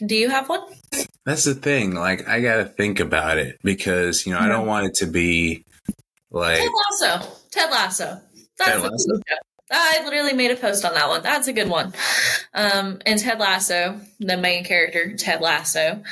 do 0.04 0.16
you 0.16 0.30
have 0.30 0.48
one 0.48 0.62
That's 1.24 1.44
the 1.44 1.54
thing. 1.54 1.94
Like, 1.94 2.26
I 2.28 2.40
got 2.40 2.56
to 2.56 2.64
think 2.64 2.98
about 2.98 3.38
it 3.38 3.58
because 3.62 4.26
you 4.26 4.32
know 4.32 4.40
I 4.40 4.48
don't 4.48 4.66
want 4.66 4.86
it 4.86 4.94
to 4.96 5.06
be 5.06 5.64
like 6.30 6.58
ted 6.58 6.70
lasso 6.90 7.28
ted 7.50 7.70
lasso 7.70 8.20
that's 8.58 8.70
Ted 8.70 8.82
Lasso? 8.82 9.20
I 9.70 10.00
literally 10.04 10.32
made 10.32 10.52
a 10.52 10.56
post 10.56 10.84
on 10.84 10.94
that 10.94 11.08
one. 11.08 11.22
That's 11.22 11.48
a 11.48 11.52
good 11.52 11.68
one. 11.68 11.92
Um, 12.54 13.00
and 13.04 13.18
Ted 13.18 13.40
Lasso, 13.40 14.00
the 14.20 14.36
main 14.36 14.64
character, 14.64 15.16
Ted 15.16 15.40
Lasso, 15.40 16.02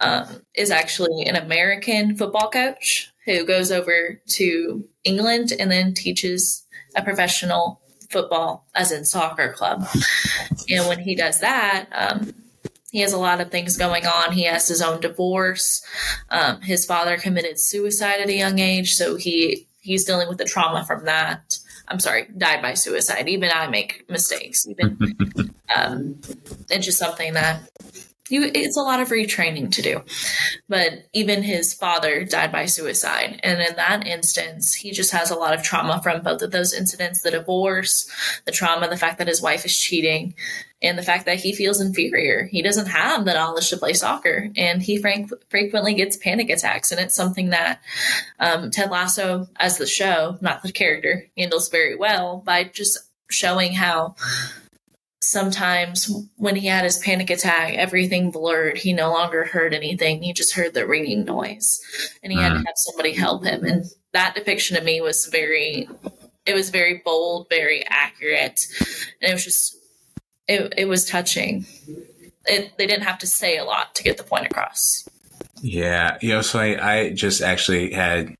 um, 0.00 0.42
is 0.54 0.70
actually 0.70 1.24
an 1.24 1.36
American 1.36 2.16
football 2.16 2.50
coach 2.50 3.12
who 3.24 3.44
goes 3.44 3.70
over 3.70 4.20
to 4.26 4.88
England 5.04 5.52
and 5.58 5.70
then 5.70 5.94
teaches 5.94 6.64
a 6.96 7.02
professional 7.02 7.80
football, 8.10 8.66
as 8.74 8.92
in 8.92 9.04
soccer 9.04 9.52
club. 9.52 9.86
And 10.68 10.88
when 10.88 10.98
he 10.98 11.14
does 11.14 11.40
that, 11.40 11.86
um, 11.92 12.34
he 12.90 13.00
has 13.00 13.12
a 13.12 13.18
lot 13.18 13.40
of 13.40 13.50
things 13.50 13.76
going 13.76 14.06
on. 14.06 14.32
He 14.32 14.44
has 14.44 14.66
his 14.66 14.80
own 14.80 15.00
divorce. 15.00 15.84
Um, 16.30 16.60
his 16.62 16.86
father 16.86 17.18
committed 17.18 17.58
suicide 17.60 18.20
at 18.20 18.28
a 18.28 18.34
young 18.34 18.58
age, 18.58 18.94
so 18.94 19.16
he 19.16 19.66
he's 19.80 20.04
dealing 20.04 20.28
with 20.28 20.38
the 20.38 20.44
trauma 20.44 20.84
from 20.84 21.04
that. 21.04 21.58
I'm 21.88 22.00
sorry, 22.00 22.26
died 22.36 22.62
by 22.62 22.74
suicide. 22.74 23.28
Even 23.28 23.50
I 23.52 23.68
make 23.68 24.08
mistakes. 24.08 24.66
Even 24.66 24.98
um, 25.76 26.20
it's 26.70 26.84
just 26.84 26.98
something 26.98 27.34
that 27.34 27.60
you. 28.30 28.50
It's 28.54 28.76
a 28.76 28.82
lot 28.82 29.00
of 29.00 29.08
retraining 29.08 29.72
to 29.72 29.82
do. 29.82 30.02
But 30.68 31.06
even 31.12 31.42
his 31.42 31.74
father 31.74 32.24
died 32.24 32.52
by 32.52 32.66
suicide, 32.66 33.40
and 33.42 33.60
in 33.60 33.76
that 33.76 34.06
instance, 34.06 34.74
he 34.74 34.92
just 34.92 35.12
has 35.12 35.30
a 35.30 35.36
lot 35.36 35.54
of 35.54 35.62
trauma 35.62 36.00
from 36.02 36.22
both 36.22 36.42
of 36.42 36.50
those 36.50 36.72
incidents: 36.72 37.22
the 37.22 37.30
divorce, 37.30 38.10
the 38.44 38.52
trauma, 38.52 38.88
the 38.88 38.96
fact 38.96 39.18
that 39.18 39.28
his 39.28 39.42
wife 39.42 39.64
is 39.64 39.78
cheating, 39.78 40.34
and 40.82 40.98
the 40.98 41.02
fact 41.02 41.26
that 41.26 41.38
he 41.38 41.54
feels 41.54 41.80
inferior. 41.80 42.44
He 42.44 42.62
doesn't 42.62 42.86
have 42.86 43.24
the 43.24 43.34
knowledge 43.34 43.70
to 43.70 43.76
play 43.76 43.94
soccer, 43.94 44.50
and 44.56 44.82
he 44.82 44.98
frank- 44.98 45.32
frequently 45.48 45.94
gets 45.94 46.16
panic 46.16 46.50
attacks. 46.50 46.92
And 46.92 47.00
it's 47.00 47.14
something 47.14 47.50
that 47.50 47.80
um, 48.38 48.70
Ted 48.70 48.90
Lasso, 48.90 49.48
as 49.56 49.78
the 49.78 49.86
show, 49.86 50.36
not 50.40 50.62
the 50.62 50.72
character, 50.72 51.26
handles 51.36 51.68
very 51.70 51.96
well 51.96 52.42
by 52.44 52.64
just 52.64 52.98
showing 53.30 53.72
how 53.72 54.14
sometimes 55.20 56.10
when 56.36 56.56
he 56.56 56.66
had 56.66 56.84
his 56.84 56.98
panic 56.98 57.30
attack, 57.30 57.74
everything 57.74 58.30
blurred. 58.30 58.78
He 58.78 58.92
no 58.92 59.10
longer 59.10 59.44
heard 59.44 59.74
anything. 59.74 60.22
He 60.22 60.32
just 60.32 60.54
heard 60.54 60.74
the 60.74 60.86
ringing 60.86 61.24
noise, 61.24 61.80
and 62.22 62.32
he 62.32 62.38
had 62.38 62.50
to 62.54 62.58
Mm. 62.60 62.66
have 62.66 62.76
somebody 62.76 63.12
help 63.12 63.44
him. 63.44 63.64
And 63.64 63.84
that 64.12 64.34
depiction 64.34 64.76
of 64.76 64.84
me 64.84 65.00
was 65.00 65.26
very, 65.26 65.88
it 66.44 66.54
was 66.54 66.70
very 66.70 67.02
bold, 67.04 67.48
very 67.50 67.84
accurate, 67.88 68.66
and 69.20 69.30
it 69.30 69.34
was 69.34 69.44
just, 69.44 69.76
it, 70.48 70.72
it 70.76 70.84
was 70.86 71.04
touching. 71.04 71.66
It, 72.46 72.76
they 72.78 72.86
didn't 72.86 73.02
have 73.04 73.18
to 73.20 73.26
say 73.26 73.58
a 73.58 73.64
lot 73.64 73.94
to 73.96 74.02
get 74.04 74.18
the 74.18 74.22
point 74.22 74.46
across. 74.46 75.08
Yeah, 75.62 76.18
you 76.20 76.28
know, 76.28 76.42
so 76.42 76.60
I, 76.60 76.92
I 76.98 77.10
just 77.12 77.40
actually 77.42 77.92
had 77.92 78.34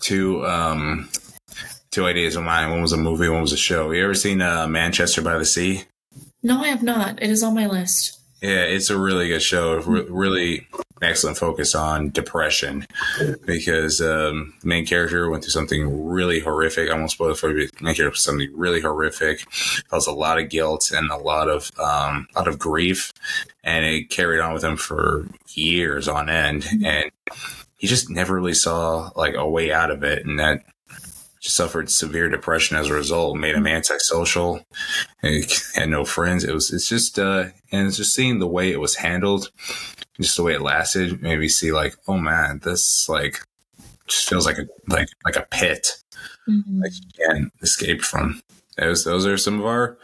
two 0.00 0.44
um 0.44 1.08
two 1.90 2.06
ideas 2.06 2.36
in 2.36 2.44
mind. 2.44 2.70
One 2.70 2.82
was 2.82 2.92
a 2.92 2.96
movie, 2.96 3.28
one 3.28 3.40
was 3.40 3.52
a 3.52 3.56
show. 3.56 3.90
You 3.92 4.04
ever 4.04 4.14
seen 4.14 4.42
uh, 4.42 4.66
Manchester 4.68 5.22
by 5.22 5.38
the 5.38 5.44
Sea? 5.44 5.84
No, 6.42 6.62
I 6.62 6.68
have 6.68 6.82
not. 6.82 7.22
It 7.22 7.30
is 7.30 7.42
on 7.42 7.54
my 7.54 7.66
list. 7.66 8.18
Yeah, 8.40 8.62
it's 8.62 8.88
a 8.88 8.98
really 8.98 9.28
good 9.28 9.42
show. 9.42 9.80
Really 9.80 10.66
excellent 11.02 11.38
focus 11.38 11.74
on 11.74 12.10
depression 12.10 12.86
because 13.46 14.00
um, 14.00 14.54
the 14.60 14.66
main 14.66 14.86
character 14.86 15.30
went 15.30 15.42
through 15.42 15.50
something 15.50 16.06
really 16.06 16.40
horrific. 16.40 16.90
I 16.90 16.94
won't 16.94 17.10
spoil 17.10 17.32
it 17.32 17.38
for 17.38 17.56
you. 17.56 17.68
Main 17.80 17.94
character 17.94 18.18
something 18.18 18.50
really 18.54 18.80
horrific. 18.80 19.40
Felt 19.50 20.06
a 20.06 20.12
lot 20.12 20.38
of 20.38 20.48
guilt 20.48 20.90
and 20.90 21.10
a 21.10 21.16
lot 21.16 21.48
of 21.48 21.70
um, 21.78 22.26
lot 22.34 22.48
of 22.48 22.58
grief, 22.58 23.12
and 23.62 23.84
it 23.84 24.10
carried 24.10 24.40
on 24.40 24.54
with 24.54 24.64
him 24.64 24.76
for 24.76 25.26
years 25.48 26.08
on 26.08 26.30
end. 26.30 26.66
And 26.84 27.10
he 27.76 27.86
just 27.86 28.10
never 28.10 28.34
really 28.34 28.54
saw 28.54 29.10
like 29.16 29.34
a 29.34 29.48
way 29.48 29.72
out 29.72 29.90
of 29.90 30.02
it, 30.02 30.24
and 30.24 30.38
that 30.38 30.64
suffered 31.48 31.90
severe 31.90 32.28
depression 32.28 32.76
as 32.76 32.88
a 32.88 32.94
result. 32.94 33.36
Made 33.36 33.54
him 33.54 33.66
antisocial. 33.66 34.64
He 35.22 35.44
had 35.74 35.88
no 35.88 36.04
friends. 36.04 36.44
It 36.44 36.52
was. 36.52 36.72
It's 36.72 36.88
just. 36.88 37.18
uh 37.18 37.46
And 37.72 37.86
it's 37.88 37.96
just 37.96 38.14
seeing 38.14 38.38
the 38.38 38.46
way 38.46 38.70
it 38.70 38.80
was 38.80 38.96
handled, 38.96 39.50
just 40.20 40.36
the 40.36 40.42
way 40.42 40.54
it 40.54 40.60
lasted, 40.62 41.22
maybe 41.22 41.48
see 41.48 41.72
like, 41.72 41.96
oh 42.06 42.18
man, 42.18 42.60
this 42.62 43.08
like 43.08 43.38
just 44.06 44.28
feels 44.28 44.44
like 44.44 44.58
a 44.58 44.66
like 44.88 45.08
like 45.24 45.36
a 45.36 45.46
pit. 45.50 46.02
Like 46.82 46.92
you 46.92 47.26
can't 47.26 47.52
escape 47.62 48.02
from. 48.02 48.42
Those 48.76 49.04
those 49.04 49.26
are 49.26 49.38
some 49.38 49.58
of 49.60 49.66
our. 49.66 49.98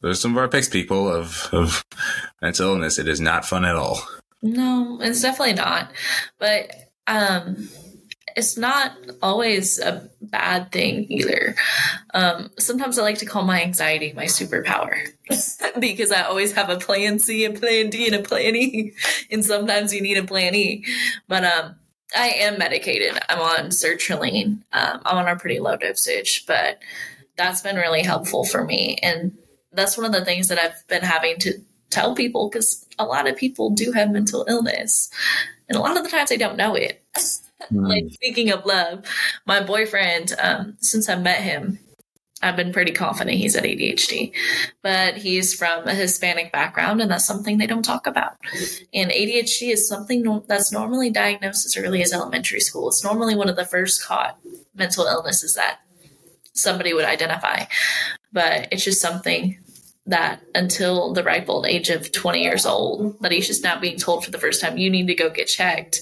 Those 0.00 0.18
are 0.18 0.20
some 0.20 0.32
of 0.32 0.38
our 0.38 0.48
picks, 0.48 0.68
people 0.68 1.08
of 1.08 1.48
of 1.52 1.84
mental 2.42 2.70
illness. 2.72 2.98
It 2.98 3.06
is 3.06 3.20
not 3.20 3.44
fun 3.44 3.64
at 3.64 3.76
all. 3.76 4.02
No, 4.42 4.98
it's 5.00 5.22
definitely 5.22 5.54
not. 5.54 5.92
But 6.40 6.72
um 7.06 7.68
it's 8.36 8.56
not 8.56 8.96
always 9.20 9.78
a 9.78 10.08
bad 10.20 10.72
thing 10.72 11.06
either. 11.10 11.54
Um, 12.14 12.50
sometimes 12.58 12.98
I 12.98 13.02
like 13.02 13.18
to 13.18 13.26
call 13.26 13.42
my 13.42 13.62
anxiety 13.62 14.12
my 14.14 14.24
superpower 14.24 14.94
because 15.80 16.12
I 16.12 16.22
always 16.22 16.52
have 16.52 16.70
a 16.70 16.78
plan 16.78 17.18
C, 17.18 17.44
a 17.44 17.52
plan 17.52 17.90
D, 17.90 18.06
and 18.06 18.16
a 18.16 18.22
plan 18.22 18.56
E. 18.56 18.92
And 19.30 19.44
sometimes 19.44 19.94
you 19.94 20.00
need 20.00 20.18
a 20.18 20.24
plan 20.24 20.54
E. 20.54 20.84
But 21.28 21.44
um, 21.44 21.76
I 22.16 22.28
am 22.28 22.58
medicated. 22.58 23.18
I'm 23.28 23.40
on 23.40 23.70
sertraline. 23.70 24.62
Um, 24.72 25.02
I'm 25.04 25.18
on 25.18 25.28
a 25.28 25.36
pretty 25.36 25.58
low 25.58 25.76
dosage, 25.76 26.46
but 26.46 26.80
that's 27.36 27.62
been 27.62 27.76
really 27.76 28.02
helpful 28.02 28.44
for 28.44 28.64
me. 28.64 28.98
And 29.02 29.36
that's 29.72 29.96
one 29.96 30.06
of 30.06 30.12
the 30.12 30.24
things 30.24 30.48
that 30.48 30.58
I've 30.58 30.86
been 30.88 31.02
having 31.02 31.38
to 31.40 31.54
tell 31.90 32.14
people 32.14 32.48
because 32.48 32.86
a 32.98 33.04
lot 33.04 33.28
of 33.28 33.36
people 33.36 33.70
do 33.70 33.92
have 33.92 34.10
mental 34.10 34.44
illness. 34.48 35.10
And 35.68 35.76
a 35.76 35.80
lot 35.80 35.96
of 35.96 36.04
the 36.04 36.10
times 36.10 36.28
they 36.28 36.36
don't 36.36 36.56
know 36.56 36.74
it. 36.74 37.02
Mm. 37.72 37.88
like 37.88 38.12
speaking 38.12 38.50
of 38.50 38.66
love, 38.66 39.04
my 39.46 39.62
boyfriend, 39.62 40.34
um, 40.40 40.76
since 40.80 41.08
I 41.08 41.16
met 41.16 41.40
him, 41.40 41.78
I've 42.42 42.56
been 42.56 42.72
pretty 42.72 42.90
confident 42.92 43.36
he's 43.36 43.54
at 43.54 43.62
ADHD, 43.62 44.32
but 44.82 45.16
he's 45.16 45.54
from 45.54 45.86
a 45.86 45.94
Hispanic 45.94 46.50
background, 46.50 47.00
and 47.00 47.10
that's 47.10 47.24
something 47.24 47.56
they 47.58 47.68
don't 47.68 47.84
talk 47.84 48.06
about. 48.08 48.32
And 48.92 49.12
ADHD 49.12 49.70
is 49.70 49.86
something 49.86 50.22
no- 50.22 50.44
that's 50.48 50.72
normally 50.72 51.08
diagnosed 51.08 51.64
as 51.64 51.76
early 51.76 52.02
as 52.02 52.12
elementary 52.12 52.60
school. 52.60 52.88
It's 52.88 53.04
normally 53.04 53.36
one 53.36 53.48
of 53.48 53.54
the 53.56 53.64
first 53.64 54.04
caught 54.04 54.38
mental 54.74 55.06
illnesses 55.06 55.54
that 55.54 55.80
somebody 56.52 56.92
would 56.92 57.04
identify, 57.04 57.64
but 58.32 58.68
it's 58.72 58.84
just 58.84 59.00
something 59.00 59.56
that 60.06 60.40
until 60.56 61.12
the 61.12 61.22
ripe 61.22 61.48
old 61.48 61.64
age 61.64 61.90
of 61.90 62.10
20 62.10 62.42
years 62.42 62.66
old, 62.66 63.20
that 63.20 63.30
he's 63.30 63.46
just 63.46 63.62
now 63.62 63.78
being 63.78 63.96
told 63.98 64.24
for 64.24 64.32
the 64.32 64.38
first 64.38 64.60
time, 64.60 64.76
you 64.76 64.90
need 64.90 65.06
to 65.06 65.14
go 65.14 65.30
get 65.30 65.46
checked. 65.46 66.00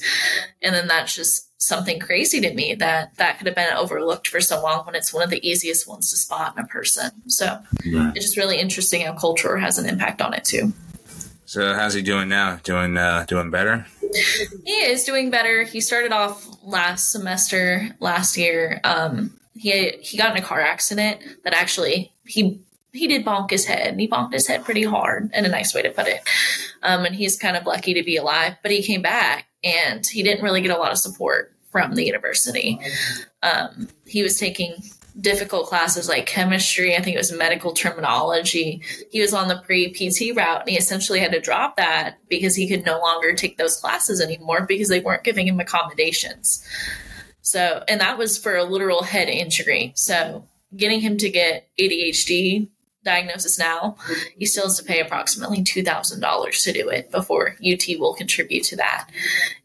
And 0.62 0.74
then 0.74 0.88
that's 0.88 1.14
just 1.14 1.49
something 1.60 2.00
crazy 2.00 2.40
to 2.40 2.52
me 2.54 2.74
that 2.74 3.14
that 3.16 3.38
could 3.38 3.46
have 3.46 3.54
been 3.54 3.72
overlooked 3.76 4.26
for 4.26 4.40
so 4.40 4.60
long 4.60 4.84
when 4.86 4.94
it's 4.94 5.12
one 5.12 5.22
of 5.22 5.30
the 5.30 5.46
easiest 5.46 5.86
ones 5.86 6.10
to 6.10 6.16
spot 6.16 6.54
in 6.56 6.64
a 6.64 6.66
person. 6.66 7.10
So 7.28 7.58
yeah. 7.84 8.12
it's 8.14 8.24
just 8.24 8.36
really 8.36 8.58
interesting 8.58 9.02
how 9.02 9.12
culture 9.12 9.56
has 9.58 9.78
an 9.78 9.88
impact 9.88 10.22
on 10.22 10.34
it 10.34 10.44
too. 10.44 10.72
So 11.44 11.74
how's 11.74 11.94
he 11.94 12.02
doing 12.02 12.28
now? 12.28 12.56
Doing 12.62 12.96
uh, 12.96 13.24
doing 13.28 13.50
better? 13.50 13.86
He 14.64 14.72
is 14.72 15.04
doing 15.04 15.30
better. 15.30 15.64
He 15.64 15.80
started 15.80 16.12
off 16.12 16.46
last 16.64 17.12
semester 17.12 17.88
last 18.00 18.36
year. 18.36 18.80
Um, 18.84 19.38
he 19.54 19.90
he 20.00 20.16
got 20.16 20.36
in 20.36 20.42
a 20.42 20.46
car 20.46 20.60
accident 20.60 21.20
that 21.44 21.52
actually 21.52 22.12
he 22.24 22.60
he 22.92 23.06
did 23.06 23.24
bonk 23.24 23.50
his 23.50 23.64
head 23.64 23.88
and 23.88 24.00
he 24.00 24.08
bonked 24.08 24.32
his 24.32 24.46
head 24.46 24.64
pretty 24.64 24.84
hard 24.84 25.30
in 25.34 25.44
a 25.44 25.48
nice 25.48 25.74
way 25.74 25.82
to 25.82 25.90
put 25.90 26.06
it. 26.06 26.20
Um, 26.82 27.04
and 27.04 27.14
he's 27.14 27.38
kind 27.38 27.56
of 27.56 27.66
lucky 27.66 27.94
to 27.94 28.02
be 28.02 28.16
alive, 28.16 28.56
but 28.62 28.70
he 28.70 28.82
came 28.82 29.02
back 29.02 29.46
and 29.62 30.06
he 30.06 30.22
didn't 30.22 30.42
really 30.42 30.60
get 30.60 30.76
a 30.76 30.78
lot 30.78 30.92
of 30.92 30.98
support 30.98 31.54
from 31.70 31.94
the 31.94 32.04
university. 32.04 32.80
Um, 33.42 33.88
he 34.06 34.22
was 34.22 34.38
taking 34.38 34.82
difficult 35.20 35.66
classes 35.66 36.08
like 36.08 36.26
chemistry, 36.26 36.96
I 36.96 37.02
think 37.02 37.14
it 37.14 37.18
was 37.18 37.32
medical 37.32 37.72
terminology. 37.72 38.82
He 39.10 39.20
was 39.20 39.34
on 39.34 39.48
the 39.48 39.60
pre 39.64 39.90
PT 39.90 40.36
route 40.36 40.60
and 40.60 40.70
he 40.70 40.76
essentially 40.76 41.20
had 41.20 41.32
to 41.32 41.40
drop 41.40 41.76
that 41.76 42.18
because 42.28 42.56
he 42.56 42.68
could 42.68 42.84
no 42.84 42.98
longer 43.00 43.34
take 43.34 43.58
those 43.58 43.76
classes 43.76 44.20
anymore 44.20 44.66
because 44.66 44.88
they 44.88 45.00
weren't 45.00 45.24
giving 45.24 45.46
him 45.46 45.60
accommodations. 45.60 46.64
So, 47.42 47.84
and 47.88 48.00
that 48.00 48.18
was 48.18 48.38
for 48.38 48.56
a 48.56 48.64
literal 48.64 49.02
head 49.02 49.28
injury. 49.28 49.92
So, 49.96 50.44
getting 50.76 51.00
him 51.00 51.16
to 51.18 51.30
get 51.30 51.68
ADHD 51.80 52.68
diagnosis 53.04 53.58
now, 53.58 53.96
he 54.36 54.46
still 54.46 54.64
has 54.64 54.78
to 54.78 54.84
pay 54.84 55.00
approximately 55.00 55.62
$2,000 55.62 56.64
to 56.64 56.72
do 56.72 56.88
it 56.88 57.10
before 57.10 57.56
UT 57.64 57.82
will 57.98 58.14
contribute 58.14 58.64
to 58.64 58.76
that. 58.76 59.08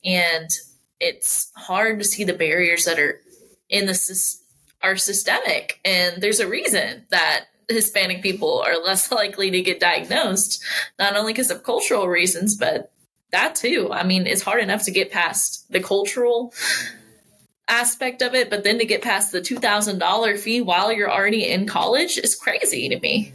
And 0.03 0.49
it's 0.99 1.51
hard 1.55 1.99
to 1.99 2.05
see 2.05 2.23
the 2.23 2.33
barriers 2.33 2.85
that 2.85 2.99
are 2.99 3.21
in 3.69 3.85
the 3.85 3.95
are 4.81 4.95
systemic. 4.95 5.79
And 5.83 6.21
there's 6.21 6.39
a 6.39 6.47
reason 6.47 7.05
that 7.09 7.45
Hispanic 7.69 8.21
people 8.21 8.63
are 8.65 8.77
less 8.77 9.11
likely 9.11 9.51
to 9.51 9.61
get 9.61 9.79
diagnosed, 9.79 10.63
not 10.99 11.15
only 11.15 11.33
because 11.33 11.51
of 11.51 11.63
cultural 11.63 12.07
reasons, 12.07 12.55
but 12.55 12.91
that 13.31 13.55
too. 13.55 13.89
I 13.91 14.03
mean, 14.03 14.27
it's 14.27 14.43
hard 14.43 14.61
enough 14.61 14.83
to 14.83 14.91
get 14.91 15.11
past 15.11 15.69
the 15.71 15.81
cultural 15.81 16.53
aspect 17.67 18.21
of 18.21 18.35
it, 18.35 18.49
but 18.49 18.63
then 18.63 18.77
to 18.79 18.85
get 18.85 19.01
past 19.01 19.31
the 19.31 19.41
$2,000 19.41 20.39
fee 20.39 20.61
while 20.61 20.91
you're 20.91 21.11
already 21.11 21.49
in 21.49 21.67
college 21.67 22.17
is 22.17 22.35
crazy 22.35 22.89
to 22.89 22.99
me. 22.99 23.33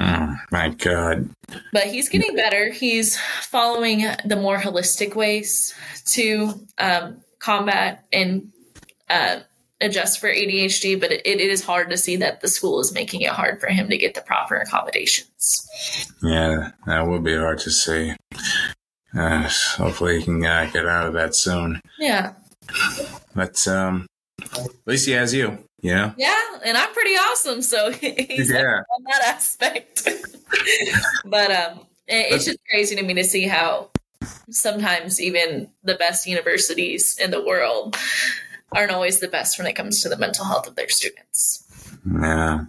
Oh, 0.00 0.36
my 0.50 0.70
God. 0.70 1.30
But 1.72 1.84
he's 1.84 2.08
getting 2.08 2.34
better. 2.34 2.72
He's 2.72 3.18
following 3.42 4.06
the 4.24 4.36
more 4.36 4.58
holistic 4.58 5.14
ways 5.14 5.74
to 6.06 6.66
um, 6.78 7.20
combat 7.38 8.04
and 8.12 8.52
uh, 9.08 9.40
adjust 9.80 10.18
for 10.18 10.28
ADHD, 10.28 10.98
but 10.98 11.12
it, 11.12 11.26
it 11.26 11.40
is 11.40 11.64
hard 11.64 11.90
to 11.90 11.96
see 11.96 12.16
that 12.16 12.40
the 12.40 12.48
school 12.48 12.80
is 12.80 12.92
making 12.92 13.20
it 13.20 13.30
hard 13.30 13.60
for 13.60 13.68
him 13.68 13.88
to 13.88 13.98
get 13.98 14.14
the 14.14 14.20
proper 14.22 14.56
accommodations. 14.56 16.10
Yeah, 16.22 16.70
that 16.86 17.06
would 17.06 17.22
be 17.22 17.36
hard 17.36 17.58
to 17.60 17.70
see. 17.70 18.14
Uh, 19.16 19.48
hopefully, 19.76 20.18
he 20.18 20.24
can 20.24 20.44
uh, 20.44 20.68
get 20.72 20.86
out 20.86 21.06
of 21.06 21.12
that 21.14 21.34
soon. 21.36 21.80
Yeah. 21.98 22.32
But 23.34 23.66
um, 23.66 24.06
at 24.40 24.68
least 24.86 25.06
he 25.06 25.12
has 25.12 25.34
you, 25.34 25.58
know? 25.82 26.14
Yeah, 26.16 26.58
and 26.64 26.76
I'm 26.76 26.92
pretty 26.92 27.10
awesome, 27.10 27.62
so 27.62 27.90
he's 27.92 28.50
yeah. 28.50 28.80
on 28.96 29.04
that 29.04 29.22
aspect. 29.26 30.08
but 31.24 31.50
um, 31.50 31.80
it, 32.06 32.32
it's 32.32 32.44
just 32.44 32.58
crazy 32.70 32.96
to 32.96 33.02
me 33.02 33.14
to 33.14 33.24
see 33.24 33.46
how 33.46 33.90
sometimes 34.50 35.20
even 35.20 35.68
the 35.82 35.94
best 35.94 36.26
universities 36.26 37.18
in 37.18 37.30
the 37.30 37.44
world 37.44 37.96
aren't 38.72 38.90
always 38.90 39.20
the 39.20 39.28
best 39.28 39.58
when 39.58 39.66
it 39.66 39.74
comes 39.74 40.02
to 40.02 40.08
the 40.08 40.16
mental 40.16 40.44
health 40.44 40.66
of 40.66 40.76
their 40.76 40.88
students. 40.88 41.64
Yeah. 42.20 42.64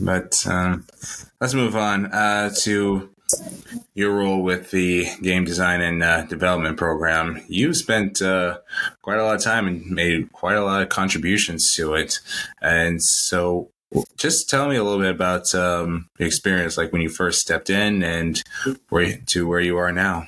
But 0.00 0.46
um, 0.46 0.86
let's 1.40 1.54
move 1.54 1.76
on 1.76 2.06
uh, 2.06 2.50
to 2.62 3.10
your 3.94 4.16
role 4.16 4.42
with 4.42 4.70
the 4.70 5.06
game 5.22 5.44
design 5.44 5.80
and 5.80 6.02
uh, 6.02 6.22
development 6.26 6.76
program—you've 6.76 7.76
spent 7.76 8.22
uh, 8.22 8.58
quite 9.02 9.18
a 9.18 9.24
lot 9.24 9.36
of 9.36 9.42
time 9.42 9.66
and 9.66 9.86
made 9.86 10.32
quite 10.32 10.56
a 10.56 10.64
lot 10.64 10.82
of 10.82 10.88
contributions 10.88 11.74
to 11.74 11.94
it. 11.94 12.20
And 12.60 13.02
so, 13.02 13.70
just 14.16 14.48
tell 14.48 14.68
me 14.68 14.76
a 14.76 14.84
little 14.84 15.00
bit 15.00 15.10
about 15.10 15.54
um, 15.54 16.08
the 16.18 16.24
experience, 16.24 16.76
like 16.76 16.92
when 16.92 17.02
you 17.02 17.08
first 17.08 17.40
stepped 17.40 17.70
in 17.70 18.02
and 18.02 18.42
where 18.88 19.18
to 19.26 19.46
where 19.46 19.60
you 19.60 19.76
are 19.76 19.92
now. 19.92 20.26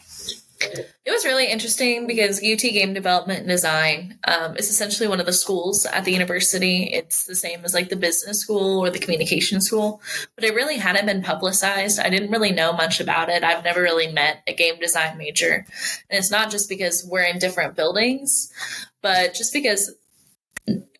It 0.60 1.10
was 1.10 1.24
really 1.24 1.50
interesting 1.50 2.06
because 2.06 2.38
UT 2.38 2.60
Game 2.60 2.92
Development 2.92 3.40
and 3.40 3.48
Design 3.48 4.18
um, 4.24 4.56
is 4.56 4.68
essentially 4.68 5.08
one 5.08 5.18
of 5.18 5.26
the 5.26 5.32
schools 5.32 5.86
at 5.86 6.04
the 6.04 6.12
university. 6.12 6.84
It's 6.92 7.24
the 7.24 7.34
same 7.34 7.64
as 7.64 7.72
like 7.72 7.88
the 7.88 7.96
business 7.96 8.40
school 8.40 8.78
or 8.78 8.90
the 8.90 8.98
communication 8.98 9.60
school, 9.60 10.02
but 10.34 10.44
it 10.44 10.54
really 10.54 10.76
hadn't 10.76 11.06
been 11.06 11.22
publicized. 11.22 11.98
I 11.98 12.10
didn't 12.10 12.30
really 12.30 12.52
know 12.52 12.72
much 12.72 13.00
about 13.00 13.30
it. 13.30 13.42
I've 13.42 13.64
never 13.64 13.80
really 13.80 14.12
met 14.12 14.42
a 14.46 14.54
game 14.54 14.78
design 14.78 15.16
major. 15.16 15.66
And 16.10 16.18
it's 16.18 16.30
not 16.30 16.50
just 16.50 16.68
because 16.68 17.04
we're 17.04 17.22
in 17.22 17.38
different 17.38 17.74
buildings, 17.74 18.52
but 19.00 19.32
just 19.32 19.54
because 19.54 19.94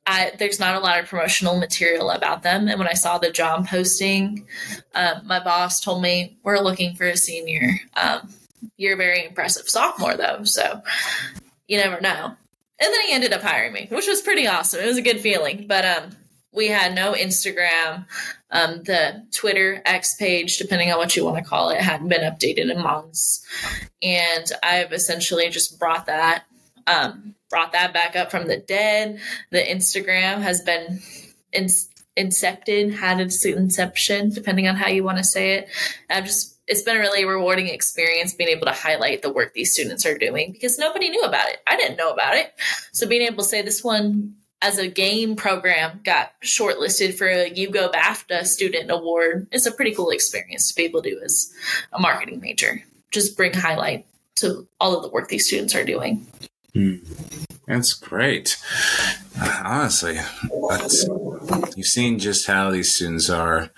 I, 0.07 0.33
there's 0.39 0.59
not 0.59 0.75
a 0.75 0.81
lot 0.81 0.99
of 0.99 1.07
promotional 1.07 1.59
material 1.59 2.11
about 2.11 2.43
them. 2.43 2.67
And 2.67 2.79
when 2.79 2.89
I 2.89 2.95
saw 2.95 3.19
the 3.19 3.31
job 3.31 3.69
posting, 3.69 4.47
uh, 4.95 5.21
my 5.25 5.39
boss 5.39 5.81
told 5.81 6.03
me, 6.03 6.39
We're 6.43 6.61
looking 6.61 6.97
for 6.97 7.07
a 7.07 7.17
senior. 7.17 7.79
Um, 7.95 8.33
you're 8.77 8.95
a 8.95 8.97
very 8.97 9.27
impressive 9.27 9.69
sophomore, 9.69 10.17
though. 10.17 10.45
So 10.45 10.83
you 11.69 11.79
never 11.79 12.01
know. 12.01 12.35
And 12.83 12.95
then 12.95 13.07
he 13.07 13.13
ended 13.13 13.33
up 13.33 13.43
hiring 13.43 13.73
me, 13.73 13.89
which 13.91 14.07
was 14.07 14.23
pretty 14.23 14.47
awesome. 14.47 14.81
It 14.81 14.87
was 14.87 14.97
a 14.97 15.03
good 15.03 15.21
feeling. 15.21 15.67
But 15.69 15.85
um, 15.85 16.17
we 16.53 16.69
had 16.69 16.95
no 16.95 17.13
Instagram. 17.13 18.07
Um, 18.51 18.83
the 18.83 19.27
Twitter 19.33 19.81
X 19.85 20.17
page, 20.17 20.59
depending 20.59 20.91
on 20.91 20.99
what 20.99 21.15
you 21.15 21.25
want 21.25 21.37
to 21.37 21.49
call 21.49 21.71
it, 21.71 21.81
hadn't 21.81 22.09
been 22.09 22.23
updated 22.23 22.71
in 22.71 22.83
months. 22.83 23.45
And 24.03 24.47
I've 24.63 24.93
essentially 24.93 25.49
just 25.51 25.79
brought 25.79 26.07
that 26.07 26.45
um, 26.87 27.35
brought 27.49 27.73
that 27.73 27.93
back 27.93 28.17
up 28.17 28.31
from 28.31 28.47
the 28.47 28.57
dead. 28.57 29.21
The 29.51 29.63
Instagram 29.63 30.41
has 30.41 30.63
been 30.63 31.01
in, 31.53 31.69
incepted, 32.17 32.95
had 32.95 33.21
its 33.21 33.45
inception, 33.45 34.31
depending 34.31 34.69
on 34.69 34.77
how 34.77 34.89
you 34.89 35.05
want 35.05 35.19
to 35.19 35.25
say 35.25 35.55
it. 35.55 35.69
I've 36.09 36.25
just 36.25 36.60
it's 36.71 36.83
been 36.83 36.97
a 36.97 37.01
really 37.01 37.25
rewarding 37.25 37.67
experience 37.67 38.33
being 38.33 38.49
able 38.49 38.67
to 38.67 38.73
highlight 38.73 39.23
the 39.23 39.33
work 39.33 39.53
these 39.55 39.73
students 39.73 40.07
are 40.07 40.17
doing 40.17 40.53
because 40.53 40.79
nobody 40.79 41.11
knew 41.11 41.23
about 41.23 41.49
it. 41.49 41.59
I 41.67 41.77
didn't 41.77 41.97
know 41.97 42.13
about 42.13 42.37
it. 42.37 42.55
So 42.93 43.09
being 43.09 43.23
able 43.23 43.43
to 43.43 43.49
say 43.49 43.61
this 43.61 43.83
one 43.83 44.37
as 44.63 44.79
a 44.79 44.87
game 44.87 45.35
program 45.35 46.01
got 46.05 46.33
shortlisted 46.45 47.15
for 47.15 47.27
a 47.27 47.49
Hugo 47.49 47.91
BAFTA 47.91 48.47
student 48.47 48.89
award 48.89 49.49
is 49.51 49.67
a 49.67 49.73
pretty 49.73 49.93
cool 49.93 50.11
experience 50.11 50.69
to 50.69 50.77
be 50.77 50.85
able 50.85 51.03
to 51.03 51.11
do 51.11 51.21
as 51.25 51.53
a 51.93 51.99
marketing 51.99 52.41
major. 52.41 52.85
Just 53.11 53.37
bring 53.37 53.53
highlight 53.53 54.07
to 54.37 54.69
all 54.79 54.97
of 54.97 55.03
the 55.03 55.09
work 55.09 55.29
these 55.29 55.49
students 55.49 55.75
are 55.75 55.85
doing. 55.85 56.25
Mm. 56.73 57.05
That's 57.67 57.95
great. 57.95 58.57
Honestly, 59.65 60.19
that's, 60.69 61.05
you've 61.77 61.87
seen 61.87 62.21
just 62.21 62.47
how 62.47 62.71
these 62.71 62.95
students 62.95 63.29
are 63.29 63.71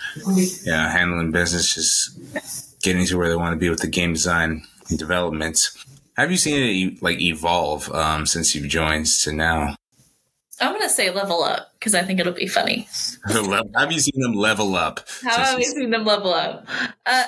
yeah, 0.64 0.90
handling 0.90 1.30
business, 1.30 1.74
just 1.74 2.71
getting 2.82 3.06
to 3.06 3.16
where 3.16 3.28
they 3.28 3.36
want 3.36 3.54
to 3.54 3.58
be 3.58 3.70
with 3.70 3.80
the 3.80 3.86
game 3.86 4.12
design 4.12 4.64
and 4.88 4.98
development. 4.98 5.70
Have 6.16 6.30
you 6.30 6.36
seen 6.36 6.94
it 6.94 7.02
like 7.02 7.20
evolve 7.20 7.90
um, 7.92 8.26
since 8.26 8.54
you've 8.54 8.68
joined 8.68 9.06
to 9.06 9.32
now? 9.32 9.76
I'm 10.60 10.72
gonna 10.72 10.88
say 10.88 11.10
level 11.10 11.42
up 11.42 11.72
because 11.78 11.94
I 11.94 12.02
think 12.02 12.20
it'll 12.20 12.32
be 12.32 12.46
funny. 12.46 12.86
have 13.26 13.90
you 13.92 14.00
seen 14.00 14.20
them 14.20 14.34
level 14.34 14.76
up? 14.76 15.00
How 15.22 15.38
have 15.38 15.58
you 15.58 15.64
seen 15.64 15.90
them 15.90 16.04
level 16.04 16.32
up? 16.32 16.66
Uh, 17.06 17.24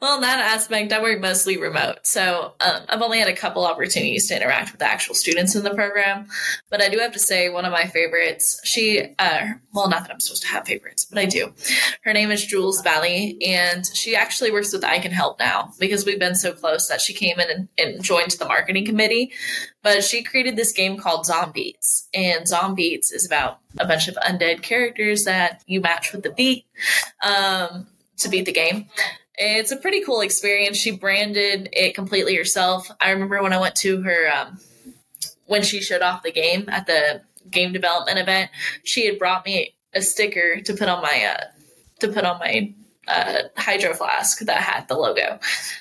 well, 0.00 0.16
in 0.16 0.22
that 0.22 0.38
aspect, 0.38 0.92
I 0.92 1.02
work 1.02 1.20
mostly 1.20 1.58
remote. 1.58 1.98
So 2.04 2.54
um, 2.60 2.82
I've 2.88 3.02
only 3.02 3.18
had 3.18 3.28
a 3.28 3.36
couple 3.36 3.66
opportunities 3.66 4.28
to 4.28 4.36
interact 4.36 4.72
with 4.72 4.78
the 4.78 4.86
actual 4.86 5.14
students 5.14 5.54
in 5.54 5.62
the 5.62 5.74
program. 5.74 6.26
But 6.70 6.82
I 6.82 6.88
do 6.88 6.98
have 6.98 7.12
to 7.12 7.18
say, 7.18 7.50
one 7.50 7.66
of 7.66 7.72
my 7.72 7.84
favorites, 7.84 8.60
she, 8.64 9.14
uh, 9.18 9.48
well, 9.74 9.90
not 9.90 10.02
that 10.02 10.10
I'm 10.10 10.20
supposed 10.20 10.42
to 10.42 10.48
have 10.48 10.66
favorites, 10.66 11.04
but 11.04 11.18
I 11.18 11.26
do. 11.26 11.52
Her 12.02 12.14
name 12.14 12.30
is 12.30 12.46
Jules 12.46 12.80
Valley, 12.80 13.36
and 13.46 13.84
she 13.94 14.16
actually 14.16 14.50
works 14.50 14.72
with 14.72 14.84
I 14.84 15.00
Can 15.00 15.12
Help 15.12 15.38
now 15.38 15.72
because 15.78 16.06
we've 16.06 16.18
been 16.18 16.34
so 16.34 16.52
close 16.52 16.88
that 16.88 17.02
she 17.02 17.12
came 17.12 17.38
in 17.38 17.50
and, 17.50 17.68
and 17.76 18.02
joined 18.02 18.30
the 18.32 18.46
marketing 18.46 18.86
committee. 18.86 19.32
But 19.82 20.02
she 20.02 20.22
created 20.22 20.56
this 20.56 20.72
game 20.72 20.96
called 20.96 21.26
Zombeats, 21.26 22.06
and 22.14 22.46
Zombeats 22.46 23.12
is 23.12 23.26
about 23.26 23.58
a 23.78 23.86
bunch 23.86 24.08
of 24.08 24.14
undead 24.16 24.62
characters 24.62 25.24
that 25.24 25.62
you 25.66 25.82
match 25.82 26.12
with 26.12 26.22
the 26.22 26.30
beat. 26.30 26.64
Um, 27.22 27.86
to 28.20 28.28
beat 28.28 28.46
the 28.46 28.52
game. 28.52 28.86
It's 29.42 29.72
a 29.72 29.76
pretty 29.76 30.02
cool 30.02 30.20
experience. 30.20 30.76
She 30.76 30.90
branded 30.90 31.70
it 31.72 31.94
completely 31.94 32.36
herself. 32.36 32.90
I 33.00 33.10
remember 33.10 33.42
when 33.42 33.54
I 33.54 33.58
went 33.58 33.74
to 33.76 34.02
her 34.02 34.30
um, 34.30 34.60
when 35.46 35.62
she 35.62 35.80
showed 35.80 36.02
off 36.02 36.22
the 36.22 36.30
game 36.30 36.68
at 36.68 36.86
the 36.86 37.22
game 37.50 37.72
development 37.72 38.18
event. 38.18 38.50
She 38.84 39.06
had 39.06 39.18
brought 39.18 39.46
me 39.46 39.74
a 39.94 40.02
sticker 40.02 40.60
to 40.60 40.74
put 40.74 40.88
on 40.88 41.00
my 41.00 41.34
uh, 41.36 41.44
to 42.00 42.08
put 42.08 42.24
on 42.24 42.38
my 42.38 42.74
uh, 43.08 43.44
hydro 43.56 43.94
flask 43.94 44.40
that 44.40 44.58
had 44.58 44.86
the 44.88 44.94
logo. 44.94 45.38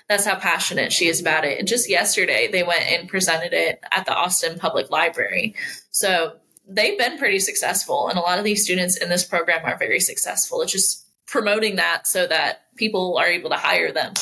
That's 0.07 0.25
how 0.25 0.35
passionate 0.35 0.93
she 0.93 1.07
is 1.07 1.19
about 1.19 1.43
it. 1.43 1.59
And 1.59 1.67
just 1.67 1.89
yesterday, 1.89 2.47
they 2.49 2.63
went 2.63 2.89
and 2.89 3.09
presented 3.09 3.51
it 3.51 3.83
at 3.91 4.05
the 4.05 4.15
Austin 4.15 4.57
Public 4.57 4.89
Library. 4.89 5.53
So 5.91 6.37
they've 6.65 6.97
been 6.97 7.17
pretty 7.17 7.39
successful, 7.39 8.07
and 8.07 8.17
a 8.17 8.21
lot 8.21 8.39
of 8.39 8.45
these 8.45 8.63
students 8.63 8.95
in 8.95 9.09
this 9.09 9.25
program 9.25 9.65
are 9.65 9.77
very 9.77 9.99
successful. 9.99 10.61
It's 10.61 10.71
just 10.71 11.05
promoting 11.27 11.75
that 11.75 12.07
so 12.07 12.25
that 12.25 12.63
people 12.79 13.17
are 13.17 13.27
able 13.27 13.51
to 13.51 13.57
hire 13.57 13.91
them 13.91 14.13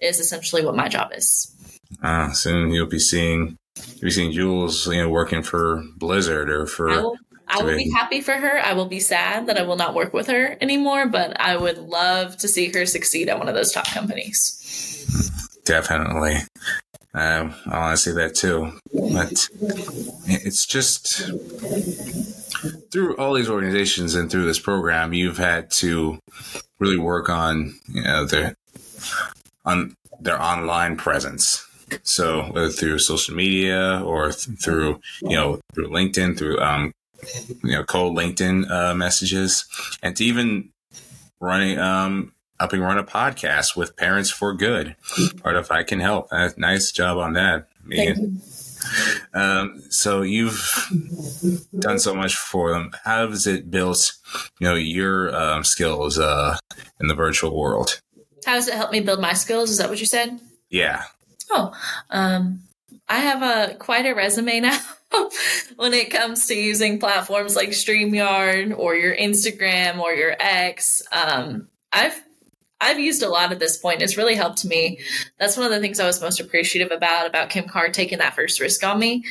is 0.00 0.18
essentially 0.18 0.64
what 0.64 0.74
my 0.74 0.88
job 0.88 1.12
is. 1.14 1.54
Uh, 2.02 2.32
soon 2.32 2.70
you'll 2.70 2.86
be 2.86 2.98
seeing 2.98 3.56
you'll 3.76 4.02
be 4.02 4.10
seeing 4.10 4.32
Jules, 4.32 4.86
you 4.88 5.00
know, 5.00 5.08
working 5.08 5.42
for 5.42 5.84
Blizzard 5.96 6.50
or 6.50 6.66
for. 6.66 6.90
I 6.90 7.00
will, 7.00 7.16
I 7.46 7.62
will 7.62 7.76
be 7.76 7.90
happy 7.90 8.20
for 8.20 8.34
her. 8.34 8.58
I 8.58 8.72
will 8.74 8.86
be 8.86 9.00
sad 9.00 9.46
that 9.46 9.56
I 9.56 9.62
will 9.62 9.76
not 9.76 9.94
work 9.94 10.12
with 10.12 10.26
her 10.26 10.56
anymore, 10.60 11.06
but 11.08 11.40
I 11.40 11.56
would 11.56 11.78
love 11.78 12.36
to 12.38 12.48
see 12.48 12.70
her 12.72 12.84
succeed 12.84 13.28
at 13.28 13.38
one 13.38 13.48
of 13.48 13.54
those 13.54 13.72
top 13.72 13.86
companies. 13.86 14.54
Definitely. 15.64 16.38
Um, 17.14 17.54
I 17.66 17.78
want 17.78 17.96
to 17.96 18.02
see 18.02 18.12
that 18.12 18.34
too. 18.34 18.72
But 18.92 19.48
it's 20.26 20.66
just 20.66 21.30
through 22.90 23.16
all 23.16 23.34
these 23.34 23.48
organizations 23.48 24.14
and 24.14 24.30
through 24.30 24.46
this 24.46 24.58
program, 24.58 25.12
you've 25.12 25.38
had 25.38 25.70
to 25.72 26.18
really 26.78 26.98
work 26.98 27.28
on 27.28 27.74
you 27.88 28.02
know 28.02 28.24
their 28.24 28.54
on 29.64 29.94
their 30.20 30.40
online 30.40 30.96
presence. 30.96 31.64
So 32.02 32.42
whether 32.52 32.68
through 32.68 32.98
social 32.98 33.34
media 33.34 34.02
or 34.04 34.32
th- 34.32 34.58
through 34.58 35.00
you 35.22 35.36
know 35.36 35.60
through 35.74 35.88
LinkedIn, 35.88 36.36
through 36.36 36.60
um, 36.60 36.92
you 37.64 37.72
know 37.72 37.84
cold 37.84 38.16
LinkedIn 38.16 38.70
uh, 38.70 38.94
messages, 38.94 39.66
and 40.02 40.14
to 40.16 40.24
even 40.24 40.70
running 41.40 41.78
um, 41.78 42.32
helping 42.58 42.80
run 42.80 42.98
a 42.98 43.04
podcast 43.04 43.76
with 43.76 43.96
Parents 43.96 44.30
for 44.30 44.52
Good, 44.52 44.96
part 45.42 45.56
of 45.56 45.70
I 45.70 45.82
Can 45.82 46.00
Help. 46.00 46.28
Uh, 46.30 46.50
nice 46.56 46.92
job 46.92 47.18
on 47.18 47.34
that, 47.34 47.68
Megan. 47.84 48.40
Um, 49.34 49.82
so 49.90 50.22
you've 50.22 50.88
done 51.78 51.98
so 51.98 52.14
much 52.14 52.36
for 52.36 52.72
them. 52.72 52.92
How 53.04 53.28
has 53.28 53.46
it 53.46 53.70
built, 53.70 54.12
you 54.60 54.66
know, 54.66 54.74
your 54.74 55.34
um, 55.34 55.64
skills 55.64 56.18
uh, 56.18 56.56
in 57.00 57.08
the 57.08 57.14
virtual 57.14 57.56
world? 57.56 58.00
How 58.44 58.54
has 58.54 58.68
it 58.68 58.74
helped 58.74 58.92
me 58.92 59.00
build 59.00 59.20
my 59.20 59.34
skills? 59.34 59.70
Is 59.70 59.78
that 59.78 59.90
what 59.90 60.00
you 60.00 60.06
said? 60.06 60.40
Yeah. 60.70 61.04
Oh, 61.50 61.72
um, 62.10 62.60
I 63.08 63.18
have 63.20 63.42
a 63.42 63.74
quite 63.76 64.06
a 64.06 64.14
resume 64.14 64.60
now. 64.60 64.78
when 65.76 65.94
it 65.94 66.10
comes 66.10 66.46
to 66.46 66.54
using 66.54 66.98
platforms 66.98 67.56
like 67.56 67.70
StreamYard 67.70 68.76
or 68.76 68.94
your 68.94 69.16
Instagram 69.16 70.00
or 70.00 70.12
your 70.12 70.36
X, 70.38 71.02
um, 71.12 71.68
I've 71.92 72.22
I've 72.80 73.00
used 73.00 73.22
a 73.22 73.28
lot 73.28 73.52
at 73.52 73.58
this 73.58 73.76
point. 73.76 74.02
It's 74.02 74.16
really 74.16 74.34
helped 74.34 74.64
me. 74.64 75.00
That's 75.38 75.56
one 75.56 75.66
of 75.66 75.72
the 75.72 75.80
things 75.80 75.98
I 75.98 76.06
was 76.06 76.20
most 76.20 76.40
appreciative 76.40 76.92
about 76.92 77.26
about 77.26 77.50
Kim 77.50 77.64
Karr 77.64 77.88
taking 77.88 78.18
that 78.18 78.34
first 78.34 78.60
risk 78.60 78.84
on 78.84 78.98
me 78.98 79.24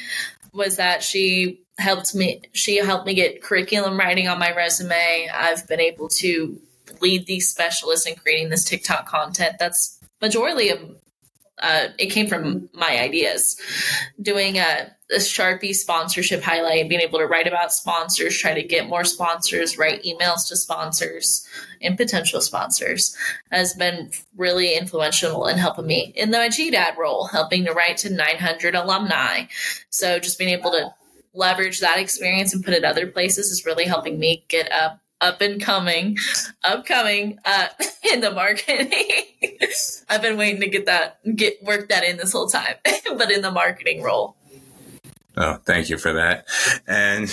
was 0.54 0.78
that 0.78 1.04
she 1.04 1.62
helped 1.78 2.16
me 2.16 2.41
she 2.54 2.78
helped 2.78 3.06
me 3.06 3.14
get 3.14 3.41
curriculum 3.41 3.98
writing 3.98 4.28
on 4.28 4.39
my 4.39 4.54
resume. 4.54 5.30
I've 5.34 5.68
been 5.68 5.80
able 5.80 6.10
to 6.10 6.60
lead 7.02 7.26
these 7.26 7.48
specialists 7.48 8.08
in 8.08 8.16
creating 8.16 8.50
this 8.50 8.64
TikTok 8.64 9.08
content 9.08 9.58
that's 9.60 10.00
majority 10.22 10.70
of 10.70 10.80
uh, 11.60 11.88
it 11.97 12.08
came 12.08 12.28
from 12.28 12.70
my 12.74 12.99
ideas. 12.99 13.60
Doing 14.22 14.58
a, 14.58 14.91
a 15.12 15.18
Sharpie 15.18 15.74
sponsorship 15.74 16.43
highlight, 16.43 16.89
being 16.89 17.01
able 17.01 17.20
to 17.20 17.26
write 17.26 17.47
about 17.47 17.74
sponsors, 17.74 18.38
try 18.38 18.53
to 18.53 18.64
get 18.64 18.88
more 18.88 19.03
sponsors, 19.03 19.78
write 19.78 20.03
emails 20.03 20.47
to 20.49 20.55
sponsors 20.55 21.47
and 21.82 21.97
potential 21.97 22.41
sponsors 22.41 23.16
has 23.51 23.74
been 23.74 24.12
really 24.36 24.76
influential 24.76 25.47
in 25.47 25.58
helping 25.58 25.88
me 25.88 26.14
in 26.16 26.32
the 26.32 26.38
GDAD 26.38 26.97
role, 26.97 27.28
helping 27.28 27.66
to 27.66 27.74
write 27.74 27.97
to 27.97 28.12
900 28.12 28.76
alumni. 28.76 29.45
So 29.89 30.20
just 30.20 30.38
being 30.38 30.51
able 30.51 30.72
to 30.72 30.93
leverage 31.34 31.80
that 31.80 31.99
experience 31.99 32.53
and 32.53 32.64
put 32.64 32.74
it 32.74 32.84
other 32.84 33.08
places 33.08 33.51
is 33.51 33.66
really 33.66 33.86
helping 33.86 34.20
me 34.20 34.43
get 34.47 34.72
up 34.72 34.99
up 35.22 35.41
and 35.41 35.61
coming, 35.61 36.18
upcoming 36.63 37.39
uh, 37.45 37.68
in 38.13 38.22
the 38.22 38.32
marketing. 38.32 38.91
I've 40.09 40.22
been 40.22 40.38
waiting 40.38 40.61
to 40.61 40.68
get 40.68 40.86
that, 40.86 41.20
get 41.36 41.63
work 41.63 41.89
that 41.89 42.03
in 42.03 42.18
this 42.18 42.32
whole 42.32 42.47
time, 42.47 42.76
but 43.18 43.32
in 43.32 43.41
the 43.41 43.51
marketing 43.51 44.01
role. 44.01 44.36
Oh, 45.36 45.59
thank 45.65 45.89
you 45.89 45.97
for 45.97 46.13
that. 46.13 46.47
And 46.88 47.32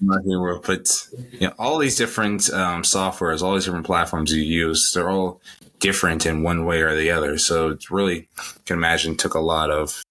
marketing 0.00 0.40
world 0.40 0.62
puts 0.62 1.12
you 1.32 1.48
know, 1.48 1.54
all 1.58 1.78
these 1.78 1.96
different 1.96 2.48
um, 2.50 2.82
softwares, 2.82 3.42
all 3.42 3.54
these 3.54 3.64
different 3.64 3.86
platforms 3.86 4.32
you 4.32 4.42
use. 4.42 4.92
They're 4.92 5.10
all 5.10 5.40
different 5.80 6.24
in 6.24 6.44
one 6.44 6.64
way 6.64 6.82
or 6.82 6.94
the 6.94 7.10
other. 7.10 7.36
So 7.36 7.70
it's 7.70 7.90
really, 7.90 8.28
can 8.64 8.76
imagine, 8.76 9.16
took 9.16 9.34
a 9.34 9.40
lot 9.40 9.70
of 9.70 10.04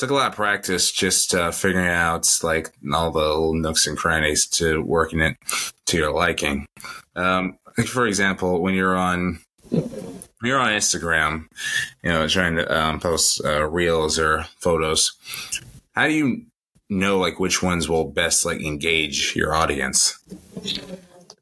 took 0.00 0.10
a 0.10 0.14
lot 0.14 0.28
of 0.28 0.34
practice 0.34 0.90
just 0.90 1.34
uh, 1.34 1.50
figuring 1.50 1.86
out 1.86 2.26
like 2.42 2.72
all 2.90 3.10
the 3.10 3.20
little 3.20 3.54
nooks 3.54 3.86
and 3.86 3.98
crannies 3.98 4.46
to 4.46 4.80
working 4.80 5.20
it 5.20 5.36
to 5.90 5.96
your 5.96 6.12
liking. 6.12 6.66
Um, 7.16 7.58
for 7.86 8.06
example, 8.06 8.62
when 8.62 8.74
you're 8.74 8.96
on 8.96 9.40
when 9.70 10.48
you're 10.48 10.58
on 10.58 10.72
Instagram, 10.72 11.46
you 12.02 12.10
know, 12.10 12.26
trying 12.26 12.56
to 12.56 12.76
um, 12.76 13.00
post 13.00 13.44
uh, 13.44 13.66
reels 13.68 14.18
or 14.18 14.46
photos, 14.58 15.12
how 15.92 16.06
do 16.06 16.14
you 16.14 16.46
know 16.88 17.18
like 17.18 17.38
which 17.38 17.62
ones 17.62 17.88
will 17.88 18.04
best 18.04 18.44
like 18.44 18.60
engage 18.60 19.34
your 19.36 19.54
audience? 19.54 20.18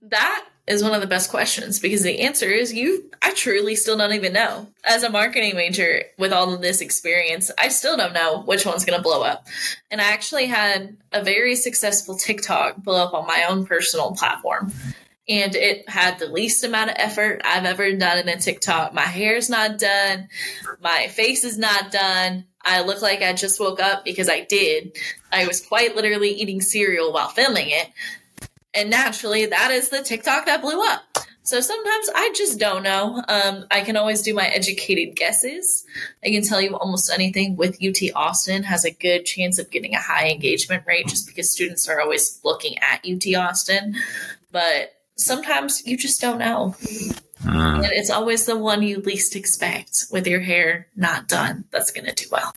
That 0.03 0.48
is 0.69 0.83
one 0.83 0.95
of 0.95 1.01
the 1.01 1.07
best 1.07 1.31
questions 1.31 1.81
because 1.81 2.03
the 2.03 2.21
answer 2.21 2.47
is 2.47 2.73
you 2.73 3.09
I 3.23 3.33
truly 3.33 3.75
still 3.75 3.97
don't 3.97 4.13
even 4.13 4.33
know. 4.33 4.69
As 4.85 5.03
a 5.03 5.11
marketing 5.11 5.57
major 5.57 6.05
with 6.19 6.33
all 6.33 6.55
of 6.55 6.61
this 6.61 6.81
experience, 6.81 7.51
I 7.59 7.69
still 7.69 7.97
don't 7.97 8.13
know 8.13 8.43
which 8.43 8.65
one's 8.65 8.85
going 8.85 8.99
to 8.99 9.03
blow 9.03 9.23
up. 9.23 9.47
And 9.91 10.01
I 10.01 10.13
actually 10.13 10.47
had 10.47 10.97
a 11.13 11.23
very 11.23 11.57
successful 11.57 12.17
TikTok 12.17 12.77
blow 12.77 13.03
up 13.03 13.15
on 13.15 13.27
my 13.27 13.47
own 13.49 13.67
personal 13.67 14.13
platform. 14.13 14.73
And 15.29 15.55
it 15.55 15.89
had 15.89 16.19
the 16.19 16.27
least 16.27 16.65
amount 16.65 16.91
of 16.91 16.97
effort 16.99 17.43
I've 17.45 17.67
ever 17.67 17.93
done 17.93 18.19
in 18.19 18.29
a 18.29 18.39
TikTok. 18.39 18.95
My 18.95 19.03
hair's 19.03 19.51
not 19.51 19.79
done. 19.79 20.29
My 20.81 21.09
face 21.09 21.45
is 21.45 21.59
not 21.59 21.93
done. 21.93 22.45
I 22.65 22.83
look 22.83 23.03
like 23.03 23.23
I 23.23 23.35
just 23.35 23.61
woke 23.61 23.81
up 23.81 24.05
because 24.05 24.29
I 24.29 24.45
did. 24.45 24.97
I 25.31 25.47
was 25.47 25.61
quite 25.61 25.97
literally 25.97 26.31
eating 26.31 26.61
cereal 26.61 27.13
while 27.13 27.29
filming 27.29 27.69
it. 27.69 27.89
And 28.75 28.91
naturally, 28.91 29.47
that 29.47 29.71
is 29.71 29.89
the 29.89 30.03
TikTok 30.03 30.47
that 30.47 30.61
blew 30.61 30.83
up. 30.83 31.03
So 31.43 31.61
sometimes 31.63 32.11
I 32.15 32.31
just 32.37 32.61
don't 32.61 32.83
know. 32.83 33.23
Um, 33.27 33.65
I 33.71 33.81
can 33.81 33.97
always 33.97 34.21
do 34.21 34.35
my 34.35 34.47
educated 34.49 35.17
guesses. 35.17 35.87
I 36.23 36.29
can 36.29 36.43
tell 36.43 36.61
you 36.61 36.77
almost 36.77 37.11
anything 37.11 37.57
with 37.57 37.83
UT 37.83 37.97
Austin 38.15 38.65
has 38.65 38.85
a 38.85 38.91
good 38.91 39.25
chance 39.25 39.59
of 39.59 39.71
getting 39.71 39.95
a 39.95 40.01
high 40.01 40.29
engagement 40.29 40.85
rate 40.87 41.09
just 41.09 41.27
because 41.27 41.51
students 41.51 41.89
are 41.89 42.03
always 42.03 42.39
looking 42.45 42.77
at 42.79 43.03
UT 43.09 43.35
Austin. 43.35 43.95
But 44.53 44.93
sometimes 45.17 45.87
you 45.87 45.97
just 45.97 46.21
don't 46.21 46.39
know. 46.39 46.77
And 47.45 47.85
it's 47.87 48.11
always 48.11 48.45
the 48.45 48.59
one 48.59 48.83
you 48.83 49.01
least 49.01 49.35
expect 49.35 50.05
with 50.11 50.27
your 50.27 50.41
hair 50.41 50.89
not 50.97 51.29
done 51.29 51.65
that's 51.71 51.93
going 51.93 52.07
to 52.07 52.13
do 52.13 52.27
well. 52.31 52.53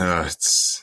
Uh, 0.00 0.24
it's 0.26 0.81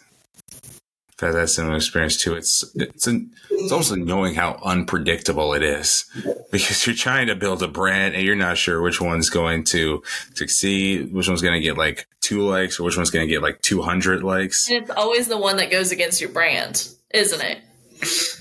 That 1.20 1.50
similar 1.50 1.76
experience 1.76 2.16
too. 2.18 2.36
It's 2.36 2.64
it's 2.76 3.06
an, 3.08 3.32
it's 3.52 3.72
almost 3.72 3.96
knowing 3.96 4.36
how 4.36 4.60
unpredictable 4.64 5.54
it 5.54 5.62
is 5.64 6.06
because 6.52 6.88
you're 6.88 6.96
trying 6.96 7.28
to 7.28 7.36
build 7.36 7.62
a 7.62 7.68
brand 7.68 8.16
and 8.16 8.24
you're 8.26 8.36
not 8.38 8.58
sure 8.58 8.82
which 8.82 9.02
one's 9.02 9.30
going 9.30 9.66
to 9.66 10.02
succeed, 10.34 11.14
which 11.14 11.28
one's 11.28 11.42
going 11.42 11.56
to 11.56 11.60
get 11.60 11.78
like 11.78 12.08
two 12.22 12.42
likes, 12.48 12.80
or 12.80 12.84
which 12.84 12.96
one's 12.98 13.10
going 13.10 13.28
to 13.28 13.30
get 13.34 13.42
like 13.42 13.62
200 13.62 14.24
likes. 14.24 14.70
And 14.70 14.82
it's 14.84 14.92
always 14.92 15.28
the 15.28 15.38
one 15.38 15.58
that 15.58 15.70
goes 15.70 15.92
against 15.92 16.22
your 16.22 16.30
brand. 16.30 16.88
isn't 17.14 17.42
it? 17.42 17.60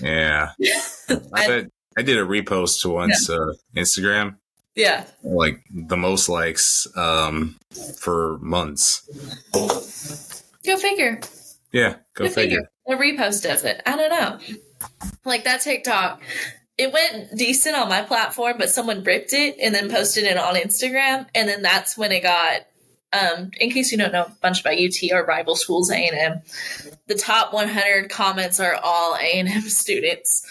Yeah. 0.01 0.51
I, 1.09 1.17
I- 1.33 1.65
I 1.97 2.01
did 2.01 2.17
a 2.17 2.21
repost 2.25 2.81
to 2.83 2.89
once 2.89 3.29
uh, 3.29 3.53
Instagram, 3.75 4.37
Yeah. 4.73 5.03
like 5.21 5.59
the 5.69 5.97
most 5.97 6.29
likes 6.29 6.87
um, 6.95 7.57
for 7.99 8.37
months. 8.41 9.01
Go 10.65 10.77
figure. 10.77 11.19
Yeah, 11.71 11.95
go 12.13 12.25
Go 12.25 12.29
figure. 12.29 12.69
A 12.87 12.93
repost 12.93 13.43
does 13.43 13.63
it. 13.63 13.81
I 13.85 13.95
don't 13.95 14.09
know. 14.09 14.57
Like 15.25 15.43
that 15.43 15.61
TikTok, 15.61 16.21
it 16.77 16.91
went 16.91 17.35
decent 17.35 17.75
on 17.75 17.89
my 17.89 18.01
platform, 18.01 18.55
but 18.57 18.69
someone 18.69 19.03
ripped 19.03 19.33
it 19.33 19.57
and 19.61 19.75
then 19.75 19.89
posted 19.89 20.23
it 20.23 20.37
on 20.37 20.55
Instagram, 20.55 21.27
and 21.35 21.47
then 21.47 21.61
that's 21.61 21.97
when 21.97 22.11
it 22.11 22.23
got. 22.23 22.61
Um, 23.11 23.49
in 23.59 23.71
case 23.71 23.91
you 23.91 23.97
don't 23.97 24.13
know 24.13 24.25
a 24.25 24.37
bunch 24.39 24.61
about 24.61 24.77
UT, 24.77 25.11
our 25.11 25.25
rival 25.25 25.55
schools, 25.55 25.89
A 25.89 25.95
and 25.95 26.15
M, 26.15 26.41
the 27.07 27.15
top 27.15 27.51
100 27.53 28.07
comments 28.07 28.59
are 28.59 28.75
all 28.75 29.15
A 29.15 29.39
and 29.39 29.49
M 29.49 29.61
students 29.67 30.47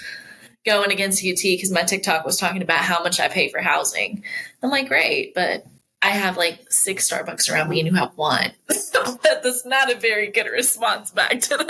going 0.66 0.91
against 0.91 1.25
UT 1.25 1.41
because 1.41 1.71
my 1.71 1.83
TikTok 1.83 2.27
was 2.27 2.37
talking 2.37 2.62
about 2.62 2.81
how 2.81 3.01
much 3.03 3.21
I 3.21 3.29
pay 3.29 3.49
for 3.49 3.61
housing. 3.61 4.25
I'm 4.61 4.71
like, 4.71 4.89
great, 4.89 5.35
but 5.35 5.64
I 6.03 6.11
have 6.11 6.36
like 6.36 6.70
six 6.70 7.11
Starbucks 7.11 7.53
around 7.53 7.68
me 7.68 7.80
and 7.80 7.88
you 7.88 7.94
have 7.94 8.12
one. 8.16 8.53
That's 8.68 9.66
not 9.66 9.92
a 9.92 9.99
very 9.99 10.30
good 10.30 10.46
response 10.46 11.11
back 11.11 11.40
to 11.40 11.57
them. 11.57 11.66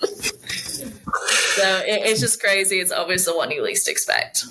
so 0.00 1.78
it, 1.86 2.02
it's 2.02 2.20
just 2.20 2.40
crazy. 2.40 2.80
It's 2.80 2.92
always 2.92 3.24
the 3.24 3.36
one 3.36 3.50
you 3.50 3.62
least 3.62 3.88
expect. 3.88 4.44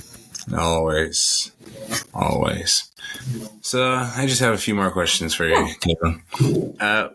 Always. 0.58 1.52
Always. 2.14 2.90
So 3.62 3.94
I 3.94 4.26
just 4.28 4.42
have 4.42 4.54
a 4.54 4.58
few 4.58 4.76
more 4.76 4.92
questions 4.92 5.34
for 5.34 5.46
you, 5.46 5.68
Kaitlyn. 5.80 6.76
Uh, 6.80 7.10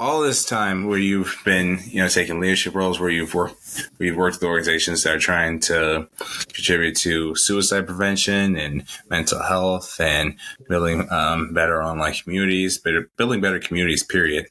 all 0.00 0.22
this 0.22 0.46
time 0.46 0.86
where 0.86 0.98
you've 0.98 1.36
been, 1.44 1.78
you 1.84 2.00
know, 2.00 2.08
taking 2.08 2.40
leadership 2.40 2.74
roles 2.74 2.98
where 2.98 3.10
you've 3.10 3.34
worked 3.34 3.86
where 3.98 4.08
you've 4.08 4.16
worked 4.16 4.36
with 4.36 4.44
organizations 4.44 5.02
that 5.02 5.14
are 5.14 5.18
trying 5.18 5.60
to 5.60 6.08
contribute 6.54 6.96
to 6.96 7.34
suicide 7.36 7.86
prevention 7.86 8.56
and 8.56 8.84
mental 9.10 9.42
health 9.42 10.00
and 10.00 10.36
building 10.70 11.06
um, 11.10 11.52
better 11.52 11.82
online 11.82 12.14
communities, 12.14 12.78
better, 12.78 13.10
building 13.18 13.42
better 13.42 13.60
communities, 13.60 14.02
period. 14.02 14.46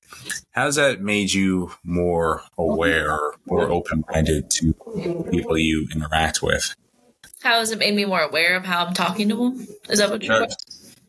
How's 0.51 0.75
that 0.75 1.01
made 1.01 1.33
you 1.33 1.71
more 1.83 2.43
aware, 2.55 3.17
more 3.47 3.71
open 3.71 4.03
minded 4.11 4.51
to 4.51 4.73
people 5.31 5.57
you 5.57 5.87
interact 5.91 6.43
with? 6.43 6.75
How 7.41 7.59
has 7.59 7.71
it 7.71 7.79
made 7.79 7.95
me 7.95 8.05
more 8.05 8.21
aware 8.21 8.55
of 8.55 8.65
how 8.65 8.85
I'm 8.85 8.93
talking 8.93 9.29
to 9.29 9.35
them? 9.35 9.67
Is 9.89 9.97
that 9.97 10.11
what 10.11 10.21
you're 10.21 10.41
Not, 10.41 10.53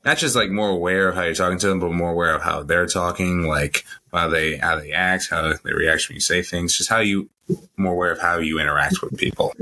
not 0.05 0.17
just 0.17 0.35
like 0.35 0.49
more 0.49 0.71
aware 0.71 1.09
of 1.09 1.15
how 1.15 1.25
you're 1.25 1.35
talking 1.35 1.59
to 1.59 1.69
them, 1.69 1.81
but 1.81 1.93
more 1.93 2.13
aware 2.13 2.35
of 2.35 2.43
how 2.43 2.63
they're 2.63 2.87
talking, 2.87 3.43
like 3.43 3.85
how 4.13 4.29
they 4.29 4.57
how 4.57 4.79
they 4.79 4.93
act, 4.93 5.29
how 5.31 5.55
they 5.65 5.73
react 5.73 6.09
when 6.09 6.17
you 6.17 6.21
say 6.21 6.43
things, 6.43 6.77
just 6.77 6.91
how 6.91 6.99
you 6.99 7.29
more 7.77 7.93
aware 7.93 8.13
of 8.13 8.21
how 8.21 8.39
you 8.39 8.59
interact 8.59 9.03
with 9.03 9.17
people. 9.17 9.53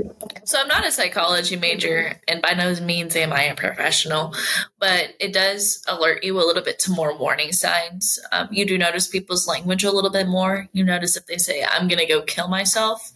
So 0.45 0.59
I'm 0.59 0.67
not 0.67 0.85
a 0.85 0.91
psychology 0.91 1.55
major, 1.55 2.19
and 2.27 2.41
by 2.41 2.53
no 2.53 2.73
means 2.81 3.15
am 3.15 3.33
I 3.33 3.43
a 3.43 3.55
professional, 3.55 4.33
but 4.79 5.15
it 5.19 5.33
does 5.33 5.83
alert 5.87 6.23
you 6.23 6.37
a 6.37 6.45
little 6.45 6.63
bit 6.63 6.79
to 6.79 6.91
more 6.91 7.17
warning 7.17 7.51
signs. 7.51 8.19
Um, 8.31 8.47
you 8.51 8.65
do 8.65 8.77
notice 8.77 9.07
people's 9.07 9.47
language 9.47 9.83
a 9.83 9.91
little 9.91 10.11
bit 10.11 10.27
more. 10.27 10.67
You 10.73 10.83
notice 10.83 11.17
if 11.17 11.25
they 11.25 11.37
say, 11.37 11.63
"I'm 11.63 11.87
going 11.87 11.99
to 11.99 12.05
go 12.05 12.21
kill 12.21 12.47
myself" 12.47 13.11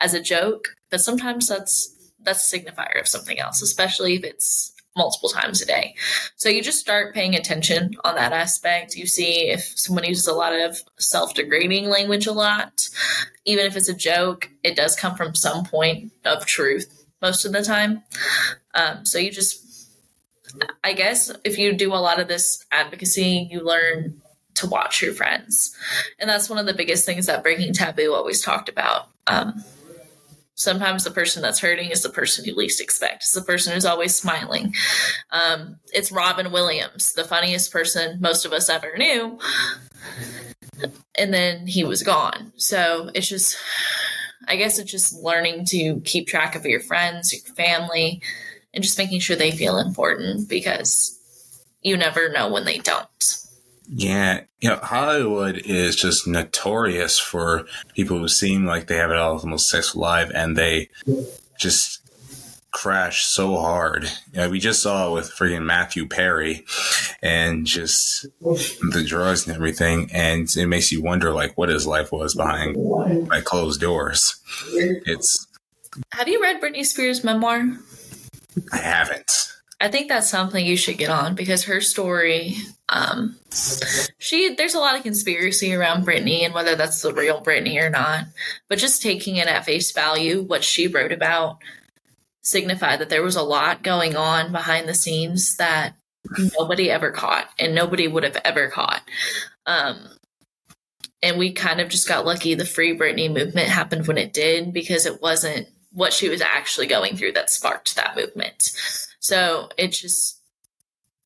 as 0.00 0.14
a 0.14 0.22
joke, 0.22 0.68
but 0.90 1.00
sometimes 1.00 1.48
that's 1.48 1.92
that's 2.20 2.52
a 2.52 2.58
signifier 2.58 3.00
of 3.00 3.08
something 3.08 3.38
else, 3.38 3.62
especially 3.62 4.14
if 4.14 4.24
it's 4.24 4.72
multiple 4.96 5.28
times 5.28 5.60
a 5.60 5.66
day. 5.66 5.94
So 6.36 6.48
you 6.48 6.62
just 6.62 6.80
start 6.80 7.14
paying 7.14 7.34
attention 7.34 7.96
on 8.04 8.14
that 8.14 8.32
aspect. 8.32 8.96
You 8.96 9.06
see 9.06 9.50
if 9.50 9.60
someone 9.76 10.04
uses 10.04 10.26
a 10.26 10.32
lot 10.32 10.52
of 10.52 10.78
self-degrading 10.98 11.88
language 11.88 12.26
a 12.26 12.32
lot, 12.32 12.88
even 13.44 13.66
if 13.66 13.76
it's 13.76 13.88
a 13.88 13.94
joke, 13.94 14.50
it 14.64 14.74
does 14.74 14.96
come 14.96 15.14
from 15.14 15.34
some 15.34 15.64
point 15.64 16.12
of 16.24 16.46
truth 16.46 17.04
most 17.20 17.44
of 17.44 17.52
the 17.52 17.62
time. 17.62 18.02
Um, 18.74 19.04
so 19.04 19.18
you 19.18 19.30
just, 19.30 19.62
I 20.82 20.92
guess, 20.92 21.30
if 21.44 21.58
you 21.58 21.74
do 21.74 21.92
a 21.92 21.96
lot 21.96 22.20
of 22.20 22.28
this 22.28 22.64
advocacy, 22.72 23.48
you 23.50 23.60
learn 23.60 24.20
to 24.54 24.66
watch 24.66 25.02
your 25.02 25.12
friends. 25.12 25.76
And 26.18 26.30
that's 26.30 26.48
one 26.48 26.58
of 26.58 26.66
the 26.66 26.74
biggest 26.74 27.04
things 27.04 27.26
that 27.26 27.42
Breaking 27.42 27.74
Taboo 27.74 28.14
always 28.14 28.40
talked 28.40 28.70
about. 28.70 29.08
Um, 29.26 29.62
sometimes 30.56 31.04
the 31.04 31.10
person 31.10 31.42
that's 31.42 31.60
hurting 31.60 31.90
is 31.90 32.02
the 32.02 32.08
person 32.08 32.44
you 32.44 32.54
least 32.54 32.80
expect. 32.80 33.22
It's 33.22 33.32
the 33.32 33.42
person 33.42 33.72
who's 33.72 33.84
always 33.84 34.16
smiling. 34.16 34.74
Um, 35.30 35.76
it's 35.92 36.10
Robin 36.10 36.50
Williams, 36.50 37.12
the 37.12 37.24
funniest 37.24 37.70
person 37.70 38.20
most 38.20 38.44
of 38.44 38.52
us 38.52 38.68
ever 38.68 38.96
knew. 38.96 39.38
And 41.16 41.32
then 41.32 41.66
he 41.66 41.84
was 41.84 42.02
gone. 42.02 42.52
So 42.56 43.10
it's 43.14 43.28
just, 43.28 43.56
I 44.48 44.56
guess 44.56 44.78
it's 44.78 44.90
just 44.90 45.22
learning 45.22 45.66
to 45.66 46.00
keep 46.00 46.26
track 46.26 46.54
of 46.54 46.64
your 46.64 46.80
friends, 46.80 47.32
your 47.32 47.54
family, 47.54 48.22
and 48.74 48.82
just 48.82 48.98
making 48.98 49.20
sure 49.20 49.36
they 49.36 49.52
feel 49.52 49.78
important 49.78 50.48
because 50.48 51.18
you 51.82 51.96
never 51.96 52.30
know 52.30 52.50
when 52.50 52.64
they 52.64 52.78
don't. 52.78 53.45
Yeah, 53.88 54.42
you 54.60 54.68
know, 54.68 54.76
Hollywood 54.76 55.58
is 55.58 55.94
just 55.94 56.26
notorious 56.26 57.18
for 57.18 57.66
people 57.94 58.18
who 58.18 58.28
seem 58.28 58.66
like 58.66 58.86
they 58.88 58.96
have 58.96 59.10
it 59.10 59.16
all 59.16 59.38
the 59.38 59.46
most 59.46 59.68
successful 59.68 60.02
life, 60.02 60.30
and 60.34 60.56
they 60.56 60.88
just 61.58 62.00
crash 62.72 63.24
so 63.24 63.56
hard. 63.56 64.04
You 64.32 64.40
know, 64.40 64.50
we 64.50 64.58
just 64.58 64.82
saw 64.82 65.08
it 65.08 65.14
with 65.14 65.30
freaking 65.30 65.64
Matthew 65.64 66.06
Perry, 66.06 66.64
and 67.22 67.64
just 67.64 68.26
the 68.40 69.04
drugs 69.06 69.46
and 69.46 69.54
everything, 69.54 70.10
and 70.12 70.48
it 70.56 70.66
makes 70.66 70.90
you 70.90 71.00
wonder, 71.02 71.32
like, 71.32 71.56
what 71.56 71.68
his 71.68 71.86
life 71.86 72.10
was 72.10 72.34
behind 72.34 72.76
like 73.28 73.44
closed 73.44 73.80
doors. 73.80 74.36
It's 74.72 75.46
Have 76.12 76.28
you 76.28 76.42
read 76.42 76.60
Britney 76.60 76.84
Spears' 76.84 77.24
memoir? 77.24 77.64
I 78.72 78.78
haven't. 78.78 79.52
I 79.78 79.88
think 79.88 80.08
that's 80.08 80.30
something 80.30 80.64
you 80.64 80.76
should 80.76 80.96
get 80.96 81.10
on 81.10 81.34
because 81.34 81.64
her 81.64 81.82
story, 81.82 82.56
um, 82.88 83.36
she 84.18 84.54
there's 84.54 84.74
a 84.74 84.78
lot 84.78 84.96
of 84.96 85.02
conspiracy 85.02 85.74
around 85.74 86.06
Britney 86.06 86.44
and 86.44 86.54
whether 86.54 86.76
that's 86.76 87.02
the 87.02 87.12
real 87.12 87.42
Britney 87.42 87.80
or 87.80 87.90
not. 87.90 88.24
But 88.68 88.78
just 88.78 89.02
taking 89.02 89.36
it 89.36 89.48
at 89.48 89.66
face 89.66 89.92
value, 89.92 90.42
what 90.42 90.64
she 90.64 90.88
wrote 90.88 91.12
about 91.12 91.58
signified 92.40 93.00
that 93.00 93.10
there 93.10 93.22
was 93.22 93.36
a 93.36 93.42
lot 93.42 93.82
going 93.82 94.16
on 94.16 94.50
behind 94.52 94.88
the 94.88 94.94
scenes 94.94 95.56
that 95.56 95.94
nobody 96.58 96.90
ever 96.90 97.10
caught 97.10 97.48
and 97.58 97.74
nobody 97.74 98.08
would 98.08 98.22
have 98.22 98.36
ever 98.44 98.68
caught. 98.68 99.02
Um, 99.66 99.98
and 101.22 101.38
we 101.38 101.52
kind 101.52 101.80
of 101.80 101.88
just 101.88 102.08
got 102.08 102.24
lucky. 102.24 102.54
The 102.54 102.64
Free 102.64 102.96
Britney 102.96 103.32
movement 103.32 103.68
happened 103.68 104.06
when 104.06 104.18
it 104.18 104.32
did 104.32 104.72
because 104.72 105.06
it 105.06 105.20
wasn't 105.20 105.68
what 105.92 106.12
she 106.12 106.28
was 106.28 106.40
actually 106.40 106.86
going 106.86 107.16
through 107.16 107.32
that 107.32 107.50
sparked 107.50 107.96
that 107.96 108.16
movement. 108.16 108.70
So 109.26 109.70
it's 109.76 110.00
just 110.00 110.40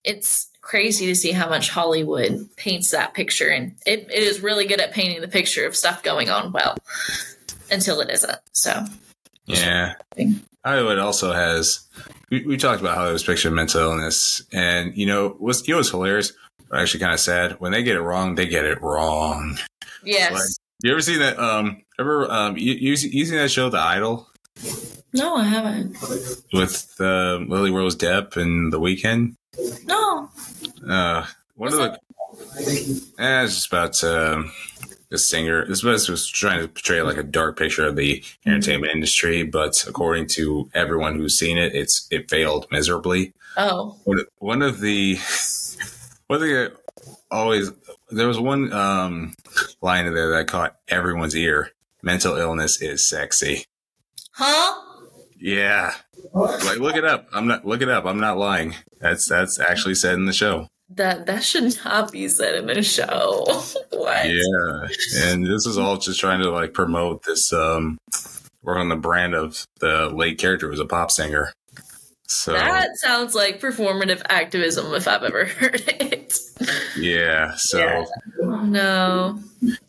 it's 0.04 0.48
crazy 0.62 1.04
to 1.06 1.14
see 1.14 1.32
how 1.32 1.50
much 1.50 1.68
Hollywood 1.68 2.48
paints 2.56 2.92
that 2.92 3.12
picture, 3.12 3.48
and 3.48 3.74
it, 3.84 4.10
it 4.10 4.22
is 4.22 4.40
really 4.40 4.66
good 4.66 4.80
at 4.80 4.92
painting 4.92 5.20
the 5.20 5.28
picture 5.28 5.66
of 5.66 5.76
stuff 5.76 6.02
going 6.02 6.30
on 6.30 6.50
well 6.50 6.78
until 7.70 8.00
it 8.00 8.08
isn't. 8.08 8.38
So 8.52 8.86
Yeah. 9.44 9.96
Hollywood 10.64 10.98
also 10.98 11.32
has. 11.32 11.86
We, 12.30 12.46
we 12.46 12.56
talked 12.56 12.80
about 12.80 12.96
Hollywood's 12.96 13.22
picture 13.22 13.48
of 13.48 13.54
mental 13.54 13.82
illness, 13.82 14.42
and 14.50 14.96
you 14.96 15.04
know 15.04 15.36
what's 15.38 15.68
you 15.68 15.74
know 15.74 15.80
what's 15.80 15.90
hilarious, 15.90 16.32
or 16.70 16.78
actually 16.78 17.00
kind 17.00 17.12
of 17.12 17.20
sad. 17.20 17.60
When 17.60 17.70
they 17.72 17.82
get 17.82 17.96
it 17.96 18.02
wrong, 18.02 18.34
they 18.34 18.46
get 18.46 18.64
it 18.64 18.80
wrong. 18.80 19.58
yes, 20.02 20.32
Like, 20.32 20.42
you 20.82 20.92
ever 20.92 21.02
see 21.02 21.18
that? 21.18 21.38
Um, 21.38 21.82
ever 21.98 22.30
um, 22.30 22.56
you, 22.56 22.72
you, 22.72 22.92
you 22.92 23.26
seen 23.26 23.36
that 23.36 23.50
show, 23.50 23.68
The 23.68 23.78
Idol, 23.78 24.26
no, 25.12 25.36
I 25.36 25.44
haven't. 25.44 25.96
with 26.52 26.94
uh, 27.00 27.36
Lily 27.38 27.70
Rose 27.70 27.96
Depp 27.96 28.36
and 28.36 28.72
The 28.72 28.80
Weeknd? 28.80 29.36
No, 29.84 30.28
Uh, 30.88 31.26
one 31.56 31.72
of 31.72 31.78
the. 31.78 31.98
Eh, 33.18 33.42
it's 33.44 33.54
just 33.54 33.68
about 33.68 34.02
um, 34.04 34.52
the 35.10 35.18
singer. 35.18 35.66
This 35.66 35.82
was 35.82 36.08
was 36.08 36.26
trying 36.28 36.60
to 36.60 36.68
portray 36.68 37.02
like 37.02 37.16
a 37.16 37.22
dark 37.24 37.58
picture 37.58 37.86
of 37.86 37.96
the 37.96 38.22
entertainment 38.46 38.92
industry, 38.94 39.42
but 39.42 39.84
according 39.88 40.28
to 40.28 40.70
everyone 40.74 41.16
who's 41.16 41.38
seen 41.38 41.58
it, 41.58 41.74
it's 41.74 42.06
it 42.10 42.30
failed 42.30 42.66
miserably. 42.70 43.32
oh, 43.56 43.96
One 44.04 44.20
of- 44.20 44.28
One 44.38 44.62
of 44.62 44.80
the 44.80 45.16
one 46.28 46.40
thing 46.40 46.52
that 46.54 46.72
always 47.30 47.70
there 48.10 48.28
was 48.28 48.38
one 48.38 48.72
um, 48.72 49.34
line 49.82 50.06
in 50.06 50.14
there 50.14 50.30
that 50.30 50.46
caught 50.46 50.76
everyone's 50.88 51.36
ear. 51.36 51.72
Mental 52.02 52.36
illness 52.36 52.80
is 52.80 53.06
sexy. 53.06 53.66
huh? 54.32 54.80
Yeah, 55.40 55.94
like 56.34 56.78
look 56.78 56.96
it 56.96 57.04
up. 57.04 57.28
I'm 57.32 57.46
not 57.46 57.64
look 57.64 57.80
it 57.80 57.88
up. 57.88 58.04
I'm 58.04 58.20
not 58.20 58.36
lying. 58.36 58.74
That's 59.00 59.26
that's 59.26 59.58
actually 59.58 59.94
said 59.94 60.14
in 60.14 60.26
the 60.26 60.32
show. 60.32 60.68
That 60.90 61.26
that 61.26 61.44
should 61.44 61.76
not 61.84 62.12
be 62.12 62.28
said 62.28 62.56
in 62.56 62.70
a 62.70 62.82
show. 62.82 63.44
what? 63.90 64.26
Yeah, 64.26 64.88
and 65.22 65.46
this 65.46 65.66
is 65.66 65.78
all 65.78 65.96
just 65.96 66.20
trying 66.20 66.42
to 66.42 66.50
like 66.50 66.74
promote 66.74 67.22
this 67.24 67.52
um 67.52 67.96
work 68.62 68.78
on 68.78 68.88
the 68.90 68.96
brand 68.96 69.34
of 69.34 69.64
the 69.80 70.10
late 70.10 70.38
character 70.38 70.66
who 70.66 70.72
was 70.72 70.80
a 70.80 70.84
pop 70.84 71.10
singer. 71.10 71.52
So 72.30 72.52
that 72.52 72.96
sounds 72.96 73.34
like 73.34 73.60
performative 73.60 74.22
activism 74.28 74.94
if 74.94 75.08
I've 75.08 75.24
ever 75.24 75.44
heard 75.46 75.82
it. 75.88 76.38
Yeah. 76.96 77.54
So 77.56 77.78
yeah. 77.78 78.62
no. 78.62 79.40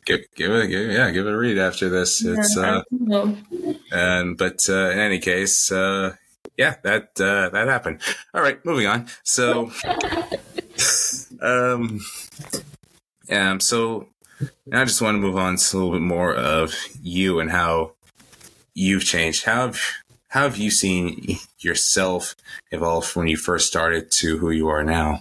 Give, 0.05 0.21
give 0.35 0.51
it, 0.51 0.67
give, 0.67 0.89
yeah, 0.91 1.11
give 1.11 1.27
it 1.27 1.33
a 1.33 1.37
read 1.37 1.59
after 1.59 1.87
this. 1.89 2.25
It's 2.25 2.57
uh, 2.57 2.81
and 3.91 4.37
but 4.37 4.59
uh, 4.67 4.89
in 4.89 4.97
any 4.97 5.19
case, 5.19 5.71
uh, 5.71 6.15
yeah, 6.57 6.75
that 6.83 7.11
uh, 7.21 7.49
that 7.49 7.67
happened. 7.67 8.01
All 8.33 8.41
right, 8.41 8.63
moving 8.65 8.87
on. 8.87 9.07
So, 9.21 9.71
um, 11.41 11.99
yeah, 13.29 13.59
so 13.59 14.07
I 14.73 14.83
just 14.85 15.01
want 15.01 15.15
to 15.15 15.19
move 15.19 15.37
on 15.37 15.57
to 15.57 15.75
a 15.75 15.77
little 15.77 15.91
bit 15.93 16.01
more 16.01 16.33
of 16.33 16.73
you 17.03 17.39
and 17.39 17.51
how 17.51 17.93
you've 18.73 19.05
changed. 19.05 19.45
How 19.45 19.67
have 19.67 19.79
how 20.31 20.43
have 20.43 20.57
you 20.57 20.71
seen 20.71 21.37
yourself 21.59 22.35
evolve 22.71 23.05
from 23.05 23.21
when 23.21 23.27
you 23.27 23.35
first 23.35 23.67
started 23.67 24.09
to 24.11 24.37
who 24.37 24.49
you 24.49 24.69
are 24.69 24.81
now? 24.81 25.19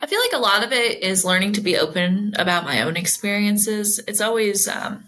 I 0.00 0.06
feel 0.06 0.20
like 0.20 0.32
a 0.32 0.38
lot 0.38 0.64
of 0.64 0.72
it 0.72 1.02
is 1.02 1.24
learning 1.24 1.54
to 1.54 1.60
be 1.60 1.76
open 1.76 2.32
about 2.38 2.64
my 2.64 2.82
own 2.82 2.96
experiences. 2.96 3.98
It's 4.06 4.20
always, 4.20 4.68
um, 4.68 5.06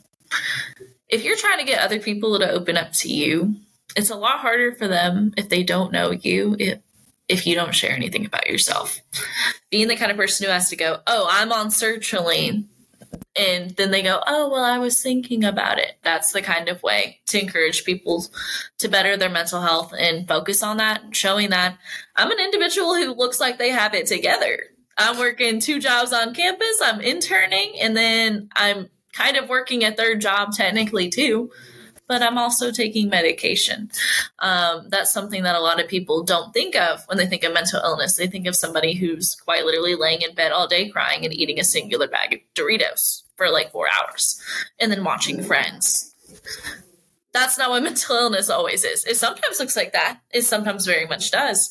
if 1.09 1.23
you're 1.23 1.37
trying 1.37 1.61
to 1.61 1.65
get 1.65 1.81
other 1.81 2.01
people 2.01 2.41
to 2.41 2.51
open 2.51 2.77
up 2.77 2.93
to 2.95 3.09
you, 3.09 3.55
it's 3.95 4.11
a 4.11 4.17
lot 4.17 4.41
harder 4.41 4.73
for 4.73 4.89
them 4.89 5.33
if 5.37 5.49
they 5.49 5.63
don't 5.63 5.93
know 5.93 6.11
you, 6.11 6.57
if, 6.59 6.81
if 7.29 7.47
you 7.47 7.55
don't 7.55 7.77
share 7.77 7.93
anything 7.93 8.27
about 8.27 8.49
yourself. 8.49 9.01
Being 9.71 9.87
the 9.87 9.97
kind 9.97 10.11
of 10.11 10.17
person 10.17 10.45
who 10.45 10.53
has 10.53 10.71
to 10.71 10.77
go, 10.77 10.99
oh, 11.07 11.29
I'm 11.31 11.53
on 11.53 11.69
sertraline. 11.69 12.65
And 13.35 13.71
then 13.77 13.91
they 13.91 14.03
go, 14.03 14.21
oh, 14.27 14.51
well, 14.51 14.65
I 14.65 14.79
was 14.79 15.03
thinking 15.03 15.43
about 15.43 15.79
it. 15.79 15.97
That's 16.03 16.33
the 16.33 16.43
kind 16.43 16.69
of 16.69 16.83
way 16.83 17.21
to 17.29 17.41
encourage 17.41 17.85
people 17.85 18.27
to 18.79 18.89
better 18.89 19.17
their 19.17 19.31
mental 19.31 19.63
health 19.63 19.95
and 19.99 20.29
focus 20.29 20.63
on 20.63 20.77
that, 20.77 21.03
showing 21.13 21.51
that 21.51 21.79
I'm 22.15 22.31
an 22.31 22.39
individual 22.39 22.95
who 22.95 23.15
looks 23.15 23.41
like 23.41 23.59
they 23.59 23.71
have 23.71 23.95
it 23.95 24.07
together 24.07 24.59
I'm 24.99 25.19
working 25.19 25.61
two 25.61 25.81
jobs 25.81 26.13
on 26.13 26.35
campus. 26.35 26.81
I'm 26.83 27.01
interning, 27.01 27.75
and 27.81 27.97
then 27.97 28.49
I'm 28.55 28.89
kind 29.13 29.37
of 29.37 29.49
working 29.49 29.85
a 29.85 29.93
third 29.93 30.21
job 30.21 30.53
technically 30.53 31.09
too. 31.09 31.51
But 32.09 32.21
I'm 32.21 32.37
also 32.37 32.73
taking 32.73 33.09
medication. 33.09 33.91
Um, 34.41 34.89
that's 34.91 35.13
something 35.13 35.45
that 35.45 35.55
a 35.55 35.61
lot 35.61 35.81
of 35.81 35.89
people 35.89 36.23
don't 36.25 36.53
think 36.53 36.77
of 36.77 37.05
when 37.07 37.17
they 37.17 37.27
think 37.27 37.45
of 37.45 37.55
mental 37.55 37.81
illness. 37.83 38.17
They 38.17 38.27
think 38.27 38.47
of 38.47 38.57
somebody 38.57 38.95
who's 38.95 39.35
quite 39.37 39.65
literally 39.65 39.95
laying 39.95 40.21
in 40.21 40.35
bed 40.35 40.53
all 40.53 40.67
day 40.67 40.89
crying 40.91 41.25
and 41.25 41.33
eating 41.33 41.59
a 41.59 41.65
singular 41.65 42.09
bag 42.09 42.35
of 42.35 42.41
Doritos 42.55 43.22
for 43.37 43.51
like 43.51 43.73
four 43.73 43.87
hours 43.89 44.41
and 44.81 44.91
then 44.91 45.05
watching 45.05 45.43
friends 45.43 46.13
that's 47.33 47.59
not 47.59 47.71
what 47.71 47.83
mental 47.83 48.17
illness 48.17 48.51
always 48.51 48.85
is. 48.85 49.05
It 49.05 49.17
sometimes 49.17 49.59
looks 49.59 49.77
like 49.77 49.93
that. 49.93 50.21
It 50.31 50.43
sometimes 50.43 50.87
very 50.87 51.07
much 51.07 51.31
does. 51.31 51.71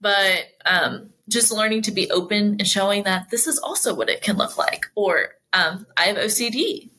But 0.00 0.44
um, 0.64 1.10
just 1.28 1.52
learning 1.52 1.82
to 1.82 1.92
be 1.92 2.10
open 2.10 2.56
and 2.58 2.66
showing 2.66 3.04
that 3.04 3.30
this 3.30 3.46
is 3.46 3.58
also 3.58 3.94
what 3.94 4.08
it 4.08 4.22
can 4.22 4.36
look 4.36 4.56
like. 4.56 4.86
Or 4.94 5.30
um, 5.52 5.86
I 5.96 6.04
have 6.04 6.16
OCD, 6.16 6.90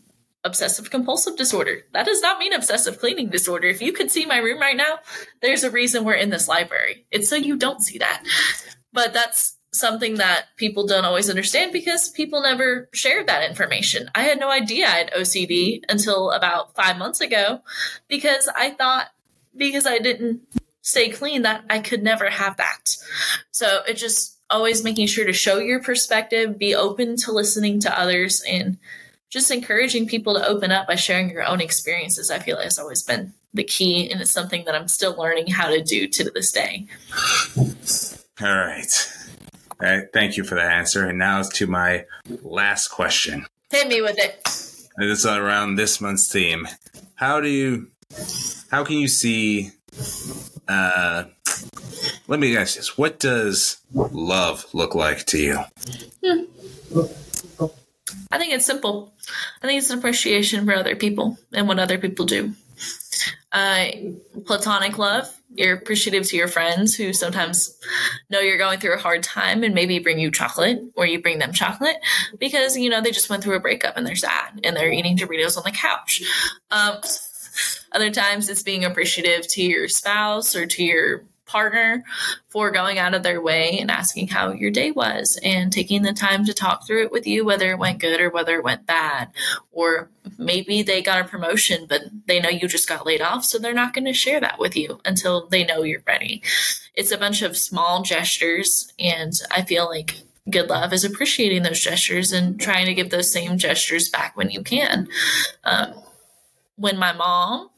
obsessive 0.44 0.90
compulsive 0.90 1.38
disorder. 1.38 1.84
That 1.94 2.06
does 2.06 2.22
not 2.22 2.40
mean 2.40 2.54
obsessive 2.54 3.00
cleaning 3.00 3.30
disorder. 3.30 3.68
If 3.68 3.82
you 3.82 3.94
could 3.94 4.12
see 4.12 4.26
my 4.26 4.38
room 4.38 4.60
right 4.60 4.78
now, 4.78 5.00
there's 5.42 5.64
a 5.64 5.72
reason 5.72 6.04
we're 6.04 6.14
in 6.14 6.30
this 6.30 6.48
library. 6.48 7.06
It's 7.12 7.30
so 7.30 7.36
you 7.36 7.58
don't 7.58 7.84
see 7.84 8.00
that. 8.00 8.24
But 8.94 9.14
that's 9.14 9.58
something 9.74 10.16
that 10.16 10.48
people 10.58 10.86
don't 10.86 11.06
always 11.06 11.30
understand 11.30 11.72
because 11.72 12.10
people 12.10 12.42
never 12.42 12.90
shared 12.94 13.28
that 13.28 13.50
information. 13.50 14.10
I 14.14 14.24
had 14.24 14.40
no 14.40 14.50
idea 14.50 14.86
I 14.86 14.98
had 14.98 15.12
OCD 15.12 15.84
until 15.88 16.32
about 16.32 16.76
five 16.76 16.98
months 16.98 17.22
ago 17.22 17.62
because 18.08 18.50
I 18.56 18.72
thought 18.72 19.08
because 19.56 19.86
I 19.86 20.00
didn't 20.00 20.42
stay 20.82 21.10
clean 21.10 21.44
that 21.44 21.64
I 21.70 21.80
could 21.80 22.04
never 22.04 22.30
have 22.30 22.58
that. 22.58 22.98
So 23.52 23.82
it 23.88 23.94
just 23.94 24.38
always 24.50 24.84
making 24.84 25.08
sure 25.08 25.26
to 25.26 25.34
show 25.34 25.60
your 25.60 25.82
perspective, 25.82 26.58
be 26.58 26.76
open 26.76 27.16
to 27.16 27.32
listening 27.32 27.80
to 27.82 28.00
others 28.00 28.44
and 28.48 28.78
just 29.30 29.50
encouraging 29.52 30.08
people 30.08 30.34
to 30.34 30.46
open 30.46 30.72
up 30.72 30.88
by 30.88 30.96
sharing 30.96 31.30
your 31.30 31.44
own 31.44 31.62
experiences. 31.62 32.30
I 32.30 32.40
feel 32.40 32.58
like 32.58 32.66
has 32.66 32.80
always 32.80 33.02
been 33.02 33.34
the 33.54 33.64
key 33.64 34.12
and 34.12 34.20
it's 34.22 34.32
something 34.32 34.66
that 34.66 34.76
I'm 34.76 34.90
still 34.90 35.16
learning 35.18 35.48
how 35.48 35.70
to 35.70 35.82
do 35.82 36.08
to 36.08 36.30
this 36.32 36.52
day. 36.52 36.88
All 38.42 38.58
right. 38.58 39.21
Right, 39.82 40.08
thank 40.14 40.38
you 40.38 40.44
for 40.44 40.56
that 40.56 40.72
answer. 40.72 41.08
And 41.08 41.18
now 41.18 41.42
to 41.42 41.68
my 41.68 42.06
last 42.44 42.90
question. 42.90 43.46
Hit 43.72 43.88
me 43.88 44.02
with 44.02 44.18
it. 44.20 44.44
This 44.44 45.20
is 45.20 45.26
around 45.26 45.76
this 45.76 46.00
month's 46.00 46.32
theme. 46.32 46.68
How 47.16 47.42
do 47.42 47.48
you, 47.48 47.88
how 48.70 48.84
can 48.84 48.98
you 48.98 49.08
see, 49.08 49.72
uh, 50.68 51.24
let 52.28 52.40
me 52.40 52.56
ask 52.58 52.76
this. 52.76 52.98
What 52.98 53.20
does 53.20 53.78
love 53.94 54.66
look 54.74 54.94
like 54.94 55.26
to 55.28 55.38
you? 55.38 55.60
Hmm. 56.24 56.44
I 58.32 58.38
think 58.38 58.54
it's 58.54 58.66
simple. 58.66 59.14
I 59.62 59.68
think 59.68 59.80
it's 59.80 59.90
an 59.90 60.00
appreciation 60.00 60.66
for 60.66 60.74
other 60.74 60.96
people 60.96 61.38
and 61.54 61.68
what 61.68 61.80
other 61.80 61.98
people 61.98 62.26
do. 62.26 62.54
Uh, 63.52 63.88
platonic 64.46 64.98
love 64.98 65.30
you're 65.56 65.76
appreciative 65.76 66.26
to 66.28 66.38
your 66.38 66.48
friends 66.48 66.96
who 66.96 67.14
sometimes 67.14 67.78
know 68.30 68.40
you're 68.40 68.58
going 68.58 68.80
through 68.80 68.94
a 68.94 69.00
hard 69.00 69.22
time 69.24 69.64
and 69.64 69.76
maybe 69.76 70.00
bring 70.00 70.20
you 70.20 70.32
chocolate 70.32 70.82
or 70.96 71.06
you 71.06 71.22
bring 71.22 71.40
them 71.40 71.52
chocolate 71.52 71.98
because 72.40 72.78
you 72.78 72.90
know 72.90 73.02
they 73.02 73.12
just 73.12 73.30
went 73.30 73.44
through 73.44 73.56
a 73.56 73.60
breakup 73.60 73.98
and 73.98 74.06
they're 74.06 74.16
sad 74.16 74.60
and 74.64 74.76
they're 74.76 74.92
eating 74.92 75.18
Doritos 75.18 75.58
on 75.58 75.64
the 75.64 75.72
couch. 75.72 76.24
Um, 76.72 76.98
other 77.92 78.10
times 78.12 78.48
it's 78.50 78.64
being 78.64 78.86
appreciative 78.86 79.48
to 79.50 79.62
your 79.62 79.90
spouse 79.90 80.56
or 80.56 80.66
to 80.66 80.84
your 80.84 81.24
partner 81.52 82.04
for 82.48 82.72
going 82.72 82.98
out 82.98 83.14
of 83.14 83.24
their 83.24 83.42
way 83.42 83.78
and 83.80 83.92
asking 83.92 84.30
how 84.30 84.52
your 84.52 84.72
day 84.72 84.92
was 84.92 85.38
and 85.44 85.72
taking 85.72 86.02
the 86.02 86.14
time 86.14 86.46
to 86.46 86.54
talk 86.54 86.88
through 86.88 87.04
it 87.04 87.12
with 87.12 87.28
you, 87.28 87.44
whether 87.44 87.72
it 87.72 87.78
went 87.78 88.00
good 88.00 88.22
or 88.22 88.30
whether 88.30 88.56
it 88.56 88.64
went 88.64 88.86
bad. 88.86 89.30
Or 89.72 90.10
maybe 90.38 90.82
they 90.82 91.02
got 91.02 91.22
a 91.22 91.28
promotion, 91.28 91.86
but 91.90 92.04
they 92.26 92.40
know 92.40 92.50
you 92.50 92.68
just 92.68 92.88
got 92.88 93.06
laid 93.06 93.22
off, 93.22 93.44
so 93.44 93.60
they're 93.60 93.74
not 93.74 93.94
going 93.94 94.06
to 94.06 94.14
share 94.14 94.40
that 94.40 94.60
with 94.60 94.78
you 94.78 95.02
until 95.04 95.48
they 95.48 95.66
know 95.66 95.84
you're 95.84 96.04
ready. 96.08 96.42
It's 96.96 97.12
a 97.12 97.18
bunch 97.18 97.42
of 97.42 97.58
small 97.58 98.02
gestures, 98.02 98.92
and 99.00 99.34
I 99.52 99.64
feel 99.64 99.86
like 99.86 100.22
good 100.50 100.70
love 100.70 100.94
is 100.94 101.04
appreciating 101.04 101.64
those 101.64 101.80
gestures 101.80 102.32
and 102.32 102.60
trying 102.60 102.86
to 102.86 102.94
give 102.94 103.10
those 103.10 103.32
same 103.32 103.58
gestures 103.58 104.10
back 104.10 104.36
when 104.38 104.50
you 104.50 104.64
can. 104.64 105.08
Um, 105.64 105.94
when 106.76 106.98
my 106.98 107.14
mom 107.14 107.70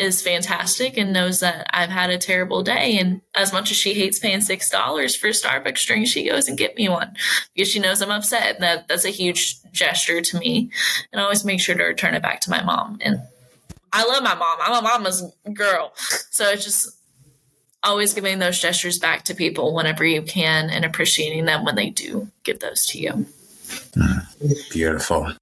is 0.00 0.22
fantastic 0.22 0.96
and 0.96 1.12
knows 1.12 1.40
that 1.40 1.66
I've 1.70 1.90
had 1.90 2.10
a 2.10 2.18
terrible 2.18 2.62
day. 2.62 2.98
And 2.98 3.20
as 3.34 3.52
much 3.52 3.70
as 3.70 3.76
she 3.76 3.94
hates 3.94 4.18
paying 4.18 4.40
six 4.40 4.70
dollars 4.70 5.14
for 5.14 5.28
a 5.28 5.30
Starbucks 5.30 5.86
drink, 5.86 6.06
she 6.08 6.28
goes 6.28 6.48
and 6.48 6.58
get 6.58 6.76
me 6.76 6.88
one 6.88 7.14
because 7.54 7.70
she 7.70 7.78
knows 7.78 8.00
I'm 8.00 8.10
upset. 8.10 8.54
And 8.54 8.62
that 8.62 8.88
that's 8.88 9.04
a 9.04 9.10
huge 9.10 9.56
gesture 9.72 10.20
to 10.20 10.38
me. 10.38 10.70
And 11.12 11.20
I 11.20 11.24
always 11.24 11.44
make 11.44 11.60
sure 11.60 11.74
to 11.74 11.84
return 11.84 12.14
it 12.14 12.22
back 12.22 12.40
to 12.42 12.50
my 12.50 12.62
mom. 12.62 12.98
And 13.02 13.20
I 13.92 14.04
love 14.06 14.22
my 14.22 14.34
mom. 14.34 14.58
I'm 14.60 14.78
a 14.78 14.82
mama's 14.82 15.22
girl. 15.52 15.92
So 16.30 16.48
it's 16.50 16.64
just 16.64 16.96
always 17.82 18.14
giving 18.14 18.38
those 18.38 18.60
gestures 18.60 18.98
back 18.98 19.24
to 19.24 19.34
people 19.34 19.74
whenever 19.74 20.04
you 20.04 20.22
can 20.22 20.70
and 20.70 20.84
appreciating 20.84 21.44
them 21.44 21.64
when 21.64 21.74
they 21.74 21.90
do 21.90 22.28
give 22.44 22.60
those 22.60 22.86
to 22.86 22.98
you. 22.98 23.26
Mm-hmm. 23.92 24.52
Beautiful. 24.70 25.32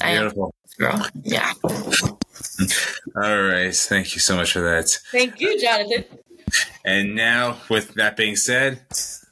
Beautiful. 0.00 0.54
Girl. 0.78 1.06
Yeah. 1.22 1.52
All 3.16 3.42
right. 3.42 3.74
Thank 3.74 4.14
you 4.14 4.20
so 4.20 4.36
much 4.36 4.52
for 4.52 4.60
that. 4.60 4.88
Thank 5.10 5.40
you, 5.40 5.60
Jonathan. 5.60 6.04
And 6.84 7.14
now, 7.14 7.58
with 7.68 7.94
that 7.94 8.16
being 8.16 8.36
said, 8.36 8.82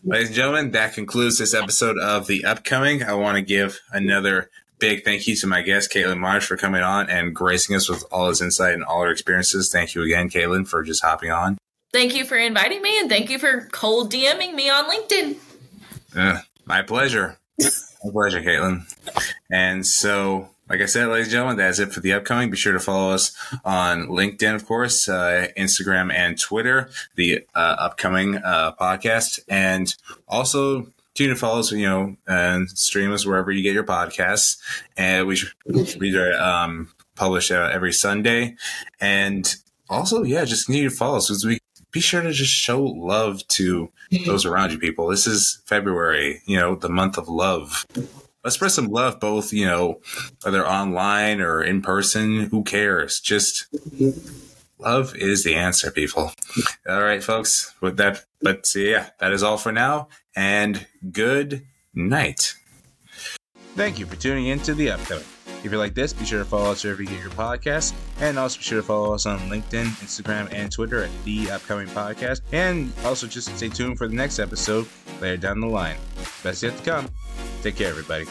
ladies 0.02 0.28
and 0.28 0.36
gentlemen, 0.36 0.70
that 0.72 0.94
concludes 0.94 1.38
this 1.38 1.54
episode 1.54 1.98
of 1.98 2.26
The 2.26 2.44
Upcoming. 2.44 3.02
I 3.04 3.14
want 3.14 3.36
to 3.36 3.42
give 3.42 3.80
another 3.92 4.50
big 4.78 5.04
thank 5.04 5.26
you 5.26 5.36
to 5.36 5.46
my 5.46 5.62
guest, 5.62 5.92
Kaitlyn 5.92 6.18
Marsh, 6.18 6.46
for 6.46 6.56
coming 6.56 6.82
on 6.82 7.08
and 7.08 7.34
gracing 7.34 7.76
us 7.76 7.88
with 7.88 8.04
all 8.10 8.28
his 8.28 8.42
insight 8.42 8.74
and 8.74 8.84
all 8.84 9.02
her 9.02 9.10
experiences. 9.10 9.70
Thank 9.70 9.94
you 9.94 10.02
again, 10.02 10.28
Kaitlyn, 10.28 10.66
for 10.66 10.82
just 10.82 11.02
hopping 11.02 11.30
on. 11.30 11.58
Thank 11.92 12.14
you 12.16 12.24
for 12.24 12.36
inviting 12.36 12.82
me, 12.82 12.98
and 12.98 13.08
thank 13.08 13.30
you 13.30 13.38
for 13.38 13.68
cold 13.70 14.12
DMing 14.12 14.54
me 14.54 14.68
on 14.68 14.90
LinkedIn. 14.90 15.36
Uh, 16.16 16.40
my 16.64 16.82
pleasure. 16.82 17.38
my 17.58 18.10
pleasure, 18.10 18.42
Kaitlyn. 18.42 18.82
And 19.50 19.86
so 19.86 20.48
like 20.68 20.80
I 20.80 20.86
said, 20.86 21.08
ladies 21.08 21.26
and 21.26 21.32
gentlemen, 21.32 21.56
that's 21.58 21.78
it 21.78 21.92
for 21.92 22.00
the 22.00 22.12
upcoming. 22.14 22.50
Be 22.50 22.56
sure 22.56 22.72
to 22.72 22.80
follow 22.80 23.12
us 23.12 23.36
on 23.64 24.06
LinkedIn, 24.08 24.54
of 24.54 24.66
course, 24.66 25.08
uh, 25.08 25.48
Instagram, 25.58 26.12
and 26.12 26.40
Twitter, 26.40 26.90
the 27.16 27.46
uh, 27.54 27.76
upcoming 27.78 28.36
uh, 28.36 28.74
podcast. 28.80 29.40
And 29.48 29.94
also 30.26 30.86
tune 31.14 31.28
to 31.28 31.36
follow 31.36 31.60
us, 31.60 31.70
you 31.72 31.86
know, 31.86 32.16
and 32.26 32.68
stream 32.70 33.12
us 33.12 33.26
wherever 33.26 33.50
you 33.50 33.62
get 33.62 33.74
your 33.74 33.84
podcasts. 33.84 34.58
And 34.96 35.26
we, 35.26 35.38
we 35.98 36.18
um, 36.32 36.92
publish 37.14 37.50
uh, 37.50 37.70
every 37.72 37.92
Sunday. 37.92 38.56
And 39.00 39.54
also, 39.90 40.22
yeah, 40.22 40.44
just 40.44 40.66
continue 40.66 40.88
to 40.88 40.96
follow 40.96 41.18
us 41.18 41.28
because 41.28 41.44
we 41.44 41.58
be 41.90 42.00
sure 42.00 42.22
to 42.22 42.32
just 42.32 42.52
show 42.52 42.82
love 42.82 43.46
to 43.46 43.90
those 44.26 44.44
around 44.44 44.72
you, 44.72 44.78
people. 44.78 45.08
This 45.08 45.28
is 45.28 45.62
February, 45.66 46.42
you 46.46 46.58
know, 46.58 46.74
the 46.74 46.88
month 46.88 47.18
of 47.18 47.28
love 47.28 47.86
let's 48.44 48.56
spread 48.56 48.70
some 48.70 48.86
love, 48.86 49.18
both, 49.18 49.52
you 49.52 49.66
know, 49.66 50.00
whether 50.42 50.66
online 50.66 51.40
or 51.40 51.62
in 51.62 51.82
person, 51.82 52.44
who 52.50 52.62
cares? 52.62 53.18
Just 53.18 53.66
Love 54.78 55.16
is 55.16 55.44
the 55.44 55.54
answer, 55.54 55.90
people. 55.90 56.32
All 56.88 57.02
right, 57.02 57.22
folks. 57.22 57.74
With 57.80 57.96
that, 57.96 58.24
but 58.42 58.70
yeah, 58.74 59.10
that 59.18 59.32
is 59.32 59.42
all 59.42 59.56
for 59.56 59.72
now. 59.72 60.08
And 60.36 60.86
good 61.10 61.64
night. 61.94 62.54
Thank 63.76 63.98
you 63.98 64.06
for 64.06 64.16
tuning 64.16 64.46
in 64.46 64.58
to 64.60 64.74
the 64.74 64.90
upcoming. 64.90 65.24
If 65.64 65.72
you 65.72 65.78
like 65.78 65.94
this, 65.94 66.12
be 66.12 66.26
sure 66.26 66.40
to 66.40 66.44
follow 66.44 66.72
us 66.72 66.84
wherever 66.84 67.02
you 67.02 67.08
get 67.08 67.20
your 67.20 67.30
podcasts, 67.30 67.94
and 68.20 68.38
also 68.38 68.58
be 68.58 68.64
sure 68.64 68.80
to 68.80 68.86
follow 68.86 69.14
us 69.14 69.24
on 69.24 69.38
LinkedIn, 69.48 69.86
Instagram, 70.04 70.52
and 70.52 70.70
Twitter 70.70 71.02
at 71.02 71.10
the 71.24 71.50
upcoming 71.50 71.88
podcast. 71.88 72.42
And 72.52 72.92
also 73.04 73.26
just 73.26 73.56
stay 73.56 73.70
tuned 73.70 73.96
for 73.96 74.06
the 74.06 74.14
next 74.14 74.38
episode 74.38 74.86
later 75.22 75.38
down 75.38 75.60
the 75.60 75.66
line. 75.66 75.96
Best 76.42 76.62
yet 76.62 76.76
to 76.76 76.82
come. 76.82 77.08
Take 77.62 77.76
care, 77.76 77.88
everybody. 77.88 78.22